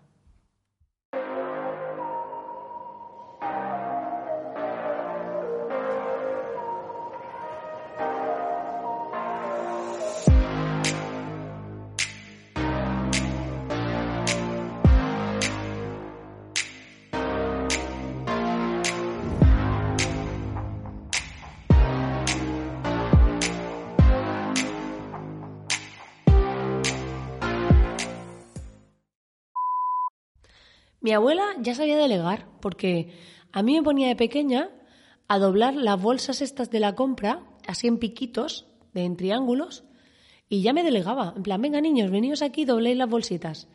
Mi 31.09 31.15
abuela 31.15 31.55
ya 31.59 31.73
sabía 31.73 31.97
delegar 31.97 32.45
porque 32.61 33.11
a 33.51 33.63
mí 33.63 33.73
me 33.73 33.81
ponía 33.81 34.09
de 34.09 34.15
pequeña 34.15 34.69
a 35.27 35.39
doblar 35.39 35.73
las 35.73 35.99
bolsas 35.99 36.39
estas 36.39 36.69
de 36.69 36.79
la 36.79 36.93
compra, 36.93 37.47
así 37.65 37.87
en 37.87 37.97
piquitos, 37.97 38.67
de 38.93 39.05
en 39.05 39.17
triángulos, 39.17 39.85
y 40.49 40.61
ya 40.61 40.71
me 40.71 40.83
delegaba. 40.83 41.33
En 41.35 41.41
plan, 41.41 41.63
venga 41.63 41.81
niños, 41.81 42.11
veníos 42.11 42.43
aquí, 42.43 42.63
dobléis 42.63 42.95
las 42.95 43.09
bolsitas. 43.09 43.67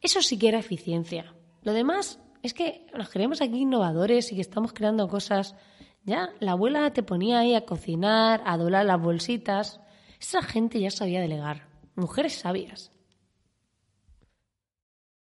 Eso 0.00 0.22
sí 0.22 0.38
que 0.38 0.48
era 0.48 0.58
eficiencia. 0.58 1.34
Lo 1.60 1.74
demás 1.74 2.18
es 2.42 2.54
que 2.54 2.86
nos 2.96 3.10
creemos 3.10 3.42
aquí 3.42 3.58
innovadores 3.58 4.32
y 4.32 4.36
que 4.36 4.40
estamos 4.40 4.72
creando 4.72 5.06
cosas. 5.06 5.56
Ya, 6.02 6.30
la 6.40 6.52
abuela 6.52 6.90
te 6.94 7.02
ponía 7.02 7.40
ahí 7.40 7.54
a 7.54 7.66
cocinar, 7.66 8.42
a 8.46 8.56
doblar 8.56 8.86
las 8.86 9.02
bolsitas. 9.02 9.82
Esa 10.18 10.40
gente 10.40 10.80
ya 10.80 10.90
sabía 10.90 11.20
delegar. 11.20 11.68
Mujeres 11.94 12.36
sabias. 12.36 12.93